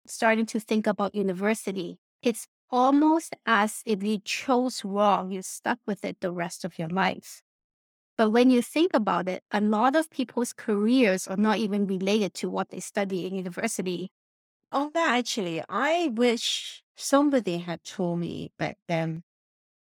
starting 0.06 0.46
to 0.46 0.60
think 0.60 0.86
about 0.86 1.14
university, 1.14 1.98
it's 2.22 2.48
almost 2.70 3.34
as 3.46 3.82
if 3.86 4.02
you 4.02 4.18
chose 4.18 4.84
wrong, 4.84 5.30
you're 5.30 5.42
stuck 5.42 5.78
with 5.86 6.04
it 6.04 6.20
the 6.20 6.32
rest 6.32 6.64
of 6.64 6.78
your 6.78 6.88
life. 6.88 7.42
But 8.18 8.30
when 8.32 8.50
you 8.50 8.60
think 8.62 8.92
about 8.94 9.28
it, 9.28 9.44
a 9.50 9.60
lot 9.62 9.96
of 9.96 10.10
people's 10.10 10.52
careers 10.52 11.26
are 11.26 11.38
not 11.38 11.58
even 11.58 11.86
related 11.86 12.34
to 12.34 12.50
what 12.50 12.68
they 12.70 12.80
study 12.80 13.26
in 13.26 13.34
university. 13.34 14.12
On 14.72 14.90
that, 14.94 15.18
actually, 15.18 15.62
I 15.68 16.08
wish 16.08 16.82
somebody 16.96 17.58
had 17.58 17.84
told 17.84 18.20
me 18.20 18.52
back 18.58 18.78
then. 18.88 19.22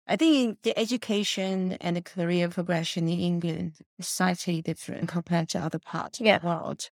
I 0.07 0.17
think 0.17 0.61
the 0.63 0.77
education 0.77 1.73
and 1.73 1.97
the 1.97 2.01
career 2.03 2.49
progression 2.49 3.07
in 3.09 3.19
England 3.19 3.79
is 3.99 4.07
slightly 4.07 4.61
different 4.61 5.09
compared 5.09 5.49
to 5.49 5.59
other 5.59 5.79
parts 5.79 6.19
Yeah. 6.19 6.37
of 6.37 6.41
the 6.41 6.47
world. 6.47 6.89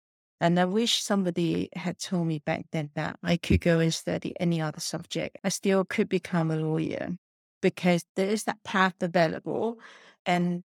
And 0.41 0.59
I 0.59 0.65
wish 0.65 1.01
somebody 1.03 1.69
had 1.73 1.99
told 1.99 2.27
me 2.27 2.39
back 2.39 2.65
then 2.71 2.91
that 2.95 3.19
I 3.23 3.37
could 3.37 3.61
go 3.61 3.79
and 3.79 3.93
study 3.93 4.33
any 4.39 4.61
other 4.61 4.79
subject. 4.81 5.37
I 5.43 5.49
still 5.49 5.85
could 5.85 6.09
become 6.09 6.51
a 6.51 6.57
lawyer 6.57 7.17
because 7.61 8.05
there 8.15 8.29
is 8.29 8.45
that 8.45 8.63
path 8.63 8.95
available. 9.01 9.79
And 10.25 10.63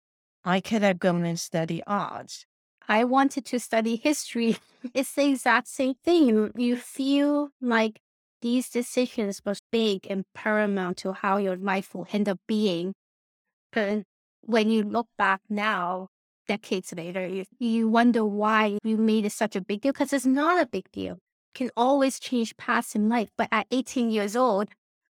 I 0.46 0.60
could 0.60 0.82
have 0.82 1.00
gone 1.00 1.26
and 1.26 1.40
study 1.40 1.82
art. 1.88 2.46
I 2.88 3.06
wanted 3.06 3.46
to 3.46 3.60
study 3.60 3.96
history. 3.96 4.58
It's 4.94 5.14
the 5.16 5.30
exact 5.30 5.70
same 5.70 5.94
thing. 6.04 6.52
You 6.58 6.76
feel 6.76 7.52
like 7.62 8.02
these 8.42 8.68
decisions 8.70 9.42
was 9.46 9.62
big 9.72 10.06
and 10.10 10.26
paramount 10.36 10.98
to 10.98 11.14
how 11.14 11.38
your 11.38 11.56
life 11.56 11.96
will 11.96 12.06
end 12.12 12.28
up 12.28 12.40
being. 12.46 12.94
But 13.72 14.04
when 14.42 14.70
you 14.70 14.84
look 14.84 15.08
back 15.18 15.40
now, 15.50 16.10
decades 16.50 16.94
later, 16.94 17.26
you, 17.26 17.46
you 17.60 17.88
wonder 17.88 18.26
why 18.26 18.78
you 18.84 18.98
made 18.98 19.24
it 19.24 19.32
such 19.32 19.56
a 19.56 19.62
big 19.62 19.80
deal 19.80 19.94
because 19.94 20.12
it's 20.12 20.26
not 20.26 20.62
a 20.62 20.66
big 20.66 20.92
deal. 20.92 21.14
You 21.14 21.56
can 21.56 21.72
always 21.78 22.20
change 22.20 22.58
paths 22.58 22.94
in 22.94 23.08
life. 23.08 23.30
But 23.38 23.48
at 23.50 23.68
18 23.72 24.12
years 24.12 24.36
old, 24.36 24.68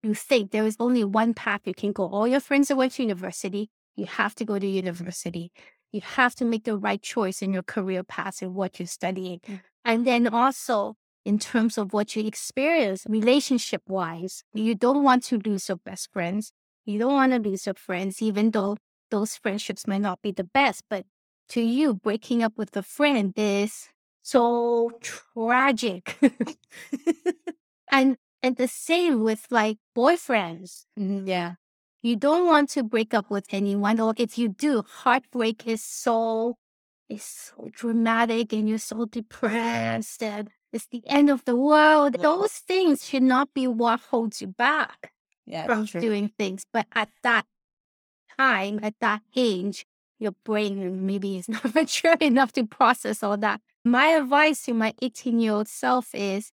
you 0.02 0.14
think 0.14 0.52
there 0.52 0.66
is 0.66 0.78
only 0.80 1.04
one 1.04 1.34
path 1.34 1.62
you 1.66 1.74
can 1.74 1.92
go. 1.92 2.08
All 2.08 2.28
your 2.28 2.40
friends 2.40 2.72
are 2.72 2.78
went 2.78 2.94
to 2.94 3.04
university, 3.04 3.70
you 3.98 4.06
have 4.06 4.36
to 4.36 4.46
go 4.46 4.60
to 4.60 4.68
university. 4.68 5.52
You 5.92 6.02
have 6.02 6.36
to 6.36 6.46
make 6.46 6.66
the 6.66 6.78
right 6.78 7.02
choice 7.02 7.42
in 7.42 7.54
your 7.54 7.64
career 7.64 8.04
path 8.04 8.42
and 8.42 8.56
what 8.56 8.80
you're 8.80 8.88
studying. 8.88 9.40
Mm. 9.48 9.62
And 9.86 10.08
then 10.08 10.28
also 10.28 10.96
in 11.26 11.40
terms 11.40 11.78
of 11.78 11.94
what 11.94 12.16
you 12.16 12.26
experience 12.26 13.06
relationship 13.10 13.84
wise, 13.88 14.44
you 14.54 14.76
don't 14.76 15.04
want 15.04 15.24
to 15.26 15.40
lose 15.46 15.68
your 15.70 15.78
best 15.78 16.12
friends. 16.14 16.52
You 16.86 17.00
don't 17.00 17.14
want 17.14 17.34
to 17.34 17.40
lose 17.40 17.66
your 17.66 17.76
friends, 17.76 18.22
even 18.22 18.52
though 18.52 18.78
those 19.12 19.36
friendships 19.38 19.88
might 19.88 20.02
not 20.02 20.22
be 20.22 20.32
the 20.32 20.46
best. 20.46 20.84
But 20.90 21.06
to 21.50 21.62
you, 21.62 21.96
breaking 21.96 22.44
up 22.44 22.58
with 22.58 22.76
a 22.78 22.84
friend 22.84 23.34
is 23.36 23.90
so 24.24 24.92
tragic. 25.02 26.18
and 27.92 28.18
and 28.44 28.56
the 28.58 28.68
same 28.68 29.24
with 29.24 29.48
like 29.50 29.78
boyfriends. 29.96 30.86
Mhm, 31.00 31.28
Yeah. 31.28 31.56
You 32.08 32.16
don't 32.16 32.46
want 32.46 32.70
to 32.70 32.84
break 32.84 33.14
up 33.14 33.30
with 33.30 33.48
anyone, 33.52 34.00
or 34.00 34.14
if 34.16 34.38
you 34.38 34.48
do, 34.48 34.82
heartbreak 34.88 35.68
is 35.68 35.84
so 35.84 36.56
is 37.10 37.22
so 37.22 37.68
dramatic 37.74 38.54
and 38.54 38.70
you're 38.70 38.78
so 38.78 39.04
depressed 39.04 40.24
and 40.24 40.48
it's 40.72 40.88
the 40.88 41.04
end 41.06 41.30
of 41.30 41.44
the 41.44 41.58
world. 41.58 42.16
Those 42.22 42.54
things 42.54 43.06
should 43.06 43.24
not 43.24 43.54
be 43.54 43.68
what 43.68 44.00
holds 44.00 44.42
you 44.42 44.48
back 44.48 45.12
Yeah. 45.46 45.66
from 45.66 45.86
true. 45.86 46.00
doing 46.00 46.30
things. 46.30 46.66
But 46.72 46.88
at 46.94 47.10
that 47.24 47.46
time, 48.40 48.80
at 48.84 48.96
that 49.02 49.24
age, 49.36 49.86
your 50.18 50.36
brain 50.46 51.06
maybe 51.06 51.36
is 51.36 51.50
not 51.56 51.76
mature 51.76 52.16
enough 52.22 52.54
to 52.54 52.66
process 52.66 53.22
all 53.22 53.36
that. 53.36 53.60
My 53.84 54.08
advice 54.16 54.64
to 54.64 54.74
my 54.74 54.94
18 55.02 55.42
year 55.42 55.52
old 55.52 55.68
self 55.68 56.16
is 56.16 56.54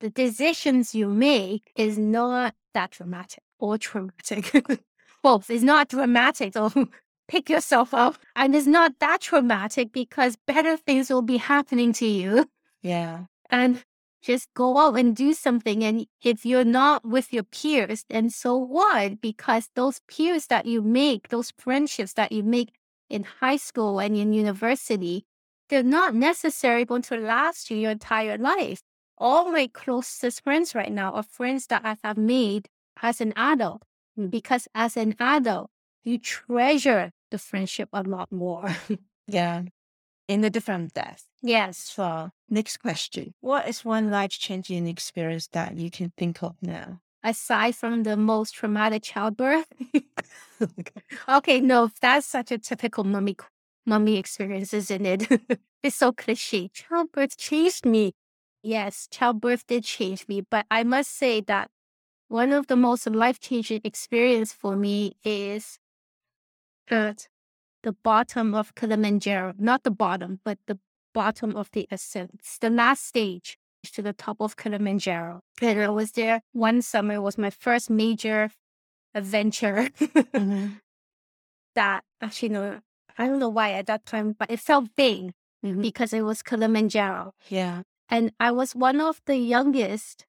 the 0.00 0.10
decisions 0.10 0.92
you 0.92 1.08
make 1.08 1.70
is 1.76 1.98
not 1.98 2.56
that 2.74 2.90
dramatic 2.90 3.44
or 3.60 3.78
traumatic. 3.78 4.50
It's 5.36 5.62
not 5.62 5.88
dramatic. 5.88 6.54
So 6.54 6.70
pick 7.28 7.50
yourself 7.50 7.94
up. 7.94 8.16
And 8.34 8.54
it's 8.54 8.66
not 8.66 8.98
that 9.00 9.20
traumatic 9.20 9.92
because 9.92 10.36
better 10.46 10.76
things 10.76 11.10
will 11.10 11.22
be 11.22 11.36
happening 11.36 11.92
to 11.94 12.06
you 12.06 12.46
Yeah. 12.82 13.24
and 13.50 13.84
just 14.20 14.48
go 14.54 14.78
out 14.78 14.98
and 14.98 15.14
do 15.14 15.32
something. 15.32 15.84
And 15.84 16.06
if 16.22 16.44
you're 16.44 16.64
not 16.64 17.04
with 17.04 17.32
your 17.32 17.44
peers, 17.44 18.04
then 18.08 18.30
so 18.30 18.56
what? 18.56 19.20
Because 19.20 19.68
those 19.74 20.00
peers 20.08 20.46
that 20.46 20.66
you 20.66 20.82
make, 20.82 21.28
those 21.28 21.52
friendships 21.56 22.14
that 22.14 22.32
you 22.32 22.42
make 22.42 22.72
in 23.08 23.24
high 23.24 23.56
school 23.56 24.00
and 24.00 24.16
in 24.16 24.32
university, 24.32 25.24
they're 25.68 25.82
not 25.82 26.14
necessarily 26.14 26.84
going 26.84 27.02
to 27.02 27.16
last 27.16 27.70
you 27.70 27.76
your 27.76 27.92
entire 27.92 28.38
life. 28.38 28.80
All 29.18 29.50
my 29.52 29.68
closest 29.68 30.42
friends 30.42 30.74
right 30.74 30.92
now 30.92 31.12
are 31.12 31.22
friends 31.22 31.66
that 31.66 31.82
I 31.84 31.96
have 32.02 32.16
made 32.16 32.68
as 33.02 33.20
an 33.20 33.32
adult. 33.36 33.82
Because 34.28 34.66
as 34.74 34.96
an 34.96 35.14
adult, 35.20 35.70
you 36.04 36.18
treasure 36.18 37.12
the 37.30 37.38
friendship 37.38 37.88
a 37.92 38.02
lot 38.02 38.30
more. 38.32 38.74
Yeah. 39.30 39.64
In 40.26 40.42
a 40.42 40.48
different 40.50 40.94
depth. 40.94 41.24
yes. 41.42 41.76
So, 41.76 42.30
next 42.48 42.78
question. 42.78 43.34
What 43.40 43.68
is 43.68 43.84
one 43.84 44.10
life 44.10 44.30
changing 44.30 44.86
experience 44.88 45.48
that 45.48 45.76
you 45.76 45.90
can 45.90 46.12
think 46.16 46.42
of 46.42 46.56
now? 46.62 47.00
Aside 47.22 47.76
from 47.76 48.04
the 48.04 48.16
most 48.16 48.54
traumatic 48.54 49.02
childbirth. 49.02 49.66
okay, 51.28 51.60
no, 51.60 51.90
that's 52.00 52.26
such 52.26 52.50
a 52.52 52.58
typical 52.58 53.04
mummy 53.04 53.36
mummy 53.86 54.16
experience, 54.16 54.72
isn't 54.74 55.06
it? 55.06 55.28
it's 55.82 55.96
so 55.96 56.12
cliche. 56.12 56.68
Childbirth 56.68 57.36
changed 57.36 57.84
me. 57.86 58.12
Yes, 58.62 59.08
childbirth 59.10 59.66
did 59.66 59.84
change 59.84 60.26
me, 60.28 60.42
but 60.50 60.66
I 60.70 60.84
must 60.84 61.16
say 61.16 61.40
that 61.42 61.70
one 62.28 62.52
of 62.52 62.66
the 62.66 62.76
most 62.76 63.06
life 63.08 63.40
changing 63.40 63.80
experience 63.84 64.52
for 64.52 64.76
me 64.76 65.16
is 65.24 65.78
at 66.90 67.28
the 67.82 67.92
bottom 67.92 68.54
of 68.54 68.74
Kilimanjaro. 68.74 69.54
Not 69.58 69.82
the 69.84 69.90
bottom, 69.90 70.40
but 70.44 70.58
the 70.66 70.78
bottom 71.14 71.56
of 71.56 71.70
the 71.72 71.86
ascent. 71.90 72.32
It's 72.34 72.58
the 72.58 72.70
last 72.70 73.06
stage 73.06 73.58
to 73.92 74.02
the 74.02 74.12
top 74.12 74.38
of 74.40 74.56
Kilimanjaro. 74.56 75.40
And 75.62 75.80
I 75.80 75.88
was 75.88 76.12
there 76.12 76.42
one 76.52 76.82
summer. 76.82 77.14
It 77.14 77.20
was 77.22 77.38
my 77.38 77.50
first 77.50 77.90
major 77.90 78.50
adventure 79.14 79.88
Mhm. 79.98 80.80
that 81.74 82.04
actually 82.20 82.50
no, 82.50 82.80
I 83.16 83.26
don't 83.26 83.38
know 83.38 83.48
why 83.48 83.72
at 83.72 83.86
that 83.86 84.04
time, 84.06 84.34
but 84.38 84.50
it 84.50 84.60
felt 84.60 84.94
big 84.96 85.32
Mhm. 85.64 85.82
because 85.82 86.12
it 86.12 86.22
was 86.22 86.42
Kilimanjaro. 86.42 87.32
Yeah. 87.48 87.82
And 88.08 88.32
I 88.40 88.50
was 88.52 88.74
one 88.74 89.00
of 89.00 89.20
the 89.26 89.36
youngest 89.36 90.26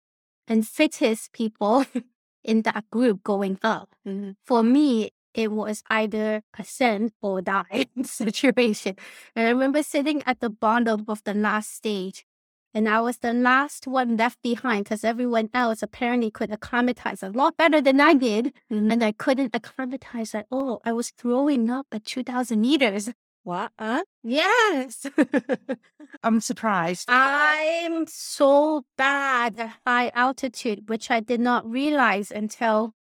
and 0.49 0.67
fittest 0.67 1.31
people 1.33 1.85
in 2.43 2.63
that 2.63 2.89
group 2.91 3.23
going 3.23 3.59
up. 3.63 3.95
Mhm. 4.07 4.35
For 4.45 4.63
me, 4.63 5.11
it 5.33 5.51
was 5.51 5.83
either 5.89 6.41
ascend 6.57 7.11
or 7.21 7.41
die 7.41 7.85
situation. 8.03 8.95
And 9.35 9.47
I 9.47 9.51
remember 9.51 9.83
sitting 9.83 10.23
at 10.25 10.39
the 10.39 10.49
bottom 10.49 11.05
of 11.07 11.23
the 11.23 11.33
last 11.33 11.71
stage. 11.73 12.25
And 12.73 12.87
I 12.87 13.01
was 13.01 13.17
the 13.17 13.33
last 13.33 13.87
one 13.87 14.15
left 14.17 14.41
behind 14.43 14.83
because 14.85 15.03
everyone 15.03 15.49
else 15.55 15.81
apparently 15.81 16.29
could 16.29 16.51
acclimatize 16.51 17.23
a 17.23 17.29
lot 17.29 17.57
better 17.57 17.81
than 17.81 17.99
I 17.99 18.13
did. 18.13 18.53
Mhm. 18.71 18.91
And 18.93 19.03
I 19.03 19.11
couldn't 19.11 19.55
acclimatize 19.55 20.35
at 20.35 20.45
all. 20.51 20.81
I 20.85 20.93
was 20.93 21.09
throwing 21.11 21.69
up 21.71 21.87
at 21.91 22.05
2,000 22.05 22.61
meters. 22.61 23.09
What? 23.43 23.71
Huh? 23.79 24.03
Yes. 24.23 25.05
I'm 26.23 26.41
surprised. 26.41 27.05
I'm 27.09 28.05
so 28.07 28.83
bad 28.97 29.59
at 29.59 29.77
high 29.85 30.09
altitude, 30.13 30.89
which 30.89 31.09
I 31.09 31.19
did 31.19 31.39
not 31.39 31.69
realize 31.69 32.31
until 32.31 32.93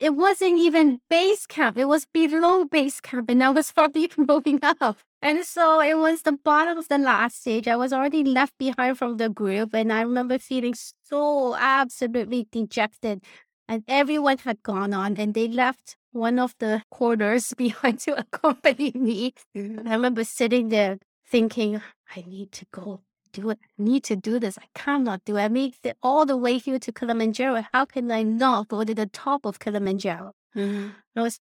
it 0.00 0.14
wasn't 0.14 0.58
even 0.58 1.00
base 1.08 1.46
camp. 1.46 1.78
It 1.78 1.86
was 1.86 2.06
below 2.06 2.64
base 2.64 3.00
camp, 3.00 3.30
and 3.30 3.42
I 3.42 3.50
was 3.50 3.72
probably 3.76 4.10
moving 4.16 4.60
up. 4.62 4.98
And 5.22 5.44
so 5.44 5.80
it 5.80 5.96
was 5.96 6.22
the 6.22 6.32
bottom 6.32 6.76
of 6.76 6.88
the 6.88 6.98
last 6.98 7.40
stage. 7.40 7.66
I 7.66 7.76
was 7.76 7.92
already 7.92 8.22
left 8.24 8.58
behind 8.58 8.98
from 8.98 9.16
the 9.16 9.28
group, 9.30 9.74
and 9.74 9.92
I 9.92 10.02
remember 10.02 10.38
feeling 10.38 10.74
so 11.02 11.54
absolutely 11.56 12.46
dejected. 12.52 13.24
And 13.68 13.82
everyone 13.88 14.38
had 14.38 14.62
gone 14.62 14.92
on, 14.92 15.16
and 15.16 15.34
they 15.34 15.48
left 15.48 15.96
one 16.12 16.38
of 16.38 16.54
the 16.58 16.82
quarters 16.90 17.52
behind 17.56 18.00
to 18.00 18.18
accompany 18.18 18.92
me. 18.94 19.32
And 19.54 19.88
I 19.88 19.94
remember 19.94 20.24
sitting 20.24 20.68
there 20.68 20.98
thinking, 21.26 21.80
I 22.14 22.24
need 22.26 22.52
to 22.52 22.66
go 22.72 23.00
do 23.32 23.50
it. 23.50 23.58
I 23.62 23.82
need 23.82 24.04
to 24.04 24.16
do 24.16 24.38
this. 24.38 24.58
I 24.58 24.66
cannot 24.74 25.24
do 25.24 25.36
it. 25.36 25.42
I 25.42 25.48
made 25.48 25.74
it 25.82 25.96
all 26.02 26.24
the 26.26 26.36
way 26.36 26.58
here 26.58 26.78
to 26.78 26.92
Kilimanjaro. 26.92 27.64
How 27.72 27.84
can 27.84 28.10
I 28.12 28.22
not 28.22 28.68
go 28.68 28.84
to 28.84 28.94
the 28.94 29.06
top 29.06 29.44
of 29.44 29.58
Kilimanjaro? 29.58 30.32
Mhm. 30.54 30.92
It 31.16 31.20
was, 31.20 31.40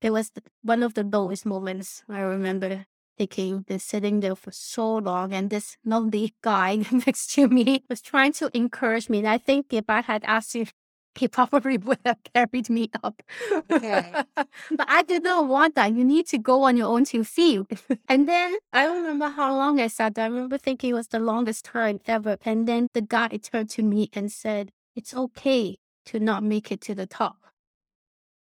it 0.00 0.10
was 0.10 0.30
the- 0.30 0.42
one 0.62 0.82
of 0.82 0.94
the 0.94 1.04
lowest 1.04 1.44
moments. 1.46 2.04
I 2.08 2.20
remember 2.20 2.86
thinking, 3.18 3.62
been 3.62 3.80
sitting 3.80 4.20
there 4.20 4.36
for 4.36 4.52
so 4.52 4.96
long, 4.96 5.32
and 5.34 5.50
this 5.50 5.76
lovely 5.84 6.34
guy 6.42 6.76
next 7.06 7.32
to 7.34 7.48
me 7.48 7.84
was 7.90 8.00
trying 8.00 8.32
to 8.34 8.50
encourage 8.56 9.08
me. 9.08 9.18
And 9.18 9.28
I 9.28 9.38
think 9.38 9.72
if 9.72 9.84
I 9.88 10.02
had 10.02 10.24
asked 10.24 10.54
him, 10.54 10.66
he 11.14 11.28
probably 11.28 11.76
would 11.86 11.98
have 12.04 12.18
carried 12.34 12.70
me 12.70 12.90
up. 13.02 13.22
Okay. 13.70 14.12
but 14.36 14.86
I 14.88 15.02
did 15.02 15.24
not 15.24 15.48
want 15.48 15.74
that. 15.74 15.94
You 15.94 16.04
need 16.04 16.26
to 16.28 16.38
go 16.38 16.62
on 16.62 16.76
your 16.76 16.88
own 16.88 17.04
two 17.04 17.24
feet. 17.24 17.66
and 18.08 18.28
then 18.28 18.56
I 18.72 18.84
don't 18.84 19.02
remember 19.02 19.28
how 19.28 19.54
long 19.56 19.80
I 19.80 19.88
sat 19.88 20.14
there. 20.14 20.24
I 20.24 20.28
remember 20.28 20.58
thinking 20.58 20.90
it 20.90 20.94
was 20.94 21.08
the 21.08 21.20
longest 21.20 21.64
time 21.64 22.00
ever. 22.06 22.36
And 22.44 22.66
then 22.66 22.88
the 22.94 23.02
guy 23.02 23.28
turned 23.28 23.70
to 23.70 23.82
me 23.82 24.10
and 24.12 24.30
said, 24.32 24.70
It's 24.94 25.14
okay 25.14 25.78
to 26.06 26.20
not 26.20 26.42
make 26.42 26.70
it 26.72 26.80
to 26.82 26.94
the 26.94 27.06
top. 27.06 27.36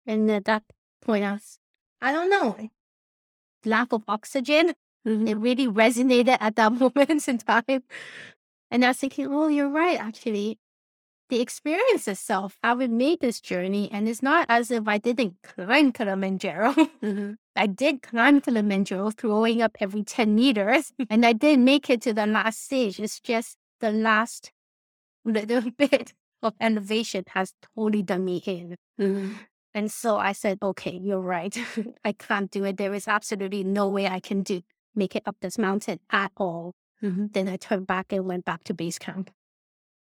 And 0.06 0.30
at 0.30 0.44
that 0.44 0.64
point, 1.00 1.24
I 1.24 1.32
was, 1.32 1.58
I 2.00 2.12
don't 2.12 2.28
know, 2.30 2.68
lack 3.64 3.92
of 3.92 4.04
oxygen. 4.08 4.74
Mhm. 5.06 5.28
It 5.28 5.36
really 5.36 5.66
resonated 5.66 6.36
at 6.40 6.56
that 6.56 6.72
moment 6.72 7.28
in 7.28 7.38
time. 7.38 7.82
And 8.70 8.84
I 8.84 8.88
was 8.88 8.98
thinking, 8.98 9.26
oh, 9.32 9.48
you're 9.48 9.68
right, 9.68 9.98
actually. 9.98 10.58
The 11.34 11.40
experience 11.40 12.06
itself, 12.06 12.56
having 12.62 12.96
made 12.96 13.18
this 13.18 13.40
journey, 13.40 13.90
and 13.90 14.08
it's 14.08 14.22
not 14.22 14.46
as 14.48 14.70
if 14.70 14.86
I 14.86 14.98
didn't 14.98 15.34
climb 15.42 15.90
Kilimanjaro. 15.90 16.74
Mhm. 17.02 17.38
I 17.56 17.66
did 17.66 18.02
climb 18.02 18.40
Kilimanjaro, 18.40 19.10
throwing 19.10 19.60
up 19.60 19.76
every 19.80 20.04
10 20.04 20.36
meters, 20.36 20.92
and 21.10 21.26
I 21.26 21.32
did 21.32 21.58
make 21.58 21.90
it 21.90 22.02
to 22.02 22.14
the 22.14 22.28
last 22.28 22.62
stage. 22.62 23.00
It's 23.00 23.18
just 23.18 23.56
the 23.80 23.90
last 23.90 24.52
little 25.24 25.70
bit 25.76 26.14
of 26.40 26.54
elevation 26.60 27.24
has 27.30 27.52
totally 27.74 28.04
done 28.04 28.24
me 28.26 28.36
in. 28.46 28.76
Mhm. 29.00 29.34
And 29.74 29.90
so 29.90 30.18
I 30.18 30.30
said, 30.30 30.58
okay, 30.62 30.96
you're 30.96 31.18
right. 31.20 31.56
I 32.04 32.12
can't 32.12 32.48
do 32.48 32.62
it. 32.62 32.76
There 32.76 32.94
is 32.94 33.08
absolutely 33.08 33.64
no 33.64 33.88
way 33.88 34.06
I 34.06 34.20
can 34.20 34.44
do 34.44 34.62
make 34.94 35.16
it 35.16 35.24
up 35.26 35.38
this 35.40 35.58
mountain 35.58 35.98
at 36.10 36.30
all. 36.36 36.74
Mhm. 37.02 37.32
Then 37.32 37.48
I 37.48 37.56
turned 37.56 37.88
back 37.88 38.12
and 38.12 38.24
went 38.24 38.44
back 38.44 38.62
to 38.64 38.72
base 38.74 39.00
camp. 39.00 39.32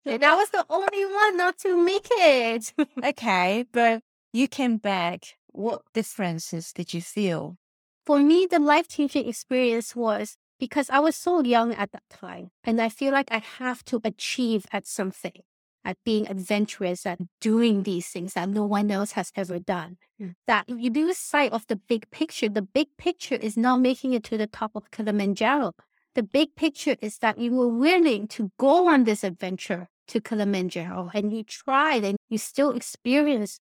And 0.06 0.24
I 0.24 0.36
was 0.36 0.50
the 0.50 0.66
only 0.70 1.06
one 1.06 1.38
not 1.38 1.58
to 1.60 1.82
make 1.84 2.08
it. 2.12 2.74
Okay, 3.04 3.66
but 3.72 4.02
you 4.34 4.48
came 4.48 4.78
back. 4.78 5.36
What 5.48 5.84
differences 5.94 6.74
did 6.74 6.94
you 6.94 7.02
feel? 7.02 7.58
For 8.06 8.20
me, 8.20 8.48
the 8.50 8.60
life 8.60 8.88
changing 8.90 9.30
experience 9.30 9.96
was 9.96 10.36
because 10.60 10.90
I 10.90 11.00
was 11.00 11.16
so 11.16 11.42
young 11.42 11.74
at 11.74 11.92
that 11.92 12.04
time. 12.10 12.52
And 12.64 12.82
I 12.82 12.90
feel 12.90 13.14
like 13.14 13.32
I 13.32 13.42
have 13.60 13.84
to 13.86 14.02
achieve 14.04 14.66
at 14.72 14.86
something, 14.88 15.44
at 15.86 15.98
being 16.04 16.28
adventurous, 16.28 17.06
at 17.06 17.20
doing 17.40 17.84
these 17.84 18.08
things 18.08 18.34
that 18.34 18.50
no 18.50 18.66
one 18.66 18.92
else 18.92 19.14
has 19.14 19.32
ever 19.36 19.60
done. 19.60 19.98
Mm. 20.22 20.36
That 20.48 20.66
if 20.68 20.78
you 20.80 20.90
lose 20.90 21.18
sight 21.18 21.54
of 21.54 21.66
the 21.68 21.78
big 21.78 22.10
picture, 22.12 22.50
the 22.50 22.62
big 22.62 22.88
picture 22.98 23.36
is 23.36 23.56
not 23.56 23.80
making 23.80 24.14
it 24.14 24.24
to 24.26 24.38
the 24.38 24.48
top 24.48 24.72
of 24.76 24.92
Kilimanjaro. 24.92 25.74
The 26.16 26.24
big 26.24 26.56
picture 26.56 26.96
is 27.02 27.20
that 27.20 27.40
you 27.40 27.52
were 27.54 27.68
willing 27.68 28.28
to 28.30 28.52
go 28.58 28.88
on 28.88 29.06
this 29.06 29.24
adventure 29.24 29.88
to 30.08 30.22
Kilimanjaro 30.22 31.12
and 31.14 31.32
you 31.32 31.44
tried 31.44 32.04
and 32.04 32.18
you 32.30 32.38
still 32.38 32.72
experience 32.72 33.60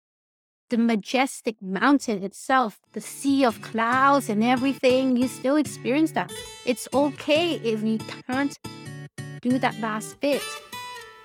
the 0.69 0.77
majestic 0.77 1.61
mountain 1.61 2.23
itself, 2.23 2.79
the 2.93 3.01
sea 3.01 3.45
of 3.45 3.61
clouds 3.61 4.29
and 4.29 4.43
everything, 4.43 5.15
you 5.15 5.27
still 5.27 5.55
experience 5.55 6.11
that. 6.13 6.31
It's 6.65 6.87
okay 6.93 7.55
if 7.55 7.83
you 7.83 7.99
can't 8.27 8.57
do 9.41 9.59
that 9.59 9.79
last 9.79 10.19
bit 10.19 10.41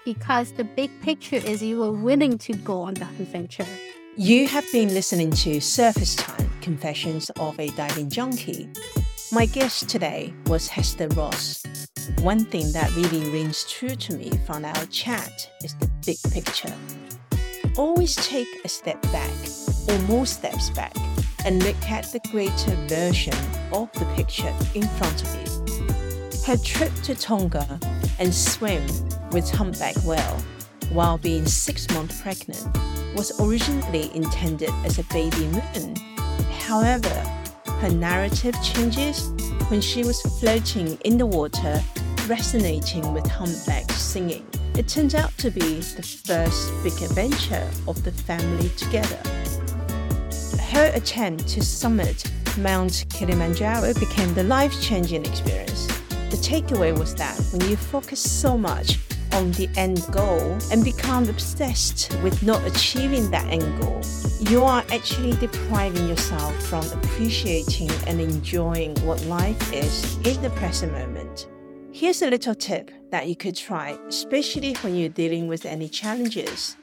because 0.05 0.53
the 0.53 0.65
big 0.65 0.91
picture 1.01 1.37
is 1.37 1.63
you 1.63 1.79
were 1.79 1.93
willing 1.93 2.37
to 2.39 2.53
go 2.55 2.83
on 2.83 2.95
that 2.95 3.13
adventure. 3.19 3.67
You 4.17 4.47
have 4.49 4.67
been 4.73 4.89
listening 4.89 5.31
to 5.33 5.61
Surface 5.61 6.17
Time 6.17 6.51
Confessions 6.61 7.31
of 7.39 7.59
a 7.59 7.69
Diving 7.71 8.11
Junkie. 8.11 8.69
My 9.33 9.47
guest 9.47 9.89
today 9.89 10.35
was 10.47 10.67
Hester 10.67 11.07
Ross. 11.11 11.63
One 12.21 12.45
thing 12.45 12.73
that 12.73 12.93
really 12.97 13.31
rings 13.31 13.65
true 13.71 13.95
to 13.95 14.17
me 14.17 14.33
from 14.45 14.65
our 14.65 14.87
chat 14.87 15.49
is 15.63 15.77
the 15.77 15.89
big 16.05 16.17
picture. 16.33 16.75
Always 17.77 18.17
take 18.17 18.49
a 18.65 18.69
step 18.69 19.01
back, 19.13 19.31
or 19.89 19.97
more 20.09 20.27
steps 20.27 20.71
back, 20.71 20.97
and 21.45 21.63
look 21.63 21.81
at 21.89 22.07
the 22.07 22.19
greater 22.33 22.75
version 22.89 23.37
of 23.73 23.93
the 23.93 24.05
picture 24.17 24.53
in 24.75 24.83
front 24.99 25.23
of 25.23 25.33
you. 25.37 26.43
Her 26.45 26.57
trip 26.57 26.93
to 27.05 27.15
Tonga 27.15 27.79
and 28.19 28.35
swim 28.35 28.85
with 29.31 29.49
humpback 29.49 29.95
whale 29.99 30.43
while 30.91 31.19
being 31.19 31.47
six 31.47 31.89
months 31.91 32.21
pregnant 32.21 32.67
was 33.17 33.41
originally 33.41 34.13
intended 34.13 34.71
as 34.85 34.99
a 34.99 35.05
baby 35.05 35.47
moon. 35.47 35.95
However, 36.67 37.30
her 37.81 37.91
narrative 37.91 38.55
changes 38.63 39.31
when 39.69 39.81
she 39.81 40.05
was 40.05 40.21
floating 40.39 40.99
in 41.07 41.17
the 41.17 41.25
water, 41.25 41.83
resonating 42.27 43.15
with 43.15 43.27
humpback 43.27 43.91
singing. 43.93 44.47
It 44.75 44.87
turned 44.87 45.15
out 45.15 45.37
to 45.39 45.51
be 45.51 45.81
the 45.81 46.03
first 46.03 46.71
big 46.83 46.93
adventure 47.03 47.67
of 47.89 48.05
the 48.05 48.13
family 48.13 48.69
together. 48.77 49.19
Her 50.61 50.93
attempt 50.95 51.49
to 51.49 51.63
summit 51.63 52.31
Mount 52.59 53.07
Kilimanjaro 53.09 53.95
became 53.95 54.35
the 54.35 54.45
life 54.45 54.79
changing 54.83 55.25
experience. 55.25 55.87
The 56.29 56.37
takeaway 56.37 56.97
was 56.97 57.15
that 57.15 57.39
when 57.51 57.67
you 57.71 57.77
focus 57.77 58.21
so 58.21 58.59
much 58.59 58.99
on 59.33 59.53
the 59.53 59.69
end 59.77 60.05
goal 60.11 60.59
and 60.71 60.85
become 60.85 61.29
obsessed 61.29 62.13
with 62.23 62.43
not 62.43 62.65
achieving 62.67 63.31
that 63.31 63.47
end 63.47 63.81
goal, 63.81 64.01
you 64.41 64.63
are 64.63 64.85
actually 64.93 65.33
depriving 65.37 66.09
yourself 66.09 66.55
from 66.67 66.85
appreciating 66.93 67.91
and 68.07 68.21
enjoying 68.21 68.95
what 69.07 69.25
life 69.27 69.73
is 69.73 70.17
in 70.27 70.41
the 70.43 70.51
present 70.51 70.93
moment. 70.93 71.49
Here's 71.93 72.23
a 72.23 72.31
little 72.31 72.55
tip 72.55 72.91
that 73.11 73.29
you 73.29 73.37
could 73.37 73.57
try, 73.57 73.99
especially 74.09 74.75
when 74.75 74.97
you're 74.97 75.09
dealing 75.09 75.49
with 75.49 75.67
any 75.67 75.89
challenges. 75.89 76.77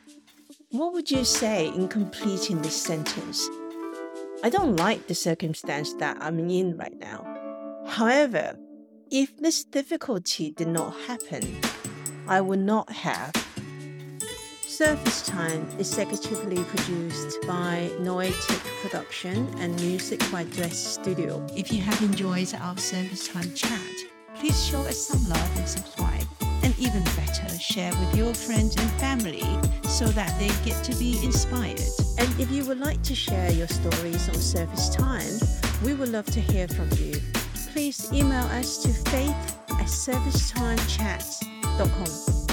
What 0.72 0.94
would 0.94 1.10
you 1.10 1.24
say 1.24 1.68
in 1.68 1.88
completing 1.88 2.62
this 2.62 2.82
sentence? 2.82 3.48
I 4.44 4.50
don't 4.50 4.76
like 4.76 5.08
the 5.08 5.16
circumstance 5.16 5.94
that 5.96 6.18
I'm 6.22 6.40
in 6.50 6.78
right 6.78 6.98
now. 7.00 7.24
However, 7.88 8.58
if 9.10 9.38
this 9.38 9.64
difficulty 9.64 10.52
did 10.52 10.68
not 10.68 10.94
happen, 11.08 11.42
I 12.30 12.42
would 12.42 12.60
not 12.60 12.90
have. 12.90 13.34
Surface 14.62 15.26
Time 15.26 15.66
is 15.80 15.98
executively 15.98 16.64
produced 16.66 17.38
by 17.48 17.90
Noetic 18.02 18.60
Production 18.82 19.48
and 19.60 19.74
music 19.82 20.22
by 20.30 20.44
Dress 20.44 20.78
Studio. 20.78 21.46
If 21.56 21.72
you 21.72 21.82
have 21.82 22.02
enjoyed 22.02 22.54
our 22.60 22.78
Surface 22.78 23.30
Time 23.30 23.54
chat, 23.54 23.80
please 24.36 24.62
show 24.66 24.82
us 24.82 25.08
some 25.08 25.28
love 25.30 25.58
and 25.58 25.68
subscribe. 25.68 26.28
And 26.64 26.78
even 26.78 27.02
better, 27.16 27.48
share 27.60 27.92
with 27.92 28.16
your 28.18 28.34
friends 28.34 28.76
and 28.76 28.92
family 29.00 29.44
so 29.88 30.06
that 30.08 30.38
they 30.38 30.50
get 30.70 30.84
to 30.84 30.96
be 30.96 31.24
inspired. 31.24 31.80
And 32.20 32.28
if 32.40 32.52
you 32.52 32.66
would 32.66 32.80
like 32.80 33.02
to 33.04 33.16
share 33.16 33.52
your 33.52 33.68
stories 33.68 34.28
on 34.28 34.36
Surface 34.36 34.90
Time, 34.90 35.40
we 35.84 35.94
would 35.94 36.10
love 36.10 36.26
to 36.26 36.42
hear 36.42 36.68
from 36.68 36.90
you. 36.98 37.22
Please 37.72 38.12
email 38.12 38.44
us 38.46 38.78
to 38.80 38.90
faith 38.90 39.58
at 39.80 39.88
surfacetimechat.com. 39.88 42.47